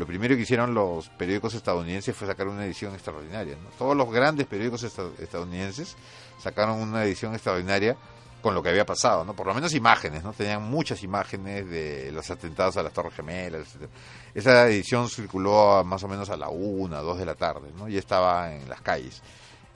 lo 0.00 0.06
primero 0.06 0.34
que 0.34 0.42
hicieron 0.42 0.74
los 0.74 1.08
periódicos 1.10 1.54
estadounidenses 1.54 2.16
fue 2.16 2.26
sacar 2.26 2.48
una 2.48 2.64
edición 2.64 2.94
extraordinaria. 2.94 3.54
¿no? 3.62 3.68
Todos 3.78 3.96
los 3.96 4.10
grandes 4.10 4.46
periódicos 4.46 4.82
esta- 4.82 5.10
estadounidenses 5.18 5.94
sacaron 6.42 6.80
una 6.80 7.04
edición 7.04 7.34
extraordinaria 7.34 7.96
con 8.42 8.54
lo 8.54 8.62
que 8.62 8.70
había 8.70 8.86
pasado, 8.86 9.22
¿no? 9.26 9.34
Por 9.34 9.46
lo 9.46 9.52
menos 9.52 9.74
imágenes, 9.74 10.24
¿no? 10.24 10.32
Tenían 10.32 10.62
muchas 10.62 11.02
imágenes 11.02 11.68
de 11.68 12.10
los 12.10 12.30
atentados 12.30 12.78
a 12.78 12.82
las 12.82 12.90
Torres 12.94 13.12
Gemelas. 13.12 13.60
etcétera. 13.66 13.90
Esa 14.34 14.66
edición 14.68 15.10
circuló 15.10 15.72
a 15.76 15.84
más 15.84 16.02
o 16.04 16.08
menos 16.08 16.30
a 16.30 16.38
la 16.38 16.48
una, 16.48 17.00
dos 17.00 17.18
de 17.18 17.26
la 17.26 17.34
tarde, 17.34 17.68
¿no? 17.76 17.86
Y 17.86 17.98
estaba 17.98 18.54
en 18.54 18.66
las 18.66 18.80
calles. 18.80 19.20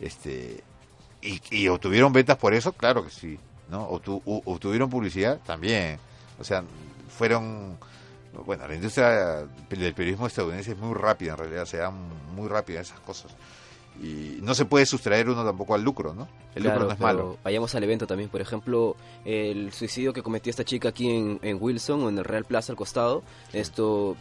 Este, 0.00 0.64
y, 1.20 1.68
obtuvieron 1.68 2.10
ventas 2.14 2.38
por 2.38 2.54
eso, 2.54 2.72
claro 2.72 3.04
que 3.04 3.10
sí, 3.10 3.38
¿no? 3.68 3.90
Obtu- 3.90 4.22
obtuvieron 4.24 4.88
publicidad 4.88 5.40
también. 5.44 5.98
O 6.40 6.44
sea, 6.44 6.64
fueron 7.18 7.76
bueno, 8.44 8.66
la 8.66 8.74
industria 8.74 9.46
del 9.68 9.94
periodismo 9.94 10.26
estadounidense 10.26 10.72
es 10.72 10.78
muy 10.78 10.94
rápida 10.94 11.32
en 11.32 11.38
realidad, 11.38 11.64
se 11.66 11.76
dan 11.78 11.94
muy 12.34 12.48
rápido 12.48 12.80
esas 12.80 12.98
cosas. 13.00 13.34
Y 14.02 14.38
no 14.42 14.54
se 14.56 14.64
puede 14.64 14.86
sustraer 14.86 15.28
uno 15.28 15.44
tampoco 15.44 15.74
al 15.76 15.82
lucro, 15.82 16.14
¿no? 16.14 16.26
El 16.56 16.64
Claro, 16.64 16.80
lucro 16.80 16.86
no 16.88 16.92
es 16.94 16.98
pero 16.98 17.06
malo. 17.06 17.38
Vayamos 17.44 17.74
al 17.76 17.84
evento 17.84 18.08
también. 18.08 18.28
Por 18.28 18.40
ejemplo, 18.40 18.96
el 19.24 19.72
suicidio 19.72 20.12
que 20.12 20.22
cometió 20.22 20.50
esta 20.50 20.64
chica 20.64 20.88
aquí 20.88 21.08
en, 21.10 21.38
en 21.42 21.58
Wilson 21.60 22.02
o 22.02 22.08
en 22.08 22.18
el 22.18 22.24
Real 22.24 22.44
Plaza 22.44 22.72
al 22.72 22.76
costado. 22.76 23.22
Esto, 23.52 24.16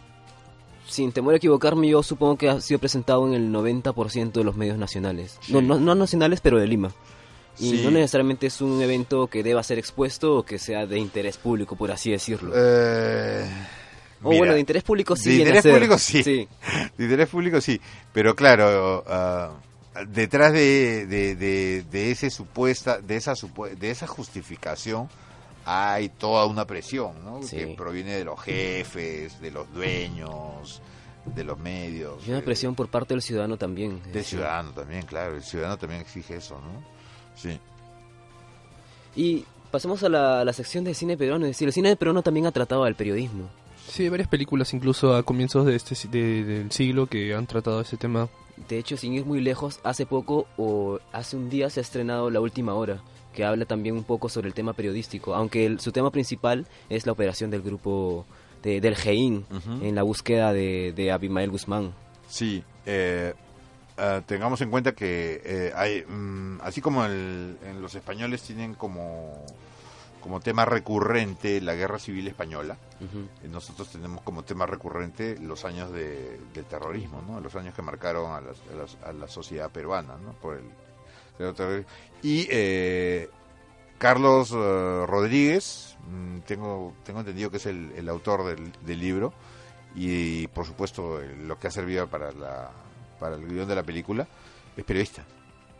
sin 0.86 1.10
temor 1.10 1.34
a 1.34 1.38
equivocarme, 1.38 1.88
yo 1.88 2.04
supongo 2.04 2.36
que 2.38 2.50
ha 2.50 2.60
sido 2.60 2.78
presentado 2.78 3.26
en 3.26 3.34
el 3.34 3.50
90% 3.52 4.30
de 4.32 4.44
los 4.44 4.54
medios 4.54 4.78
nacionales. 4.78 5.40
No, 5.48 5.60
no, 5.60 5.80
no 5.80 5.94
nacionales, 5.96 6.40
pero 6.40 6.58
de 6.60 6.68
Lima. 6.68 6.92
Y 7.58 7.70
Sí. 7.70 7.82
no 7.84 7.90
necesariamente 7.90 8.46
es 8.46 8.60
un 8.60 8.80
evento 8.80 9.26
que 9.26 9.42
deba 9.42 9.62
ser 9.64 9.78
expuesto 9.78 10.36
o 10.38 10.42
que 10.44 10.58
sea 10.60 10.86
de 10.86 10.98
interés 11.00 11.36
público, 11.36 11.74
por 11.74 11.90
así 11.90 12.10
decirlo. 12.12 12.52
Eh, 12.54 13.44
o 14.24 14.30
mira, 14.30 14.38
bueno, 14.40 14.54
de 14.54 14.60
interés 14.60 14.82
público 14.82 15.14
sí. 15.14 15.30
de 15.30 15.36
interés 15.36 15.62
ser. 15.62 15.72
público 15.72 15.98
sí. 15.98 16.22
sí. 16.22 16.48
De 16.96 17.04
interés 17.04 17.28
público 17.28 17.60
sí, 17.60 17.80
pero 18.12 18.34
claro, 18.34 19.04
ah, 19.06 19.52
detrás 20.08 20.52
de, 20.52 21.06
de, 21.06 21.36
de, 21.36 21.82
de 21.82 22.10
ese 22.10 22.30
supuesta, 22.30 22.98
de 23.00 23.16
esa 23.16 23.34
de 23.78 23.90
esa 23.90 24.06
justificación 24.06 25.08
hay 25.64 26.08
toda 26.10 26.46
una 26.46 26.66
presión, 26.66 27.24
¿no? 27.24 27.42
Sí. 27.42 27.56
Que 27.56 27.66
proviene 27.68 28.16
de 28.16 28.24
los 28.24 28.40
jefes, 28.40 29.40
de 29.40 29.50
los 29.50 29.72
dueños, 29.72 30.82
de 31.24 31.44
los 31.44 31.58
medios. 31.58 32.26
Y 32.26 32.30
una 32.30 32.42
presión 32.42 32.74
por 32.74 32.88
parte 32.88 33.14
del 33.14 33.22
ciudadano 33.22 33.56
también. 33.56 34.02
Del 34.12 34.24
ciudadano 34.24 34.72
también, 34.72 35.02
claro, 35.02 35.36
el 35.36 35.42
ciudadano 35.42 35.78
también 35.78 36.00
exige 36.02 36.36
eso, 36.36 36.60
¿no? 36.60 36.84
Sí. 37.34 37.58
Y 39.16 39.44
pasemos 39.70 40.02
a 40.02 40.08
la, 40.08 40.40
a 40.40 40.44
la 40.44 40.52
sección 40.52 40.84
de 40.84 40.94
cine 40.94 41.16
peruano. 41.16 41.46
Es 41.46 41.52
decir, 41.52 41.68
el 41.68 41.72
cine 41.72 41.96
peruano 41.96 42.22
también 42.22 42.46
ha 42.46 42.52
tratado 42.52 42.84
al 42.84 42.94
periodismo. 42.94 43.48
Sí, 43.88 44.04
hay 44.04 44.08
varias 44.08 44.28
películas 44.28 44.72
incluso 44.74 45.14
a 45.14 45.22
comienzos 45.22 45.66
de 45.66 45.76
este 45.76 45.94
si- 45.94 46.08
de- 46.08 46.44
del 46.44 46.70
siglo 46.72 47.06
que 47.06 47.34
han 47.34 47.46
tratado 47.46 47.80
ese 47.80 47.96
tema. 47.96 48.28
De 48.68 48.78
hecho, 48.78 48.96
sin 48.96 49.12
ir 49.14 49.24
muy 49.24 49.40
lejos, 49.40 49.80
hace 49.84 50.06
poco 50.06 50.46
o 50.56 50.98
hace 51.12 51.36
un 51.36 51.50
día 51.50 51.70
se 51.70 51.80
ha 51.80 51.82
estrenado 51.82 52.30
La 52.30 52.40
Última 52.40 52.74
Hora, 52.74 53.00
que 53.34 53.44
habla 53.44 53.64
también 53.66 53.96
un 53.96 54.04
poco 54.04 54.28
sobre 54.28 54.48
el 54.48 54.54
tema 54.54 54.72
periodístico, 54.72 55.34
aunque 55.34 55.66
el- 55.66 55.80
su 55.80 55.92
tema 55.92 56.10
principal 56.10 56.66
es 56.88 57.04
la 57.06 57.12
operación 57.12 57.50
del 57.50 57.62
grupo 57.62 58.26
de- 58.62 58.80
del 58.80 58.96
GEIN 58.96 59.44
en 59.82 59.94
la 59.94 60.02
búsqueda 60.02 60.52
de, 60.52 60.92
de 60.96 61.12
Abimael 61.12 61.50
Guzmán. 61.50 61.92
Sí, 62.28 62.64
eh, 62.86 63.34
ah, 63.98 64.22
tengamos 64.24 64.60
en 64.62 64.70
cuenta 64.70 64.92
que 64.92 65.42
eh, 65.44 65.72
hay, 65.76 66.02
mm, 66.08 66.60
así 66.62 66.80
como 66.80 67.04
el- 67.04 67.58
en 67.66 67.82
los 67.82 67.94
españoles 67.94 68.40
tienen 68.42 68.74
como, 68.74 69.44
como 70.24 70.40
tema 70.40 70.64
recurrente 70.64 71.60
la 71.60 71.74
guerra 71.74 71.98
civil 71.98 72.26
española, 72.26 72.78
eh, 73.42 73.48
nosotros 73.48 73.90
tenemos 73.90 74.22
como 74.22 74.42
tema 74.42 74.64
recurrente 74.64 75.36
los 75.38 75.66
años 75.66 75.92
de, 75.92 76.40
del 76.54 76.64
terrorismo, 76.64 77.22
¿no? 77.28 77.40
los 77.40 77.54
años 77.56 77.74
que 77.74 77.82
marcaron 77.82 78.32
a, 78.32 78.40
las- 78.40 78.56
a 78.72 78.74
las- 78.74 78.96
a 79.04 79.12
la 79.12 79.28
sociedad 79.28 79.70
peruana 79.70 80.16
¿no? 80.16 80.32
por 80.32 80.56
el. 80.56 80.64
Y 82.22 82.46
eh, 82.50 83.28
Carlos 83.98 84.50
eh, 84.52 85.04
Rodríguez, 85.06 85.96
mm, 86.10 86.38
tengo, 86.46 86.94
tengo 87.04 87.20
entendido 87.20 87.50
que 87.50 87.58
es 87.58 87.66
el, 87.66 87.92
el 87.94 88.08
autor 88.08 88.44
del, 88.46 88.72
del 88.86 88.98
libro, 89.00 89.32
y 89.94 90.46
por 90.48 90.64
supuesto 90.66 91.20
eh, 91.20 91.36
lo 91.36 91.58
que 91.58 91.68
ha 91.68 91.70
servido 91.70 92.06
para, 92.08 92.32
la, 92.32 92.70
para 93.20 93.36
el 93.36 93.46
guion 93.46 93.68
de 93.68 93.74
la 93.74 93.82
película, 93.82 94.26
es 94.76 94.84
periodista. 94.84 95.22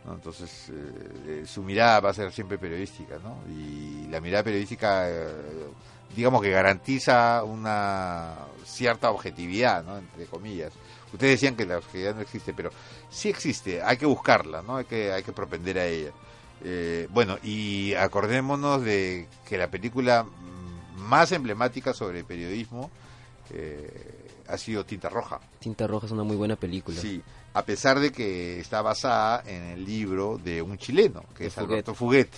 ¿No? 0.05 0.13
Entonces 0.13 0.71
eh, 0.71 1.43
su 1.45 1.63
mirada 1.63 1.99
va 1.99 2.09
a 2.11 2.13
ser 2.13 2.31
siempre 2.31 2.57
periodística, 2.57 3.17
¿no? 3.23 3.37
Y 3.49 4.07
la 4.07 4.19
mirada 4.21 4.43
periodística, 4.43 5.09
eh, 5.09 5.27
digamos 6.15 6.41
que 6.41 6.51
garantiza 6.51 7.43
una 7.43 8.35
cierta 8.65 9.11
objetividad, 9.11 9.83
¿no? 9.83 9.97
Entre 9.97 10.25
comillas. 10.25 10.73
Ustedes 11.11 11.33
decían 11.33 11.55
que 11.55 11.65
la 11.65 11.77
objetividad 11.77 12.15
no 12.15 12.21
existe, 12.21 12.53
pero 12.53 12.71
sí 13.09 13.29
existe, 13.29 13.81
hay 13.81 13.97
que 13.97 14.05
buscarla, 14.05 14.61
¿no? 14.61 14.77
Hay 14.77 14.85
que, 14.85 15.11
hay 15.11 15.23
que 15.23 15.31
propender 15.31 15.79
a 15.79 15.85
ella. 15.85 16.11
Eh, 16.63 17.07
bueno, 17.11 17.37
y 17.43 17.93
acordémonos 17.93 18.83
de 18.83 19.27
que 19.47 19.57
la 19.57 19.69
película 19.69 20.25
más 20.97 21.31
emblemática 21.31 21.93
sobre 21.93 22.23
periodismo 22.23 22.89
eh, 23.51 24.41
ha 24.47 24.57
sido 24.57 24.85
Tinta 24.85 25.09
Roja. 25.09 25.39
Tinta 25.59 25.87
Roja 25.87 26.07
es 26.07 26.11
una 26.11 26.23
muy 26.23 26.35
buena 26.35 26.55
película. 26.55 26.99
Sí, 26.99 27.21
a 27.55 27.63
pesar 27.63 28.01
de 28.01 28.11
que 28.11 28.59
está 28.59 28.81
basada 28.81 29.41
en 29.45 29.63
el 29.63 29.85
libro 29.85 30.37
de 30.37 30.61
un 30.61 30.77
chileno, 30.77 31.23
que 31.33 31.45
es. 31.45 31.57
Alberto 31.57 31.95
Fuguet, 31.95 32.29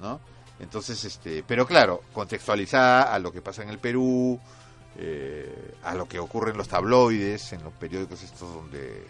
¿no? 0.00 0.18
Entonces, 0.58 1.04
este, 1.04 1.44
pero 1.46 1.66
claro, 1.66 2.00
contextualizada 2.14 3.14
a 3.14 3.18
lo 3.18 3.30
que 3.30 3.42
pasa 3.42 3.62
en 3.62 3.68
el 3.68 3.78
Perú, 3.78 4.40
eh, 4.96 5.74
a 5.82 5.94
lo 5.94 6.08
que 6.08 6.18
ocurre 6.18 6.52
en 6.52 6.56
los 6.56 6.68
tabloides, 6.68 7.52
en 7.52 7.62
los 7.62 7.74
periódicos 7.74 8.22
estos 8.22 8.54
donde, 8.54 9.06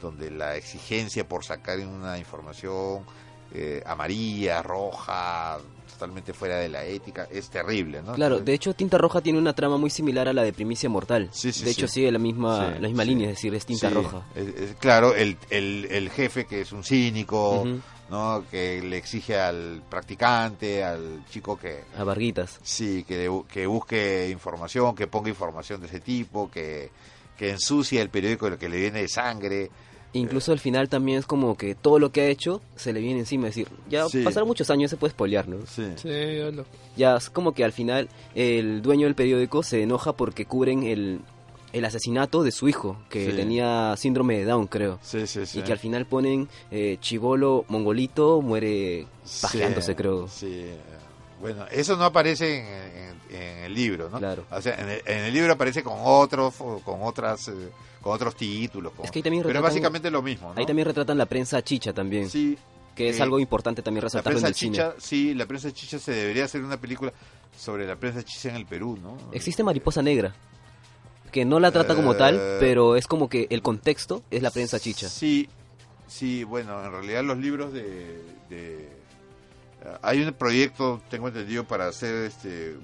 donde 0.00 0.30
la 0.30 0.54
exigencia 0.54 1.26
por 1.26 1.44
sacar 1.44 1.80
una 1.80 2.16
información 2.16 3.04
eh, 3.52 3.82
amarilla, 3.84 4.62
roja, 4.62 5.58
totalmente 5.96 6.32
fuera 6.32 6.58
de 6.58 6.68
la 6.68 6.84
ética, 6.84 7.26
es 7.30 7.48
terrible, 7.48 8.02
¿no? 8.02 8.12
Claro, 8.14 8.38
de 8.40 8.54
hecho 8.54 8.74
Tinta 8.74 8.98
Roja 8.98 9.20
tiene 9.20 9.38
una 9.38 9.54
trama 9.54 9.76
muy 9.76 9.90
similar 9.90 10.28
a 10.28 10.32
la 10.32 10.42
de 10.44 10.52
Primicia 10.52 10.88
Mortal. 10.88 11.28
Sí, 11.32 11.52
sí, 11.52 11.64
de 11.64 11.70
hecho 11.72 11.88
sigue 11.88 12.12
la 12.12 12.18
misma, 12.18 12.76
la 12.78 12.88
misma 12.88 13.04
línea, 13.04 13.28
es 13.30 13.36
decir, 13.36 13.54
es 13.54 13.66
Tinta 13.66 13.90
Roja. 13.90 14.22
es- 14.34 14.48
es- 14.48 14.74
claro, 14.76 15.14
el, 15.14 15.36
el, 15.50 15.86
el 15.90 16.10
jefe 16.10 16.44
que 16.46 16.60
es 16.60 16.72
un 16.72 16.84
cínico. 16.84 17.66
¿no? 18.08 18.44
Que 18.52 18.80
le 18.82 18.98
exige 18.98 19.36
al 19.36 19.82
practicante, 19.90 20.84
al 20.84 21.24
chico 21.28 21.58
que 21.58 21.82
A 21.98 22.04
Varguitas. 22.04 22.60
sí, 22.62 23.02
que, 23.02 23.28
que 23.50 23.66
busque 23.66 24.28
información, 24.30 24.94
que 24.94 25.08
ponga 25.08 25.28
información 25.28 25.80
de 25.80 25.88
ese 25.88 25.98
tipo, 25.98 26.48
que, 26.48 26.90
que 27.36 27.50
ensucie 27.50 28.00
el 28.00 28.08
periódico 28.08 28.48
lo 28.48 28.58
que 28.58 28.68
le 28.68 28.76
viene 28.76 29.00
de 29.00 29.08
sangre. 29.08 29.70
Incluso 30.18 30.52
al 30.52 30.58
final 30.58 30.88
también 30.88 31.18
es 31.18 31.26
como 31.26 31.56
que 31.56 31.74
todo 31.74 31.98
lo 31.98 32.10
que 32.12 32.22
ha 32.22 32.26
hecho 32.28 32.60
se 32.76 32.92
le 32.92 33.00
viene 33.00 33.20
encima. 33.20 33.48
Es 33.48 33.54
decir, 33.56 33.68
ya 33.88 34.08
Sí. 34.08 34.22
pasaron 34.22 34.48
muchos 34.48 34.70
años, 34.70 34.90
se 34.90 34.96
puede 34.96 35.12
spoilear, 35.12 35.48
¿no? 35.48 35.58
Sí. 35.66 35.84
Sí, 35.96 36.40
hablo. 36.40 36.64
Ya 36.96 37.16
es 37.16 37.30
como 37.30 37.52
que 37.52 37.64
al 37.64 37.72
final 37.72 38.08
el 38.34 38.82
dueño 38.82 39.06
del 39.06 39.14
periódico 39.14 39.62
se 39.62 39.82
enoja 39.82 40.12
porque 40.14 40.46
cubren 40.46 40.82
el, 40.84 41.20
el 41.72 41.84
asesinato 41.84 42.42
de 42.42 42.52
su 42.52 42.68
hijo, 42.68 42.96
que 43.10 43.30
Sí. 43.30 43.36
tenía 43.36 43.94
síndrome 43.96 44.38
de 44.38 44.44
Down, 44.44 44.66
creo. 44.66 44.98
Sí, 45.02 45.26
sí, 45.26 45.44
sí. 45.46 45.58
Y 45.58 45.62
que 45.62 45.72
al 45.72 45.78
final 45.78 46.06
ponen 46.06 46.48
eh, 46.70 46.96
Chivolo 47.00 47.64
Mongolito 47.68 48.40
muere 48.40 49.06
pajeándose, 49.42 49.92
Sí, 49.92 49.96
creo. 49.96 50.28
Sí. 50.28 50.64
Bueno, 51.40 51.66
eso 51.70 51.96
no 51.96 52.04
aparece 52.04 52.58
en, 52.58 52.66
en- 53.34 53.36
en 53.36 53.58
el 53.64 53.74
libro, 53.74 54.08
¿no? 54.08 54.18
Claro. 54.18 54.44
O 54.50 54.60
sea, 54.62 54.74
en 54.80 54.88
el, 54.88 55.02
en 55.04 55.18
el 55.24 55.34
libro 55.34 55.52
aparece 55.52 55.82
con 55.82 55.94
otros, 56.02 56.54
con 56.84 57.02
otras, 57.02 57.48
eh, 57.48 57.52
con 58.00 58.14
otros 58.14 58.34
títulos. 58.36 58.92
con- 58.94 59.04
Es 59.04 59.10
que 59.10 59.18
ahí 59.18 59.22
también 59.22 59.42
pero 59.42 59.52
retratan- 59.58 59.62
básicamente 59.62 60.08
es 60.08 60.12
lo 60.12 60.22
mismo, 60.22 60.52
¿no? 60.54 60.58
Ahí 60.60 60.66
también 60.66 60.86
retratan 60.86 61.18
la 61.18 61.26
prensa 61.26 61.62
chicha 61.62 61.92
también, 61.92 62.30
Sí, 62.30 62.56
que 62.94 63.10
es 63.10 63.18
eh, 63.18 63.22
algo 63.22 63.38
importante 63.38 63.82
también 63.82 64.02
la 64.02 64.06
resaltarlo 64.06 64.38
en 64.38 64.42
prensa 64.44 64.48
el 64.48 64.54
cine. 64.54 64.72
chicha, 64.76 64.94
sí, 64.98 65.34
la 65.34 65.44
prensa 65.46 65.72
chicha 65.72 65.98
se 65.98 66.12
debería 66.12 66.44
hacer 66.44 66.62
una 66.62 66.78
película 66.78 67.12
sobre 67.58 67.86
la 67.86 67.96
prensa 67.96 68.22
chicha 68.22 68.48
en 68.50 68.56
el 68.56 68.64
Perú, 68.66 68.98
¿no? 69.02 69.18
Existe 69.32 69.62
Mariposa 69.62 70.00
Negra, 70.02 70.34
que 71.32 71.44
no 71.44 71.60
la 71.60 71.70
trata 71.72 71.94
como 71.94 72.14
tal, 72.16 72.36
Eh, 72.40 72.56
pero 72.60 72.96
es 72.96 73.06
como 73.06 73.28
que 73.28 73.46
el 73.50 73.60
contexto 73.60 74.22
es 74.30 74.42
la 74.42 74.50
prensa 74.50 74.78
chicha. 74.80 75.08
Sí, 75.08 75.48
sí, 76.06 76.44
bueno, 76.44 76.82
en 76.84 76.92
realidad 76.92 77.24
los 77.24 77.36
libros 77.36 77.72
de... 77.74 78.22
de- 78.48 78.96
hay 80.02 80.22
un 80.22 80.32
proyecto, 80.34 81.00
tengo 81.10 81.28
entendido, 81.28 81.64
para 81.64 81.86
hacer 81.88 82.14
este 82.26 82.76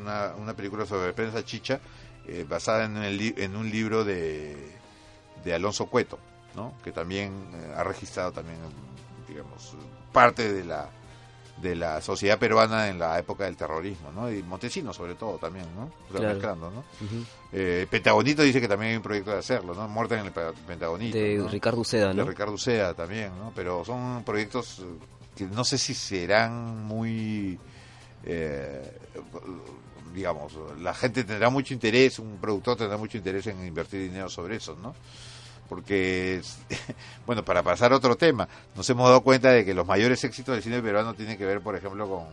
una, 0.00 0.34
una 0.36 0.54
película 0.54 0.86
sobre 0.86 1.12
prensa 1.12 1.44
chicha 1.44 1.80
eh, 2.26 2.44
basada 2.48 2.84
en, 2.84 2.96
el 2.98 3.34
en 3.38 3.56
un 3.56 3.70
libro 3.70 4.04
de, 4.04 4.56
de 5.44 5.54
Alonso 5.54 5.86
Cueto, 5.86 6.18
¿no? 6.54 6.74
que 6.84 6.92
también 6.92 7.32
eh, 7.54 7.74
ha 7.76 7.84
registrado 7.84 8.32
también, 8.32 8.58
digamos, 9.28 9.74
parte 10.12 10.52
de 10.52 10.64
la 10.64 10.88
de 11.60 11.76
la 11.76 12.00
sociedad 12.00 12.38
peruana 12.38 12.88
en 12.88 12.98
la 12.98 13.18
época 13.18 13.44
del 13.44 13.54
terrorismo, 13.54 14.10
¿no? 14.12 14.32
Y 14.32 14.42
Montesino 14.42 14.94
sobre 14.94 15.14
todo 15.14 15.36
también, 15.36 15.66
¿no? 15.76 15.82
O 16.08 16.10
sea, 16.12 16.20
Claro. 16.20 16.28
mezclando, 16.34 16.70
¿no? 16.70 16.78
Ujú. 16.78 17.24
Eh, 17.52 17.86
Pentagonito 17.90 18.40
dice 18.42 18.62
que 18.62 18.68
también 18.68 18.92
hay 18.92 18.96
un 18.96 19.02
proyecto 19.02 19.30
de 19.32 19.40
hacerlo, 19.40 19.74
¿no? 19.74 19.86
Muerte 19.86 20.14
en 20.14 20.24
el 20.24 20.32
Pe- 20.32 20.52
Pentagonito. 20.66 21.18
De 21.18 21.36
¿no? 21.36 21.48
Ricardo 21.48 21.80
Uceda, 21.82 22.08
de 22.08 22.14
¿no? 22.14 22.24
Ricardo 22.24 22.56
Sea 22.56 22.94
también, 22.94 23.36
¿no? 23.38 23.52
Pero 23.54 23.84
son 23.84 24.22
proyectos 24.24 24.78
eh, 24.78 24.84
que 25.40 25.54
no 25.54 25.64
sé 25.64 25.78
si 25.78 25.94
serán 25.94 26.84
muy, 26.84 27.58
eh, 28.24 28.92
digamos, 30.14 30.52
la 30.78 30.92
gente 30.92 31.24
tendrá 31.24 31.48
mucho 31.48 31.72
interés, 31.72 32.18
un 32.18 32.36
productor 32.36 32.76
tendrá 32.76 32.98
mucho 32.98 33.16
interés 33.16 33.46
en 33.46 33.66
invertir 33.66 34.02
dinero 34.02 34.28
sobre 34.28 34.56
eso, 34.56 34.76
¿no? 34.76 34.94
Porque, 35.66 36.42
bueno, 37.26 37.42
para 37.42 37.62
pasar 37.62 37.92
a 37.92 37.96
otro 37.96 38.16
tema, 38.16 38.46
nos 38.76 38.90
hemos 38.90 39.08
dado 39.08 39.22
cuenta 39.22 39.50
de 39.50 39.64
que 39.64 39.72
los 39.72 39.86
mayores 39.86 40.22
éxitos 40.24 40.54
del 40.54 40.62
cine 40.62 40.82
peruano 40.82 41.14
tienen 41.14 41.38
que 41.38 41.46
ver, 41.46 41.62
por 41.62 41.74
ejemplo, 41.74 42.06
con 42.06 42.26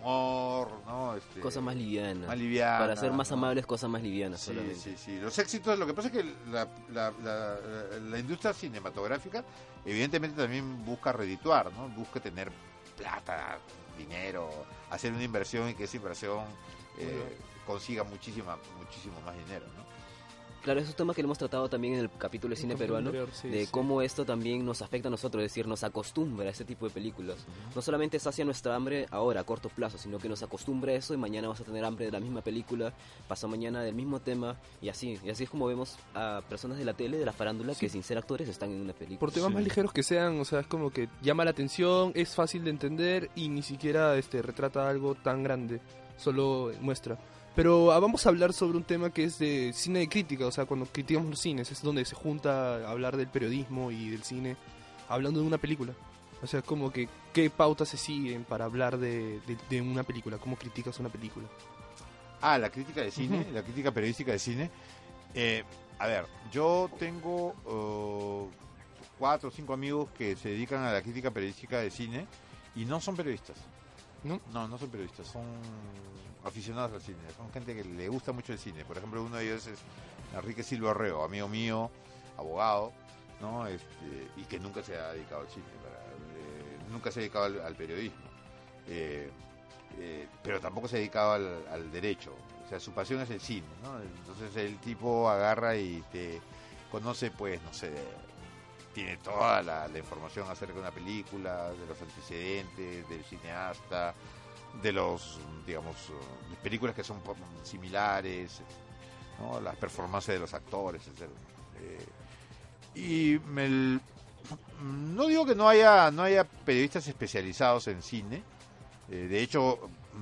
humor, 0.00 0.70
¿no? 0.86 1.14
Este, 1.16 1.40
Cosas 1.40 1.62
más 1.62 1.76
livianas. 1.76 2.26
más 2.28 2.38
livianas, 2.38 2.80
Para 2.80 2.96
ser 2.96 3.12
más 3.12 3.30
¿no? 3.30 3.36
amables, 3.36 3.66
cosas 3.66 3.90
más 3.90 4.02
livianas 4.02 4.40
Sí, 4.40 4.46
solamente. 4.46 4.76
sí, 4.76 4.94
sí. 4.96 5.18
Los 5.20 5.38
éxitos, 5.38 5.78
lo 5.78 5.86
que 5.86 5.94
pasa 5.94 6.08
es 6.08 6.14
que 6.14 6.24
la, 6.50 6.68
la, 6.90 7.12
la, 7.22 7.56
la 8.00 8.18
industria 8.18 8.52
cinematográfica 8.52 9.44
evidentemente 9.84 10.40
también 10.40 10.84
busca 10.84 11.12
redituar, 11.12 11.72
¿no? 11.72 11.88
Busca 11.90 12.20
tener 12.20 12.50
plata, 12.96 13.58
dinero, 13.96 14.50
hacer 14.90 15.12
una 15.12 15.22
inversión 15.24 15.68
y 15.68 15.74
que 15.74 15.84
esa 15.84 15.96
inversión 15.96 16.44
eh, 16.98 17.36
consiga 17.66 18.02
muchísima, 18.04 18.56
muchísimo 18.78 19.20
más 19.22 19.36
dinero, 19.36 19.66
¿no? 19.76 19.87
Claro, 20.62 20.80
es 20.80 20.88
un 20.88 20.94
tema 20.94 21.14
que 21.14 21.22
lo 21.22 21.26
hemos 21.28 21.38
tratado 21.38 21.68
también 21.70 21.94
en 21.94 22.00
el 22.00 22.10
capítulo 22.10 22.54
de 22.54 22.60
cine 22.60 22.76
peruano, 22.76 23.10
sí, 23.32 23.48
de 23.48 23.64
sí. 23.64 23.70
cómo 23.70 24.02
esto 24.02 24.24
también 24.26 24.66
nos 24.66 24.82
afecta 24.82 25.08
a 25.08 25.10
nosotros, 25.10 25.42
es 25.42 25.50
decir, 25.50 25.66
nos 25.66 25.82
acostumbra 25.84 26.46
a 26.46 26.50
este 26.50 26.64
tipo 26.64 26.86
de 26.86 26.92
películas. 26.92 27.36
No 27.74 27.80
solamente 27.80 28.18
sacia 28.18 28.44
nuestra 28.44 28.74
hambre 28.74 29.06
ahora, 29.10 29.40
a 29.40 29.44
corto 29.44 29.68
plazo, 29.70 29.96
sino 29.96 30.18
que 30.18 30.28
nos 30.28 30.42
acostumbra 30.42 30.92
a 30.92 30.96
eso 30.96 31.14
y 31.14 31.16
mañana 31.16 31.48
vas 31.48 31.60
a 31.60 31.64
tener 31.64 31.84
hambre 31.84 32.06
de 32.06 32.10
la 32.12 32.20
misma 32.20 32.42
película, 32.42 32.92
pasado 33.28 33.48
mañana 33.48 33.80
del 33.82 33.94
mismo 33.94 34.20
tema 34.20 34.56
y 34.82 34.88
así. 34.90 35.18
Y 35.24 35.30
así 35.30 35.44
es 35.44 35.50
como 35.50 35.66
vemos 35.66 35.96
a 36.14 36.42
personas 36.48 36.76
de 36.76 36.84
la 36.84 36.92
tele, 36.94 37.16
de 37.18 37.24
la 37.24 37.32
farándula, 37.32 37.74
que 37.74 37.88
sin 37.88 38.02
ser 38.02 38.18
actores 38.18 38.48
están 38.48 38.70
en 38.70 38.80
una 38.82 38.92
película. 38.92 39.20
Por 39.20 39.30
temas 39.32 39.48
Sí. 39.48 39.54
más 39.54 39.62
ligeros 39.64 39.92
que 39.92 40.02
sean, 40.02 40.38
o 40.40 40.44
sea, 40.44 40.60
es 40.60 40.66
como 40.66 40.90
que 40.90 41.08
llama 41.22 41.44
la 41.44 41.52
atención, 41.52 42.12
es 42.14 42.34
fácil 42.34 42.64
de 42.64 42.70
entender 42.70 43.30
y 43.36 43.48
ni 43.48 43.62
siquiera 43.62 44.16
este 44.18 44.42
retrata 44.42 44.88
algo 44.88 45.14
tan 45.14 45.42
grande, 45.42 45.80
solo 46.18 46.72
muestra. 46.80 47.16
Pero 47.58 47.90
ah, 47.90 47.98
vamos 47.98 48.24
a 48.24 48.28
hablar 48.28 48.52
sobre 48.52 48.76
un 48.78 48.84
tema 48.84 49.10
que 49.10 49.24
es 49.24 49.36
de 49.40 49.72
cine 49.74 49.98
de 49.98 50.08
crítica, 50.08 50.46
o 50.46 50.52
sea, 50.52 50.64
cuando 50.64 50.86
criticamos 50.86 51.28
los 51.28 51.40
cines, 51.40 51.68
es 51.72 51.82
donde 51.82 52.04
se 52.04 52.14
junta 52.14 52.88
hablar 52.88 53.16
del 53.16 53.26
periodismo 53.26 53.90
y 53.90 54.10
del 54.10 54.22
cine, 54.22 54.56
hablando 55.08 55.40
de 55.40 55.46
una 55.48 55.58
película. 55.58 55.92
O 56.40 56.46
sea, 56.46 56.62
como 56.62 56.92
que 56.92 57.08
qué 57.32 57.50
pautas 57.50 57.88
se 57.88 57.96
siguen 57.96 58.44
para 58.44 58.64
hablar 58.64 58.96
de, 58.98 59.40
de- 59.40 59.58
de 59.68 59.80
una 59.80 60.04
película, 60.04 60.38
cómo 60.38 60.54
criticas 60.56 61.00
una 61.00 61.08
película. 61.08 61.48
Ah, 62.40 62.58
la 62.58 62.70
crítica 62.70 63.00
de 63.00 63.10
cine, 63.10 63.44
la 63.52 63.64
crítica 63.64 63.90
periodística 63.90 64.30
de 64.30 64.38
cine. 64.38 64.70
Eh, 65.34 65.64
a 65.98 66.06
ver, 66.06 66.26
yo 66.52 66.88
tengo 66.96 67.56
eh, 67.66 68.56
cuatro 69.18 69.48
o 69.48 69.52
cinco 69.52 69.72
amigos 69.72 70.10
que 70.16 70.36
se 70.36 70.50
dedican 70.50 70.84
a 70.84 70.92
la 70.92 71.02
crítica 71.02 71.32
periodística 71.32 71.80
de 71.80 71.90
cine 71.90 72.28
y 72.76 72.84
no 72.84 73.00
son 73.00 73.16
periodistas. 73.16 73.56
¿No? 74.28 74.68
No, 74.68 74.78
son 74.78 74.90
periodistas, 74.90 75.26
son 75.26 75.44
aficionados 76.44 76.92
al 76.92 77.00
cine, 77.00 77.18
son 77.36 77.50
gente 77.50 77.74
que 77.74 77.82
le 77.82 78.08
gusta 78.08 78.32
mucho 78.32 78.52
el 78.52 78.58
cine. 78.58 78.84
Por 78.84 78.98
ejemplo, 78.98 79.22
uno 79.22 79.36
de 79.36 79.44
ellos 79.44 79.66
es 79.66 79.78
Enrique 80.34 80.62
Silva 80.62 80.90
Arreo, 80.90 81.24
amigo 81.24 81.48
mío, 81.48 81.90
abogado, 82.36 82.92
¿no? 83.40 83.66
Este, 83.66 84.28
y 84.36 84.42
que 84.42 84.60
nunca 84.60 84.82
se 84.82 84.98
ha 84.98 85.12
dedicado 85.12 85.40
al 85.40 85.48
cine, 85.48 85.64
eh, 85.64 86.78
nunca 86.90 87.10
se 87.10 87.20
ha 87.20 87.22
dedicado 87.22 87.46
al, 87.46 87.60
al 87.62 87.74
periodismo. 87.74 88.28
Eh, 88.86 89.30
eh, 89.98 90.28
pero 90.42 90.60
tampoco 90.60 90.88
se 90.88 90.96
ha 90.96 90.98
dedicado 90.98 91.32
al, 91.32 91.66
al 91.68 91.90
derecho. 91.90 92.34
O 92.66 92.68
sea, 92.68 92.78
su 92.78 92.92
pasión 92.92 93.22
es 93.22 93.30
el 93.30 93.40
cine, 93.40 93.66
¿no? 93.82 93.98
Entonces 94.00 94.54
el 94.56 94.78
tipo 94.78 95.28
agarra 95.30 95.74
y 95.76 96.04
te 96.12 96.40
conoce, 96.90 97.30
pues, 97.30 97.62
no 97.62 97.72
sé, 97.72 97.90
tiene 98.98 99.16
toda 99.18 99.62
la, 99.62 99.88
información 99.96 100.50
acerca 100.50 100.74
de 100.74 100.80
una 100.80 100.90
película, 100.90 101.70
de 101.70 101.86
los 101.86 102.02
antecedentes, 102.02 103.08
del 103.08 103.24
cineasta, 103.24 104.12
de 104.82 104.92
los, 104.92 105.38
digamos, 105.64 105.94
películas 106.64 106.96
que 106.96 107.04
son 107.04 107.20
similares, 107.62 108.60
¿no? 109.38 109.60
las 109.60 109.76
performances 109.76 110.34
de 110.34 110.40
los 110.40 110.52
actores, 110.52 111.02
etc. 111.06 111.30
Eh, 111.80 112.06
y 112.98 113.40
no 114.82 115.26
digo 115.26 115.46
que 115.46 115.54
no 115.54 115.68
haya, 115.68 116.10
no 116.10 116.24
haya 116.24 116.42
periodistas 116.42 117.06
especializados 117.06 117.86
en 117.86 118.02
cine, 118.02 118.42
eh, 119.12 119.28
de 119.30 119.40
hecho, 119.40 119.78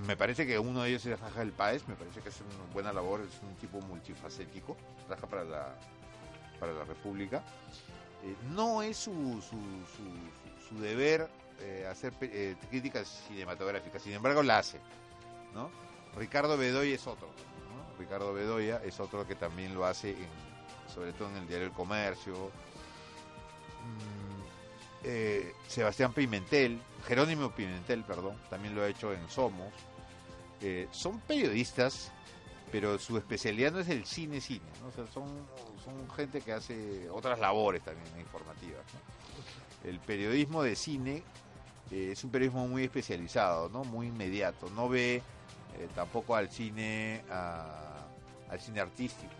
me 0.06 0.18
parece 0.18 0.46
que 0.46 0.58
uno 0.58 0.82
de 0.82 0.90
ellos 0.90 1.06
es 1.06 1.18
Raja 1.18 1.40
del 1.40 1.52
Páez, 1.52 1.88
me 1.88 1.94
parece 1.94 2.20
que 2.20 2.28
es 2.28 2.42
una 2.42 2.74
buena 2.74 2.92
labor, 2.92 3.22
es 3.22 3.40
un 3.42 3.54
tipo 3.54 3.80
multifacético, 3.80 4.76
trabaja 5.06 5.26
para 5.26 5.44
la, 5.44 5.74
para 6.60 6.74
la 6.74 6.84
República. 6.84 7.42
Eh, 8.26 8.36
no 8.54 8.82
es 8.82 8.96
su, 8.96 9.12
su, 9.40 9.56
su, 9.96 10.68
su 10.68 10.80
deber 10.80 11.30
eh, 11.60 11.86
hacer 11.88 12.12
eh, 12.22 12.56
críticas 12.68 13.22
cinematográficas, 13.28 14.02
sin 14.02 14.14
embargo 14.14 14.42
la 14.42 14.58
hace. 14.58 14.80
¿no? 15.54 15.70
Ricardo 16.16 16.58
Bedoya 16.58 16.94
es 16.94 17.06
otro. 17.06 17.28
¿no? 17.28 17.98
Ricardo 18.00 18.34
Bedoya 18.34 18.82
es 18.84 18.98
otro 18.98 19.26
que 19.28 19.36
también 19.36 19.74
lo 19.74 19.86
hace, 19.86 20.10
en, 20.10 20.28
sobre 20.92 21.12
todo 21.12 21.28
en 21.28 21.36
el 21.36 21.46
diario 21.46 21.68
El 21.68 21.72
Comercio. 21.72 22.50
Mm, 23.84 24.26
Sebastián 25.68 26.12
Pimentel, 26.12 26.80
Jerónimo 27.06 27.52
Pimentel, 27.52 28.02
perdón, 28.02 28.36
también 28.50 28.74
lo 28.74 28.82
ha 28.82 28.88
hecho 28.88 29.12
en 29.12 29.28
Somos. 29.30 29.72
Son 30.90 31.20
periodistas, 31.20 32.10
pero 32.72 32.98
su 32.98 33.16
especialidad 33.16 33.72
no 33.72 33.78
es 33.80 33.88
el 33.88 34.04
cine 34.04 34.40
cine, 34.40 34.66
¿no? 34.82 34.88
O 34.88 34.92
sea, 34.92 35.06
son, 35.06 35.28
son 35.84 36.10
gente 36.16 36.40
que 36.40 36.52
hace 36.52 37.08
otras 37.10 37.38
labores 37.38 37.82
también 37.82 38.08
informativas. 38.18 38.84
¿no? 38.92 39.88
El 39.88 40.00
periodismo 40.00 40.62
de 40.62 40.74
cine 40.74 41.22
eh, 41.90 42.10
es 42.12 42.24
un 42.24 42.30
periodismo 42.30 42.66
muy 42.66 42.84
especializado, 42.84 43.68
¿no? 43.68 43.84
Muy 43.84 44.08
inmediato, 44.08 44.68
no 44.70 44.88
ve 44.88 45.16
eh, 45.16 45.88
tampoco 45.94 46.34
al 46.34 46.50
cine 46.50 47.22
a- 47.30 48.04
al 48.50 48.60
cine 48.60 48.80
artístico, 48.80 49.34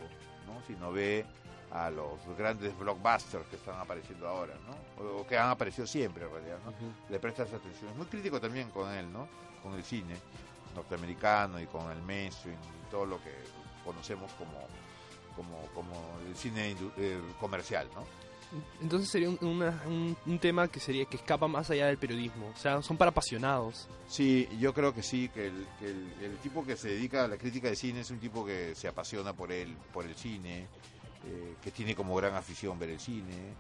¿no? 0.47 0.61
Sino 0.67 0.93
ve 0.93 1.25
a 1.73 1.91
los 1.91 2.19
grandes 2.39 2.77
blockbusters 2.79 3.47
que 3.49 3.57
están 3.57 3.79
apareciendo 3.81 4.29
ahora, 4.29 4.55
¿no? 4.67 5.05
O, 5.05 5.21
o 5.23 5.27
que 5.27 5.37
han 5.37 5.51
aparecido 5.51 5.87
siempre 5.87 6.25
en 6.25 6.31
realidad, 6.31 6.59
¿no? 6.65 6.73
le 7.11 7.19
prestas 7.19 7.53
atención. 7.53 7.91
Es 7.91 7.97
muy 7.97 8.07
crítico 8.07 8.41
también 8.41 8.71
con 8.71 8.91
él, 8.93 9.13
¿no? 9.13 9.29
Con 9.63 9.75
el 9.75 9.83
cine 9.85 10.15
norteamericano 10.77 11.59
y 11.61 11.67
con 11.67 11.91
el 11.91 12.01
mainstream 12.03 12.57
y 12.87 12.91
todo 12.91 13.05
lo 13.07 13.17
que 13.23 13.33
conocemos 13.85 14.31
como 14.33 14.53
como, 15.35 15.61
como 15.75 15.93
el 16.27 16.35
cine 16.35 16.75
eh, 16.97 17.21
comercial, 17.39 17.87
¿no? 17.95 18.05
Entonces 18.81 19.11
sería 19.11 19.29
un, 19.29 19.39
una- 19.43 19.83
un- 19.87 20.17
un 20.25 20.39
tema 20.39 20.67
que 20.69 20.81
sería 20.81 21.05
que 21.05 21.17
escapa 21.19 21.47
más 21.47 21.69
allá 21.69 21.89
del 21.89 21.99
periodismo, 21.99 22.47
o 22.55 22.57
sea, 22.57 22.81
son 22.81 22.97
para 22.97 23.11
apasionados. 23.11 23.87
Sí, 24.09 24.49
yo 24.59 24.73
creo 24.73 24.95
que 24.95 25.03
sí, 25.03 25.29
que 25.29 25.49
el, 25.49 25.67
que 25.79 25.87
el, 25.91 26.13
el 26.23 26.37
tipo 26.39 26.65
que 26.65 26.75
se 26.77 26.89
dedica 26.89 27.25
a 27.25 27.29
la 27.29 27.37
crítica 27.37 27.69
de 27.69 27.77
cine 27.77 28.01
es 28.01 28.11
un 28.11 28.19
tipo 28.19 28.47
que 28.47 28.75
se 28.75 28.89
apasiona 28.89 29.35
por 29.35 29.53
él, 29.53 29.77
por 29.93 30.07
el 30.07 30.15
cine, 30.15 30.69
eh, 31.27 31.55
que 31.63 31.71
tiene 31.71 31.95
como 31.95 32.15
gran 32.17 32.35
afición 32.35 32.79
ver 32.79 32.91
el 32.91 33.01
cine. 33.01 33.53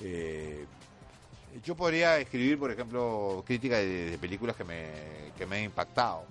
Eh, 0.00 0.64
yo 1.64 1.74
podría 1.74 2.16
escribir, 2.18 2.58
por 2.58 2.70
ejemplo, 2.70 3.42
crítica 3.46 3.76
de, 3.76 4.10
de 4.12 4.16
películas 4.18 4.56
que 4.56 4.64
me, 4.64 4.90
que 5.36 5.44
me 5.44 5.58
han 5.58 5.64
impactado, 5.64 6.24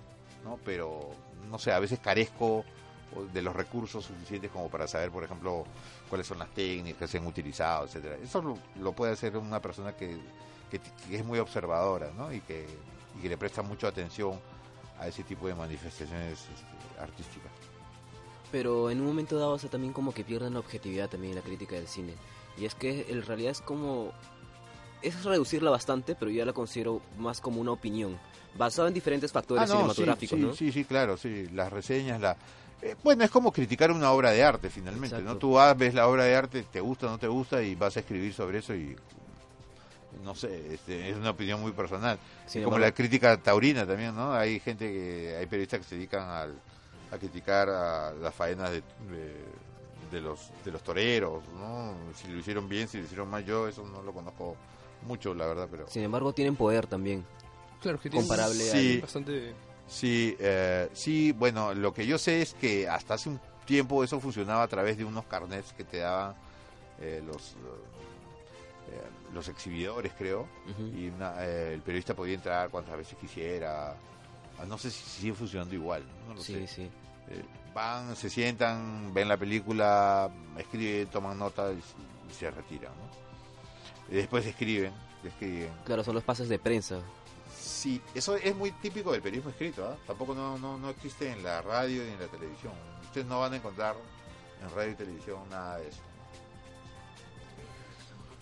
¿no? 0.44 0.58
Pero, 0.64 1.10
no 1.48 1.58
sé, 1.58 1.72
a 1.72 1.78
veces 1.78 1.98
carezco 1.98 2.64
de 3.32 3.42
los 3.42 3.54
recursos 3.54 4.04
suficientes 4.04 4.50
como 4.50 4.68
para 4.68 4.86
saber, 4.86 5.10
por 5.10 5.24
ejemplo, 5.24 5.64
cuáles 6.08 6.26
son 6.26 6.38
las 6.38 6.48
técnicas 6.54 7.00
que 7.00 7.08
se 7.08 7.18
han 7.18 7.26
utilizado, 7.26 7.86
etcétera. 7.86 8.16
Eso 8.22 8.56
lo, 8.76 8.92
puede 8.92 9.12
hacer 9.12 9.36
una 9.36 9.60
persona 9.60 9.96
que, 9.96 10.16
que, 10.70 10.80
que 10.80 11.16
es 11.16 11.24
muy 11.24 11.38
observadora, 11.38 12.12
¿no? 12.16 12.32
Y 12.32 12.40
que, 12.40 12.66
y 13.18 13.22
que 13.22 13.28
le 13.28 13.36
presta 13.36 13.62
mucha 13.62 13.88
atención 13.88 14.38
a 14.98 15.08
ese 15.08 15.24
tipo 15.24 15.46
de 15.48 15.54
manifestaciones 15.54 16.32
este, 16.32 17.00
artísticas. 17.00 17.50
Pero 18.52 18.90
en 18.90 19.00
un 19.00 19.06
momento 19.06 19.38
dado, 19.38 19.52
o 19.52 19.58
sea, 19.58 19.70
también 19.70 19.92
como 19.92 20.12
que 20.12 20.24
pierden 20.24 20.54
la 20.54 20.60
objetividad 20.60 21.08
también 21.08 21.32
en 21.32 21.38
la 21.38 21.44
crítica 21.44 21.76
del 21.76 21.88
cine. 21.88 22.14
Y 22.56 22.64
es 22.64 22.74
que 22.74 23.06
en 23.08 23.22
realidad 23.22 23.52
es 23.52 23.60
como... 23.60 24.12
Es 25.02 25.24
reducirla 25.24 25.70
bastante, 25.70 26.14
pero 26.14 26.30
yo 26.30 26.38
ya 26.38 26.44
la 26.44 26.52
considero 26.52 27.00
más 27.16 27.40
como 27.40 27.60
una 27.60 27.72
opinión, 27.72 28.18
basada 28.54 28.88
en 28.88 28.94
diferentes 28.94 29.32
factores 29.32 29.62
Ah, 29.62 29.66
no, 29.66 29.72
cinematográficos, 29.78 30.38
sí, 30.38 30.44
¿no? 30.44 30.54
sí, 30.54 30.72
sí, 30.72 30.84
claro, 30.84 31.16
sí, 31.16 31.48
las 31.52 31.72
reseñas, 31.72 32.20
la... 32.20 32.36
eh, 32.82 32.96
bueno, 33.02 33.24
es 33.24 33.30
como 33.30 33.50
criticar 33.52 33.90
una 33.92 34.10
obra 34.12 34.30
de 34.30 34.42
arte 34.44 34.68
finalmente, 34.68 35.20
¿no? 35.22 35.36
Tú 35.36 35.52
vas, 35.52 35.76
ves 35.76 35.94
la 35.94 36.06
obra 36.08 36.24
de 36.24 36.34
arte, 36.36 36.64
te 36.64 36.80
gusta 36.80 37.06
o 37.06 37.10
no 37.10 37.18
te 37.18 37.28
gusta 37.28 37.62
y 37.62 37.74
vas 37.74 37.96
a 37.96 38.00
escribir 38.00 38.34
sobre 38.34 38.58
eso 38.58 38.74
y 38.74 38.94
no 40.24 40.34
sé, 40.34 40.74
este, 40.74 41.08
es 41.10 41.16
una 41.16 41.30
opinión 41.30 41.60
muy 41.60 41.72
personal. 41.72 42.18
Como 42.64 42.78
la 42.78 42.92
crítica 42.92 43.36
taurina 43.38 43.86
también, 43.86 44.14
¿no? 44.14 44.34
Hay 44.34 44.60
gente 44.60 44.86
que, 44.90 45.36
hay 45.38 45.46
periodistas 45.46 45.80
que 45.80 45.86
se 45.86 45.94
dedican 45.94 46.28
al- 46.28 46.60
a 47.10 47.16
criticar 47.18 47.68
a 47.70 48.12
las 48.12 48.34
faenas 48.34 48.70
de, 48.70 48.82
de- 49.10 49.70
de 50.10 50.20
los 50.20 50.50
de 50.64 50.72
los 50.72 50.82
toreros, 50.82 51.42
¿no? 51.56 51.94
Si 52.16 52.26
lo 52.28 52.38
hicieron 52.38 52.68
bien, 52.68 52.88
si 52.88 52.98
lo 52.98 53.04
hicieron 53.04 53.30
mal, 53.30 53.44
yo 53.44 53.68
eso 53.68 53.86
no 53.86 54.02
lo 54.02 54.12
conozco 54.12 54.56
mucho, 55.02 55.34
la 55.34 55.46
verdad, 55.46 55.68
pero 55.70 55.86
Sin 55.88 56.02
embargo, 56.02 56.32
tienen 56.32 56.56
poder 56.56 56.86
también. 56.86 57.24
Claro, 57.80 57.98
que 58.00 58.10
tiene 58.10 58.26
Comparable 58.26 58.62
Sí. 58.70 59.00
bastante... 59.00 59.54
sí, 59.86 60.36
eh, 60.38 60.88
sí, 60.92 61.32
bueno, 61.32 61.72
lo 61.74 61.92
que 61.94 62.06
yo 62.06 62.18
sé 62.18 62.42
es 62.42 62.54
que 62.54 62.88
hasta 62.88 63.14
hace 63.14 63.28
un 63.30 63.40
tiempo 63.64 64.02
eso 64.04 64.20
funcionaba 64.20 64.62
a 64.62 64.68
través 64.68 64.98
de 64.98 65.04
unos 65.04 65.24
carnets 65.26 65.72
que 65.72 65.84
te 65.84 65.98
daban 65.98 66.34
eh, 67.00 67.22
los 67.26 67.52
eh, 68.90 69.08
los 69.32 69.46
exhibidores, 69.48 70.12
creo, 70.18 70.48
y 70.96 71.08
una- 71.08 71.44
eh, 71.44 71.74
el 71.74 71.80
periodista 71.82 72.14
podía 72.14 72.34
entrar 72.34 72.68
cuantas 72.70 72.96
veces 72.96 73.16
quisiera. 73.20 73.92
Ah, 74.58 74.64
No 74.66 74.76
sé 74.76 74.90
si 74.90 75.08
sigue 75.08 75.32
funcionando 75.34 75.74
igual, 75.74 76.02
no 76.26 76.34
lo 76.34 76.42
Sí, 76.42 76.54
sé. 76.54 76.66
sí. 76.66 76.82
Eh, 77.28 77.42
van, 77.72 78.16
se 78.16 78.28
sientan, 78.28 79.14
ven 79.14 79.28
la 79.28 79.36
película, 79.36 80.28
escriben, 80.58 81.06
toman 81.06 81.38
nota 81.38 81.70
y, 81.72 81.76
y 81.76 82.34
se 82.34 82.50
retiran. 82.50 82.90
¿no? 82.92 83.29
Y 84.10 84.16
después 84.16 84.44
escriben, 84.44 84.92
escriben. 85.24 85.70
Claro, 85.84 86.02
son 86.02 86.14
los 86.14 86.24
pases 86.24 86.48
de 86.48 86.58
prensa. 86.58 87.00
Sí, 87.56 88.00
eso 88.14 88.36
es 88.36 88.54
muy 88.56 88.72
típico 88.72 89.12
del 89.12 89.22
periodismo 89.22 89.50
escrito. 89.50 89.86
¿ah? 89.86 89.96
Tampoco 90.06 90.34
no, 90.34 90.58
no, 90.58 90.78
no 90.78 90.90
existe 90.90 91.30
en 91.30 91.42
la 91.42 91.62
radio 91.62 92.02
ni 92.02 92.10
en 92.10 92.20
la 92.20 92.26
televisión. 92.26 92.72
Ustedes 93.02 93.26
no 93.26 93.40
van 93.40 93.52
a 93.52 93.56
encontrar 93.56 93.94
en 94.62 94.74
radio 94.74 94.92
y 94.92 94.94
televisión 94.94 95.38
nada 95.50 95.78
de 95.78 95.88
eso. 95.88 96.00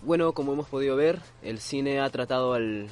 Bueno, 0.01 0.33
como 0.33 0.53
hemos 0.53 0.67
podido 0.67 0.95
ver, 0.95 1.19
el 1.41 1.59
cine 1.59 1.99
ha 1.99 2.09
tratado 2.09 2.53
al, 2.53 2.89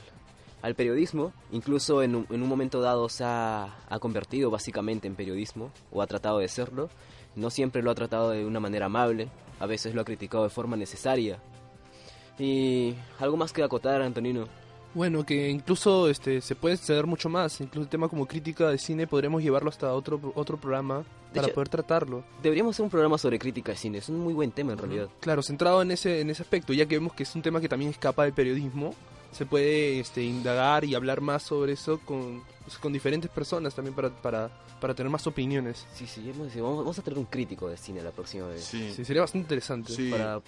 al 0.61 0.75
periodismo, 0.75 1.31
incluso 1.51 2.03
en 2.03 2.15
un, 2.15 2.27
en 2.29 2.43
un 2.43 2.49
momento 2.49 2.81
dado 2.81 3.07
se 3.07 3.23
ha, 3.23 3.77
ha 3.89 3.99
convertido 3.99 4.51
básicamente 4.51 5.07
en 5.07 5.15
periodismo, 5.15 5.71
o 5.91 6.01
ha 6.01 6.07
tratado 6.07 6.39
de 6.39 6.49
serlo. 6.49 6.89
No 7.35 7.49
siempre 7.49 7.81
lo 7.81 7.91
ha 7.91 7.95
tratado 7.95 8.31
de 8.31 8.45
una 8.45 8.59
manera 8.59 8.87
amable, 8.87 9.29
a 9.59 9.65
veces 9.65 9.95
lo 9.95 10.01
ha 10.01 10.05
criticado 10.05 10.43
de 10.43 10.49
forma 10.49 10.75
necesaria. 10.75 11.39
Y 12.39 12.95
algo 13.19 13.37
más 13.37 13.51
que 13.53 13.63
acotar, 13.63 14.01
Antonino. 14.01 14.47
Bueno, 14.93 15.23
que 15.25 15.49
incluso 15.49 16.09
este 16.09 16.41
se 16.41 16.55
puede 16.55 16.75
exceder 16.75 17.05
mucho 17.05 17.29
más. 17.29 17.59
Incluso 17.61 17.83
el 17.83 17.89
tema 17.89 18.07
como 18.07 18.25
crítica 18.25 18.69
de 18.69 18.77
cine 18.77 19.05
podremos 19.05 19.43
llevarlo 19.43 19.69
hasta 19.69 19.93
otro 19.93 20.19
otro 20.35 20.57
programa 20.57 21.03
para 21.33 21.47
hecho- 21.47 21.53
poder 21.55 21.69
tratarlo. 21.69 22.23
Deberíamos 22.41 22.75
hacer 22.75 22.83
un 22.83 22.89
programa 22.89 23.17
sobre 23.17 23.37
crítica 23.37 23.73
de 23.73 23.77
cine, 23.77 23.97
es 23.99 24.09
un 24.09 24.19
muy 24.19 24.33
buen 24.33 24.51
tema 24.51 24.71
en 24.73 24.77
realidad. 24.79 25.09
Claro, 25.19 25.43
centrado 25.43 25.81
en 25.81 25.91
ese 25.91 26.21
en 26.21 26.29
ese 26.29 26.41
aspecto, 26.41 26.73
ya 26.73 26.85
que 26.87 26.95
vemos 26.95 27.13
que 27.13 27.23
es 27.23 27.35
un 27.35 27.41
tema 27.41 27.59
que 27.61 27.69
también 27.69 27.91
escapa 27.91 28.23
del 28.23 28.33
periodismo, 28.33 28.95
se 29.31 29.45
puede 29.45 29.99
este, 29.99 30.23
indagar 30.23 30.83
y 30.85 30.95
hablar 30.95 31.21
más 31.21 31.43
sobre 31.43 31.73
eso 31.73 31.99
con, 32.05 32.41
pues, 32.63 32.77
con 32.79 32.91
diferentes 32.93 33.29
personas 33.29 33.75
también 33.75 33.93
para, 33.93 34.09
para, 34.09 34.49
para 34.79 34.95
tener 34.95 35.11
más 35.11 35.27
opiniones. 35.27 35.85
Sí, 35.93 36.07
sí, 36.07 36.31
vamos, 36.31 36.55
vamos 36.79 36.97
a 36.97 37.01
tener 37.03 37.19
un 37.19 37.25
crítico 37.25 37.67
de 37.67 37.77
cine 37.77 38.01
la 38.01 38.11
próxima 38.11 38.47
vez. 38.47 38.63
Sí. 38.63 38.91
Sí, 38.95 39.03
sería 39.05 39.21
bastante 39.21 39.43
interesante. 39.43 39.93
Sí. 39.93 40.09
Para, 40.09 40.39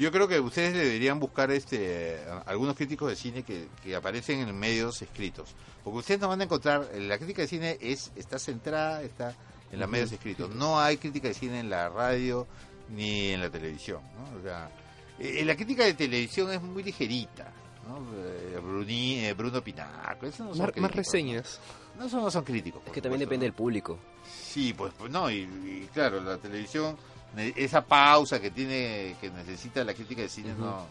Yo 0.00 0.10
creo 0.10 0.26
que 0.26 0.40
ustedes 0.40 0.72
deberían 0.74 1.20
buscar 1.20 1.50
este 1.50 2.18
algunos 2.46 2.74
críticos 2.74 3.10
de 3.10 3.16
cine 3.16 3.42
que, 3.42 3.68
que 3.82 3.94
aparecen 3.94 4.40
en 4.40 4.58
medios 4.58 5.00
escritos. 5.02 5.54
Porque 5.84 5.98
ustedes 5.98 6.20
no 6.20 6.28
van 6.28 6.40
a 6.40 6.44
encontrar, 6.44 6.88
la 6.96 7.18
crítica 7.18 7.42
de 7.42 7.48
cine 7.48 7.78
es 7.80 8.10
está 8.16 8.38
centrada, 8.38 9.02
está 9.02 9.34
en 9.70 9.78
los 9.78 9.88
medios 9.88 10.10
escritos. 10.10 10.50
No 10.54 10.80
hay 10.80 10.96
crítica 10.96 11.28
de 11.28 11.34
cine 11.34 11.60
en 11.60 11.70
la 11.70 11.88
radio 11.90 12.46
ni 12.88 13.28
en 13.28 13.40
la 13.40 13.50
televisión. 13.50 14.00
¿no? 14.16 14.38
O 14.38 14.42
sea, 14.42 14.70
eh, 15.18 15.44
la 15.44 15.54
crítica 15.54 15.84
de 15.84 15.94
televisión 15.94 16.50
es 16.52 16.60
muy 16.62 16.82
ligerita. 16.82 17.52
¿no? 17.88 17.98
Eh, 18.16 18.58
Bruni- 18.62 19.18
eh, 19.24 19.32
Bruno 19.34 19.62
Pinaco, 19.62 20.26
esos 20.26 20.46
no 20.46 20.54
son 20.54 20.72
Más, 20.76 20.92
reseñas. 20.92 21.60
No, 21.94 22.00
No, 22.02 22.06
esos 22.06 22.22
no 22.22 22.30
son 22.30 22.44
críticos. 22.44 22.82
es 22.86 22.92
que 22.92 23.02
también 23.02 23.20
depende 23.20 23.46
¿no? 23.46 23.52
del 23.52 23.54
público. 23.54 23.98
Sí, 24.24 24.72
pues, 24.72 24.92
pues 24.98 25.10
no, 25.10 25.30
y, 25.30 25.40
y 25.42 25.88
claro, 25.92 26.20
la 26.20 26.38
televisión, 26.38 26.96
esa 27.36 27.84
pausa 27.84 28.40
que 28.40 28.50
tiene, 28.50 29.16
que 29.20 29.30
necesita 29.30 29.84
la 29.84 29.94
crítica 29.94 30.22
de 30.22 30.28
cine, 30.28 30.54
no, 30.58 30.86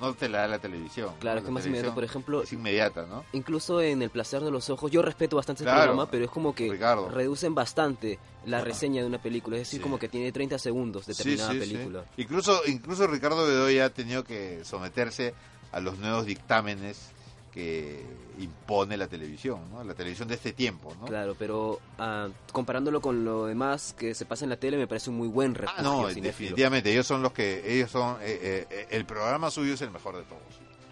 no 0.00 0.14
te 0.14 0.28
la 0.28 0.40
da 0.40 0.48
la 0.48 0.58
televisión. 0.58 1.14
Claro, 1.20 1.38
es 1.40 1.44
que 1.44 1.50
más 1.50 1.64
inmediato, 1.66 1.94
por 1.94 2.02
ejemplo, 2.04 2.42
Es 2.42 2.52
inmediata, 2.52 3.06
¿no? 3.06 3.24
incluso 3.32 3.80
en 3.80 4.02
El 4.02 4.10
placer 4.10 4.42
de 4.42 4.50
los 4.50 4.68
ojos, 4.70 4.90
yo 4.90 5.02
respeto 5.02 5.36
bastante 5.36 5.62
el 5.62 5.66
Claro, 5.68 5.82
programa, 5.92 6.10
pero 6.10 6.24
es 6.24 6.30
como 6.30 6.54
que 6.54 6.70
Ricardo. 6.70 7.08
reducen 7.08 7.54
bastante 7.54 8.18
la 8.46 8.60
reseña 8.62 9.02
de 9.02 9.06
una 9.06 9.22
película, 9.22 9.56
es 9.56 9.62
decir, 9.62 9.78
Sí. 9.78 9.82
como 9.82 9.98
que 9.98 10.08
tiene 10.08 10.32
30 10.32 10.58
segundos 10.58 11.06
determinada 11.06 11.52
sí. 11.52 11.58
película. 11.58 12.04
Incluso, 12.16 12.62
incluso 12.66 13.06
Ricardo 13.06 13.46
Bedoya 13.46 13.84
ha 13.84 13.90
tenido 13.90 14.24
que 14.24 14.64
someterse 14.64 15.34
a 15.70 15.78
los 15.80 15.98
nuevos 15.98 16.26
dictámenes 16.26 17.10
que 17.52 18.02
impone 18.42 18.96
la 18.96 19.06
televisión, 19.08 19.60
¿no? 19.70 19.82
La 19.84 19.94
televisión 19.94 20.28
de 20.28 20.34
este 20.34 20.52
tiempo, 20.52 20.94
¿no? 21.00 21.06
Claro, 21.06 21.34
pero 21.38 21.80
ah, 21.98 22.28
comparándolo 22.52 23.00
con 23.00 23.24
lo 23.24 23.46
demás 23.46 23.94
que 23.98 24.14
se 24.14 24.24
pasa 24.26 24.44
en 24.44 24.50
la 24.50 24.56
tele, 24.56 24.76
me 24.76 24.86
parece 24.86 25.10
un 25.10 25.16
muy 25.16 25.28
buen 25.28 25.54
refugio 25.54 25.78
Ah, 25.80 25.82
no, 25.82 25.98
cinéfilo. 26.08 26.22
definitivamente, 26.26 26.92
ellos 26.92 27.06
son 27.06 27.22
los 27.22 27.32
que, 27.32 27.62
ellos 27.76 27.90
son, 27.90 28.16
eh, 28.22 28.66
eh, 28.70 28.86
el 28.90 29.04
programa 29.04 29.50
suyo 29.50 29.74
es 29.74 29.80
el 29.82 29.90
mejor 29.90 30.16
de 30.16 30.22
todos. 30.24 30.42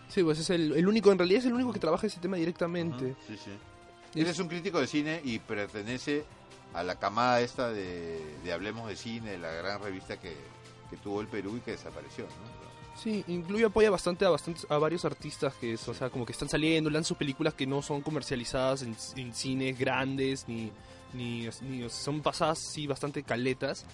Sí, 0.08 0.22
pues 0.22 0.38
es 0.40 0.50
el, 0.50 0.72
el 0.76 0.88
único, 0.88 1.12
en 1.12 1.18
realidad 1.18 1.40
es 1.40 1.46
el 1.46 1.52
único 1.52 1.72
que 1.72 1.78
trabaja 1.78 2.06
ese 2.06 2.18
tema 2.20 2.36
directamente. 2.36 3.14
Sí, 3.28 3.36
sí. 3.44 3.50
Él 4.20 4.26
es 4.26 4.38
un 4.40 4.48
crítico 4.48 4.80
de 4.80 4.86
cine 4.88 5.20
y 5.22 5.38
pertenece 5.38 6.24
a 6.74 6.82
la 6.82 6.98
camada 6.98 7.40
esta 7.40 7.70
de, 7.70 8.20
de 8.42 8.52
Hablemos 8.52 8.88
de 8.88 8.96
Cine, 8.96 9.38
la 9.38 9.52
gran 9.52 9.80
revista 9.82 10.18
que, 10.18 10.34
que 10.90 10.96
tuvo 10.96 11.20
el 11.20 11.28
Perú 11.28 11.56
y 11.56 11.60
que 11.60 11.72
desapareció, 11.72 12.24
¿no? 12.24 12.59
Sí, 13.02 13.24
incluye 13.28 13.64
apoya 13.64 13.90
bastante 13.90 14.24
a 14.24 14.28
bastantes 14.30 14.66
a 14.70 14.76
varios 14.78 15.04
artistas 15.04 15.54
que 15.54 15.72
es, 15.74 15.88
o 15.88 15.94
sea, 15.94 16.10
como 16.10 16.26
que 16.26 16.32
están 16.32 16.48
saliendo, 16.48 16.90
lanzan 16.90 17.04
sus 17.08 17.16
películas 17.16 17.54
que 17.54 17.66
no 17.66 17.80
son 17.82 18.02
comercializadas 18.02 18.82
en, 18.82 18.94
en 19.16 19.32
cines 19.34 19.78
grandes 19.78 20.46
ni 20.48 20.70
ni, 21.12 21.48
ni- 21.62 21.88
son 21.90 22.20
pasadas 22.20 22.58
sí 22.72 22.86
bastante 22.86 23.22
caletas 23.22 23.84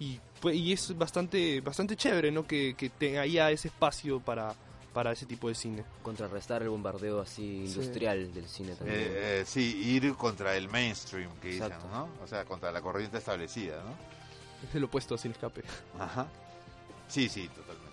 y 0.00 0.18
pues, 0.40 0.56
y 0.56 0.72
es 0.72 0.96
bastante 0.96 1.60
bastante 1.60 1.94
chévere, 1.96 2.32
¿no? 2.32 2.46
Que 2.46 2.74
que 2.76 2.88
te- 2.90 3.18
haya 3.18 3.50
ese 3.50 3.68
espacio 3.68 4.18
para 4.20 4.54
para 4.94 5.10
ese 5.12 5.26
tipo 5.26 5.48
de 5.48 5.54
cine. 5.56 5.84
Contrarrestar 6.02 6.62
el 6.62 6.68
bombardeo 6.68 7.20
así 7.20 7.66
Sí. 7.66 7.72
industrial 7.80 8.32
del 8.32 8.48
cine 8.48 8.74
también. 8.76 8.98
Eh, 9.00 9.40
eh, 9.40 9.44
sí, 9.44 9.82
ir 9.84 10.14
contra 10.14 10.56
el 10.56 10.68
mainstream, 10.68 11.30
que 11.42 11.48
dicen. 11.48 11.72
¿no? 11.92 12.08
O 12.22 12.26
sea, 12.28 12.44
contra 12.44 12.70
la 12.72 12.80
corriente 12.80 13.18
establecida, 13.18 13.82
¿no? 13.82 14.68
Es 14.68 14.74
el 14.74 14.84
opuesto 14.84 15.18
sin 15.18 15.32
escape. 15.32 15.62
Ajá. 15.98 16.28
Sí, 17.08 17.28
sí, 17.28 17.48
totalmente. 17.48 17.83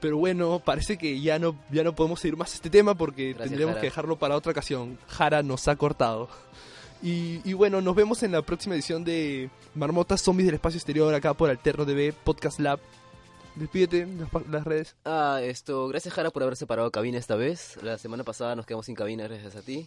Pero 0.00 0.16
bueno, 0.16 0.60
parece 0.64 0.96
que 0.96 1.20
ya 1.20 1.38
no 1.38 1.54
ya 1.70 1.84
no 1.84 1.94
podemos 1.94 2.20
seguir 2.20 2.36
más 2.36 2.54
este 2.54 2.70
tema 2.70 2.94
porque 2.94 3.28
Gracias, 3.34 3.48
tendremos 3.48 3.72
Jara. 3.74 3.80
que 3.82 3.86
dejarlo 3.88 4.18
para 4.18 4.36
otra 4.36 4.52
ocasión. 4.52 4.98
Jara 5.08 5.42
nos 5.42 5.68
ha 5.68 5.76
cortado. 5.76 6.28
Y, 7.02 7.40
y 7.48 7.54
bueno, 7.54 7.80
nos 7.80 7.94
vemos 7.94 8.22
en 8.22 8.32
la 8.32 8.42
próxima 8.42 8.74
edición 8.74 9.04
de 9.04 9.48
Marmotas 9.74 10.22
Zombies 10.22 10.46
del 10.46 10.54
Espacio 10.56 10.78
Exterior 10.78 11.12
acá 11.14 11.32
por 11.34 11.48
Alterno 11.50 11.86
TV 11.86 12.12
Podcast 12.12 12.60
Lab. 12.60 12.78
Despídete 13.56 14.06
las, 14.06 14.46
las 14.48 14.64
redes. 14.64 14.96
Ah, 15.04 15.40
esto, 15.42 15.88
gracias 15.88 16.14
Jara 16.14 16.30
por 16.30 16.42
haber 16.42 16.56
separado 16.56 16.90
cabina 16.90 17.18
esta 17.18 17.36
vez. 17.36 17.78
La 17.82 17.98
semana 17.98 18.22
pasada 18.24 18.54
nos 18.54 18.64
quedamos 18.66 18.86
sin 18.86 18.94
cabina 18.94 19.24
gracias 19.28 19.56
a 19.56 19.62
ti. 19.62 19.86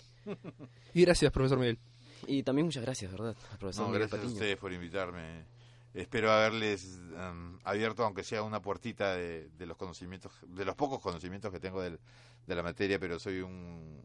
Y 0.93 1.01
gracias, 1.05 1.31
profesor 1.31 1.57
Miguel. 1.59 1.79
Y 2.27 2.43
también 2.43 2.65
muchas 2.65 2.83
gracias, 2.83 3.11
¿verdad? 3.11 3.35
Al 3.51 3.57
profesor 3.57 3.85
No, 3.85 3.91
Miguel 3.93 4.07
gracias 4.09 4.31
a 4.31 4.33
ustedes 4.33 4.57
por 4.57 4.71
invitarme. 4.73 5.43
Espero 5.93 6.31
haberles 6.31 6.99
em, 7.17 7.59
abierto, 7.63 8.03
aunque 8.03 8.23
sea 8.23 8.41
una 8.43 8.61
puertita 8.61 9.13
de, 9.15 9.49
de 9.57 9.65
los 9.67 9.77
conocimientos, 9.77 10.31
de 10.47 10.65
los 10.65 10.75
pocos 10.75 10.99
conocimientos 11.01 11.51
que 11.51 11.59
tengo 11.59 11.81
del- 11.81 11.99
de 12.47 12.55
la 12.55 12.63
materia, 12.63 12.99
pero 12.99 13.19
soy 13.19 13.41
un, 13.41 14.01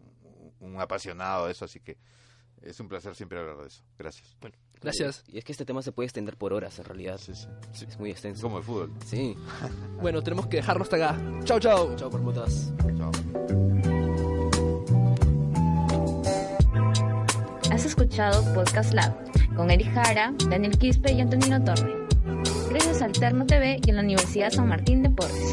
un 0.61 0.81
apasionado 0.81 1.47
de 1.47 1.53
eso, 1.53 1.65
así 1.65 1.81
que 1.81 1.97
es 2.63 2.79
un 2.81 2.89
placer 2.89 3.15
siempre 3.17 3.39
hablar 3.39 3.57
de 3.59 3.69
eso. 3.69 3.83
Gracias. 3.99 4.37
Gracias. 4.81 5.25
Y 5.29 5.39
es 5.39 5.45
que 5.45 5.53
este 5.53 5.65
tema 5.65 5.81
se 5.83 5.91
puede 5.93 6.07
extender 6.07 6.37
por 6.37 6.53
horas 6.53 6.79
en 6.79 6.85
realidad. 6.85 7.19
Sí, 7.19 7.33
sí. 7.35 7.49
Es 7.89 7.99
muy 7.99 8.11
extenso. 8.11 8.43
como 8.43 8.59
el 8.59 8.65
fútbol. 8.65 8.93
Sí. 9.07 9.35
Bueno, 10.01 10.23
tenemos 10.23 10.47
que 10.47 10.59
dejarlo 10.59 10.83
hasta 10.85 10.97
acá. 10.97 11.21
Chao, 11.45 11.59
chao. 11.59 11.97
Chao, 11.97 12.09
permutas. 12.11 12.73
Chao. 12.97 13.11
Has 17.73 17.85
escuchado 17.85 18.55
Podcast 18.55 18.93
Lab 18.95 19.15
con 19.59 19.73
Eric 19.73 19.93
Jara, 19.93 20.33
Daniel 20.49 20.79
Quispe 20.79 21.13
y 21.13 21.21
Antonino 21.21 21.63
Torre. 21.65 21.93
Gracias 22.71 23.03
a 23.03 23.07
Alterno 23.07 23.45
TV 23.45 23.81
y 23.85 23.91
a 23.91 23.95
la 23.95 24.03
Universidad 24.03 24.51
San 24.51 24.69
Martín 24.69 25.03
de 25.03 25.11
Porres. 25.11 25.53